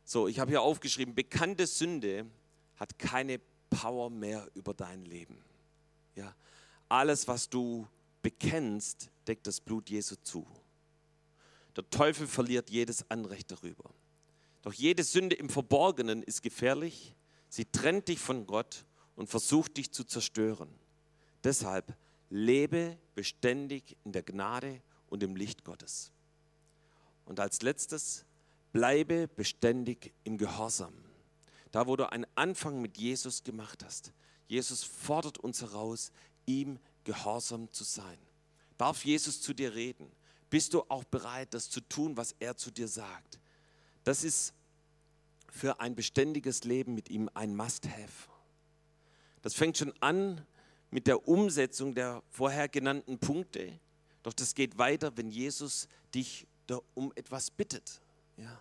So, 0.03 0.27
ich 0.27 0.41
habe 0.41 0.51
hier 0.51 0.63
aufgeschrieben, 0.63 1.15
bekannte 1.15 1.69
Sünde 1.69 2.27
hat 2.75 2.99
keine 2.99 3.41
Power 3.71 4.11
mehr 4.11 4.49
über 4.55 4.75
dein 4.75 5.05
Leben. 5.05 5.39
Ja, 6.15 6.35
alles, 6.89 7.29
was 7.29 7.49
du 7.49 7.87
bekennst, 8.23 9.11
deckt 9.27 9.47
das 9.47 9.61
Blut 9.61 9.91
Jesu 9.91 10.17
zu. 10.23 10.47
Der 11.77 11.89
Teufel 11.91 12.27
verliert 12.27 12.71
jedes 12.71 13.09
Anrecht 13.11 13.51
darüber. 13.51 13.91
Doch 14.63 14.73
jede 14.73 15.05
Sünde 15.05 15.37
im 15.37 15.49
Verborgenen 15.49 16.23
ist 16.23 16.43
gefährlich. 16.43 17.15
Sie 17.49 17.67
trennt 17.67 18.09
dich 18.09 18.19
von 18.19 18.47
Gott 18.47 18.85
und 19.15 19.29
versucht 19.29 19.77
dich 19.77 19.93
zu 19.93 20.05
zerstören. 20.05 20.69
Deshalb 21.45 21.97
lebe 22.31 22.99
beständig 23.15 23.97
in 24.05 24.13
der 24.13 24.23
Gnade 24.23 24.81
und 25.09 25.23
im 25.23 25.37
Licht 25.37 25.65
Gottes. 25.65 26.11
Und 27.25 27.41
als 27.41 27.63
letztes, 27.63 28.25
bleibe 28.73 29.29
beständig 29.29 30.13
im 30.25 30.39
Gehorsam. 30.39 30.93
Da, 31.73 31.87
wo 31.87 31.97
du 31.97 32.11
einen 32.11 32.27
Anfang 32.35 32.81
mit 32.81 32.97
Jesus 32.97 33.43
gemacht 33.43 33.85
hast. 33.85 34.13
Jesus 34.49 34.85
fordert 34.85 35.39
uns 35.39 35.63
heraus, 35.63 36.13
ihm 36.47 36.79
gehorsam 37.05 37.71
zu 37.73 37.85
sein. 37.85 38.19
Darf 38.79 39.05
Jesus 39.05 39.41
zu 39.41 39.53
dir 39.53 39.75
reden? 39.75 40.11
Bist 40.51 40.75
du 40.75 40.83
auch 40.89 41.05
bereit, 41.05 41.55
das 41.55 41.71
zu 41.71 41.81
tun, 41.81 42.17
was 42.17 42.35
er 42.39 42.57
zu 42.57 42.71
dir 42.71 42.89
sagt? 42.89 43.41
Das 44.05 44.23
ist 44.23 44.55
für 45.51 45.81
ein 45.81 45.95
beständiges 45.95 46.65
Leben 46.65 46.95
mit 46.95 47.09
ihm 47.09 47.29
ein 47.35 47.57
Must-Have. 47.57 48.31
Das 49.43 49.55
fängt 49.55 49.79
schon 49.79 49.93
an 50.01 50.45
mit 50.91 51.07
der 51.07 51.27
Umsetzung 51.27 51.95
der 51.95 52.23
vorher 52.31 52.69
genannten 52.69 53.19
Punkte. 53.19 53.81
Doch 54.23 54.33
das 54.33 54.55
geht 54.55 54.79
weiter, 54.79 55.17
wenn 55.17 55.31
Jesus 55.31 55.89
dich 56.15 56.47
um 56.95 57.13
etwas 57.15 57.51
bittet. 57.51 58.01
Ja. 58.37 58.61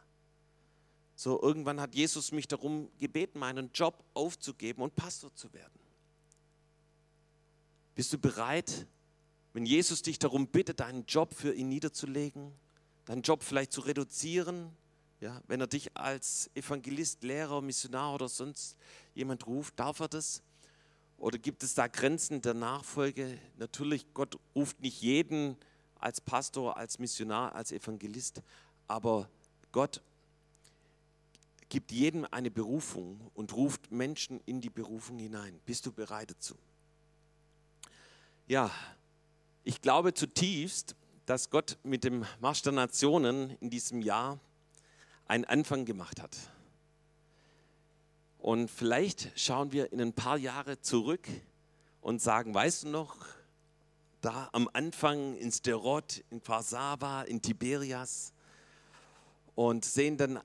So, 1.15 1.41
irgendwann 1.41 1.79
hat 1.79 1.95
Jesus 1.95 2.31
mich 2.31 2.47
darum 2.47 2.89
gebeten, 2.97 3.39
meinen 3.39 3.71
Job 3.73 4.03
aufzugeben 4.13 4.81
und 4.81 4.95
Pastor 4.95 5.33
zu 5.33 5.51
werden. 5.53 5.79
Bist 7.95 8.11
du 8.11 8.17
bereit, 8.17 8.85
wenn 9.53 9.65
Jesus 9.65 10.01
dich 10.01 10.19
darum 10.19 10.47
bittet, 10.47 10.81
deinen 10.81 11.05
Job 11.05 11.33
für 11.33 11.53
ihn 11.53 11.69
niederzulegen, 11.69 12.51
deinen 13.05 13.21
Job 13.21 13.41
vielleicht 13.41 13.71
zu 13.71 13.81
reduzieren, 13.81 14.75
ja, 15.21 15.41
wenn 15.47 15.61
er 15.61 15.67
dich 15.67 15.95
als 15.95 16.49
Evangelist, 16.55 17.23
Lehrer, 17.23 17.61
Missionar 17.61 18.13
oder 18.13 18.27
sonst 18.27 18.75
jemand 19.13 19.47
ruft, 19.47 19.79
darf 19.79 20.01
er 20.01 20.09
das? 20.09 20.43
Oder 21.17 21.37
gibt 21.37 21.63
es 21.63 21.73
da 21.73 21.87
Grenzen 21.87 22.41
der 22.41 22.53
Nachfolge? 22.53 23.39
Natürlich, 23.57 24.05
Gott 24.13 24.37
ruft 24.53 24.81
nicht 24.81 25.01
jeden 25.01 25.55
als 25.99 26.19
Pastor, 26.19 26.75
als 26.75 26.99
Missionar, 26.99 27.55
als 27.55 27.71
Evangelist, 27.71 28.41
aber 28.87 29.29
Gott 29.71 30.01
gibt 31.69 31.91
jedem 31.91 32.25
eine 32.29 32.51
Berufung 32.51 33.31
und 33.33 33.53
ruft 33.55 33.91
Menschen 33.91 34.39
in 34.45 34.61
die 34.61 34.69
Berufung 34.69 35.17
hinein. 35.17 35.59
Bist 35.65 35.85
du 35.85 35.91
bereit 35.91 36.31
dazu? 36.31 36.55
Ja, 38.47 38.69
ich 39.63 39.81
glaube 39.81 40.13
zutiefst, 40.13 40.95
dass 41.25 41.49
Gott 41.49 41.77
mit 41.83 42.03
dem 42.03 42.25
Marsch 42.39 42.61
der 42.61 42.73
Nationen 42.73 43.57
in 43.59 43.69
diesem 43.69 44.01
Jahr 44.01 44.39
einen 45.27 45.45
Anfang 45.45 45.85
gemacht 45.85 46.21
hat. 46.21 46.37
Und 48.37 48.69
vielleicht 48.69 49.31
schauen 49.35 49.71
wir 49.71 49.91
in 49.91 49.99
ein 49.99 50.13
paar 50.13 50.37
Jahre 50.37 50.79
zurück 50.79 51.27
und 52.01 52.21
sagen, 52.21 52.53
weißt 52.53 52.83
du 52.83 52.89
noch, 52.89 53.17
da 54.21 54.49
am 54.51 54.69
Anfang 54.73 55.35
in 55.35 55.51
Sterot, 55.51 56.23
in 56.29 56.43
Kwarsava, 56.43 57.23
in 57.23 57.41
Tiberias 57.41 58.33
und 59.55 59.83
sehen 59.83 60.17
dann, 60.17 60.39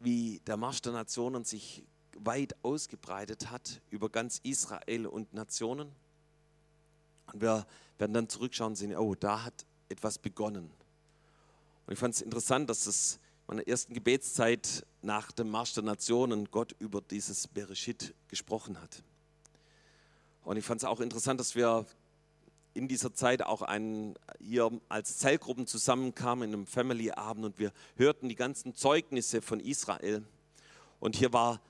wie 0.00 0.40
der 0.46 0.56
Marsch 0.56 0.82
der 0.82 0.92
Nationen 0.92 1.44
sich 1.44 1.84
weit 2.18 2.54
ausgebreitet 2.62 3.50
hat 3.50 3.80
über 3.90 4.08
ganz 4.08 4.40
Israel 4.42 5.06
und 5.06 5.32
Nationen. 5.34 5.90
Und 7.32 7.40
wir 7.40 7.66
werden 7.98 8.12
dann 8.12 8.28
zurückschauen 8.28 8.72
und 8.72 8.76
sehen, 8.76 8.96
oh, 8.96 9.14
da 9.14 9.44
hat 9.44 9.66
etwas 9.88 10.18
begonnen. 10.18 10.70
Und 11.86 11.92
ich 11.92 11.98
fand 11.98 12.14
es 12.14 12.20
interessant, 12.20 12.68
dass 12.68 12.86
es 12.86 13.18
meiner 13.46 13.66
ersten 13.66 13.94
Gebetszeit 13.94 14.84
nach 15.02 15.30
dem 15.30 15.50
Marsch 15.50 15.74
der 15.74 15.84
Nationen 15.84 16.50
Gott 16.50 16.74
über 16.78 17.00
dieses 17.00 17.46
Bereshit 17.46 18.14
gesprochen 18.28 18.80
hat. 18.80 19.02
Und 20.42 20.56
ich 20.56 20.64
fand 20.64 20.80
es 20.80 20.84
auch 20.84 21.00
interessant, 21.00 21.38
dass 21.38 21.54
wir 21.54 21.86
in 22.76 22.88
dieser 22.88 23.14
Zeit 23.14 23.42
auch 23.42 23.62
einen, 23.62 24.14
hier 24.38 24.70
als 24.88 25.18
Zellgruppen 25.18 25.66
zusammenkamen 25.66 26.48
in 26.48 26.54
einem 26.54 26.66
Family-Abend 26.66 27.44
und 27.44 27.58
wir 27.58 27.72
hörten 27.96 28.28
die 28.28 28.34
ganzen 28.34 28.74
Zeugnisse 28.74 29.42
von 29.42 29.60
Israel. 29.60 30.24
Und 31.00 31.16
hier 31.16 31.32
war, 31.32 31.60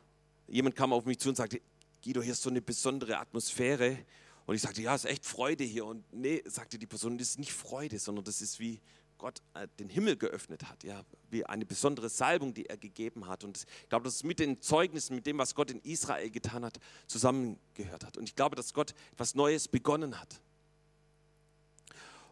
jemand 0.48 0.76
kam 0.76 0.92
auf 0.92 1.04
mich 1.04 1.18
zu 1.18 1.28
und 1.28 1.36
sagte, 1.36 1.60
Guido, 2.02 2.22
hier 2.22 2.32
ist 2.32 2.42
so 2.42 2.50
eine 2.50 2.62
besondere 2.62 3.18
Atmosphäre. 3.18 3.98
Und 4.46 4.54
ich 4.54 4.62
sagte, 4.62 4.82
ja, 4.82 4.94
es 4.94 5.04
ist 5.04 5.10
echt 5.10 5.26
Freude 5.26 5.64
hier. 5.64 5.86
Und 5.86 6.04
nee, 6.12 6.42
sagte 6.46 6.78
die 6.78 6.86
Person, 6.86 7.18
das 7.18 7.30
ist 7.30 7.38
nicht 7.38 7.52
Freude, 7.52 7.98
sondern 7.98 8.24
das 8.24 8.40
ist 8.42 8.60
wie, 8.60 8.80
Gott 9.18 9.42
äh, 9.54 9.66
den 9.78 9.88
Himmel 9.88 10.16
geöffnet 10.16 10.68
hat, 10.68 10.84
ja, 10.84 11.02
wie 11.30 11.44
eine 11.46 11.64
besondere 11.64 12.08
Salbung, 12.08 12.54
die 12.54 12.66
er 12.66 12.76
gegeben 12.76 13.26
hat. 13.26 13.44
Und 13.44 13.58
ich 13.58 13.88
glaube, 13.88 14.04
dass 14.04 14.16
es 14.16 14.24
mit 14.24 14.38
den 14.38 14.60
Zeugnissen, 14.60 15.16
mit 15.16 15.26
dem, 15.26 15.38
was 15.38 15.54
Gott 15.54 15.70
in 15.70 15.80
Israel 15.80 16.30
getan 16.30 16.64
hat, 16.64 16.78
zusammengehört 17.06 18.04
hat. 18.04 18.16
Und 18.16 18.28
ich 18.28 18.36
glaube, 18.36 18.56
dass 18.56 18.74
Gott 18.74 18.94
etwas 19.12 19.34
Neues 19.34 19.68
begonnen 19.68 20.20
hat. 20.20 20.40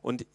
Und 0.05 0.27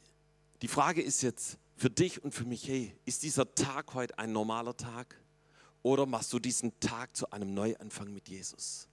die 0.64 0.68
Frage 0.68 1.00
ist 1.00 1.22
jetzt 1.22 1.60
für 1.76 1.92
dich 1.92 2.24
und 2.24 2.34
für 2.34 2.44
mich, 2.44 2.68
hey, 2.68 2.92
ist 3.06 3.22
dieser 3.22 3.54
Tag 3.54 3.94
heute 3.94 4.18
ein 4.18 4.32
normaler 4.32 4.76
Tag? 4.76 5.16
Oder 5.84 6.08
machst 6.08 6.34
du 6.34 6.40
diesen 6.40 6.80
Tag 6.80 7.16
zu 7.16 7.30
einem 7.30 7.54
Neuanfang 7.54 8.12
mit 8.12 8.30
Jesus? 8.30 8.88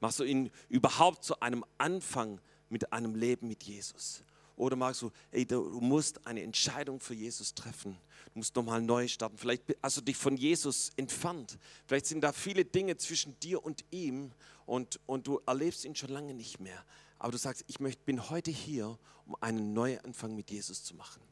Machst 0.00 0.20
du 0.20 0.24
ihn 0.24 0.50
überhaupt 0.70 1.22
zu 1.22 1.38
einem 1.40 1.66
Anfang 1.76 2.40
mit 2.70 2.94
einem 2.94 3.14
Leben 3.14 3.46
mit 3.46 3.62
Jesus? 3.64 4.24
Oder 4.56 4.74
magst 4.74 5.02
du, 5.02 5.10
ey, 5.32 5.44
du 5.44 5.60
musst 5.82 6.26
eine 6.26 6.40
Entscheidung 6.40 6.98
für 6.98 7.14
Jesus 7.14 7.52
treffen. 7.54 7.98
Du 8.32 8.38
musst 8.38 8.56
nochmal 8.56 8.80
neu 8.80 9.08
starten. 9.08 9.36
Vielleicht 9.36 9.64
hast 9.82 9.98
du 9.98 10.00
dich 10.00 10.16
von 10.16 10.38
Jesus 10.38 10.92
entfernt. 10.96 11.58
Vielleicht 11.84 12.06
sind 12.06 12.22
da 12.22 12.32
viele 12.32 12.64
Dinge 12.64 12.96
zwischen 12.96 13.38
dir 13.40 13.62
und 13.62 13.84
ihm 13.90 14.32
und, 14.64 14.98
und 15.04 15.26
du 15.26 15.42
erlebst 15.44 15.84
ihn 15.84 15.94
schon 15.94 16.08
lange 16.08 16.32
nicht 16.32 16.58
mehr. 16.58 16.82
Aber 17.18 17.32
du 17.32 17.38
sagst, 17.38 17.64
ich 17.68 17.78
möchte, 17.78 18.02
bin 18.04 18.30
heute 18.30 18.50
hier, 18.50 18.98
um 19.32 19.42
einen 19.42 19.72
Neuanfang 19.72 20.34
mit 20.34 20.50
Jesus 20.50 20.84
zu 20.84 20.94
machen. 20.94 21.22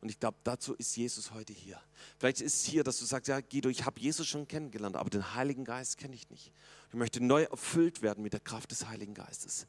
Und 0.00 0.08
ich 0.08 0.18
glaube, 0.18 0.38
dazu 0.44 0.74
ist 0.74 0.96
Jesus 0.96 1.30
heute 1.32 1.52
hier. 1.52 1.78
Vielleicht 2.18 2.40
ist 2.40 2.56
es 2.56 2.64
hier, 2.64 2.84
dass 2.84 2.98
du 2.98 3.04
sagst, 3.04 3.28
ja, 3.28 3.40
Guido, 3.40 3.68
ich 3.68 3.84
habe 3.84 4.00
Jesus 4.00 4.26
schon 4.26 4.48
kennengelernt, 4.48 4.96
aber 4.96 5.10
den 5.10 5.34
Heiligen 5.34 5.64
Geist 5.64 5.98
kenne 5.98 6.14
ich 6.14 6.30
nicht. 6.30 6.52
Ich 6.88 6.94
möchte 6.94 7.22
neu 7.22 7.42
erfüllt 7.44 8.00
werden 8.00 8.22
mit 8.22 8.32
der 8.32 8.40
Kraft 8.40 8.70
des 8.70 8.86
Heiligen 8.86 9.12
Geistes 9.12 9.66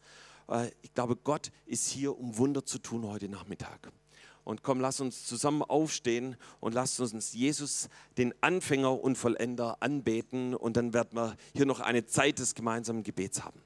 ich 0.82 0.94
glaube, 0.94 1.16
Gott 1.16 1.52
ist 1.66 1.90
hier, 1.90 2.18
um 2.18 2.38
Wunder 2.38 2.66
zu 2.66 2.80
tun 2.80 3.06
heute 3.08 3.30
Nachmittag. 3.30 3.92
Und 4.44 4.64
komm, 4.64 4.80
lass 4.80 5.00
uns 5.00 5.26
zusammen 5.28 5.62
aufstehen 5.62 6.36
und 6.60 6.74
lass 6.74 7.00
uns 7.00 7.32
Jesus, 7.34 7.90
den 8.18 8.34
Anfänger 8.42 9.00
und 9.00 9.18
Vollender, 9.18 9.78
anbeten. 9.82 10.56
Und 10.56 10.78
dann 10.78 10.94
werden 10.94 11.16
wir 11.16 11.38
hier 11.54 11.66
noch 11.66 11.80
eine 11.80 12.06
Zeit 12.06 12.40
des 12.40 12.56
gemeinsamen 12.56 13.04
Gebets 13.04 13.44
haben. 13.44 13.62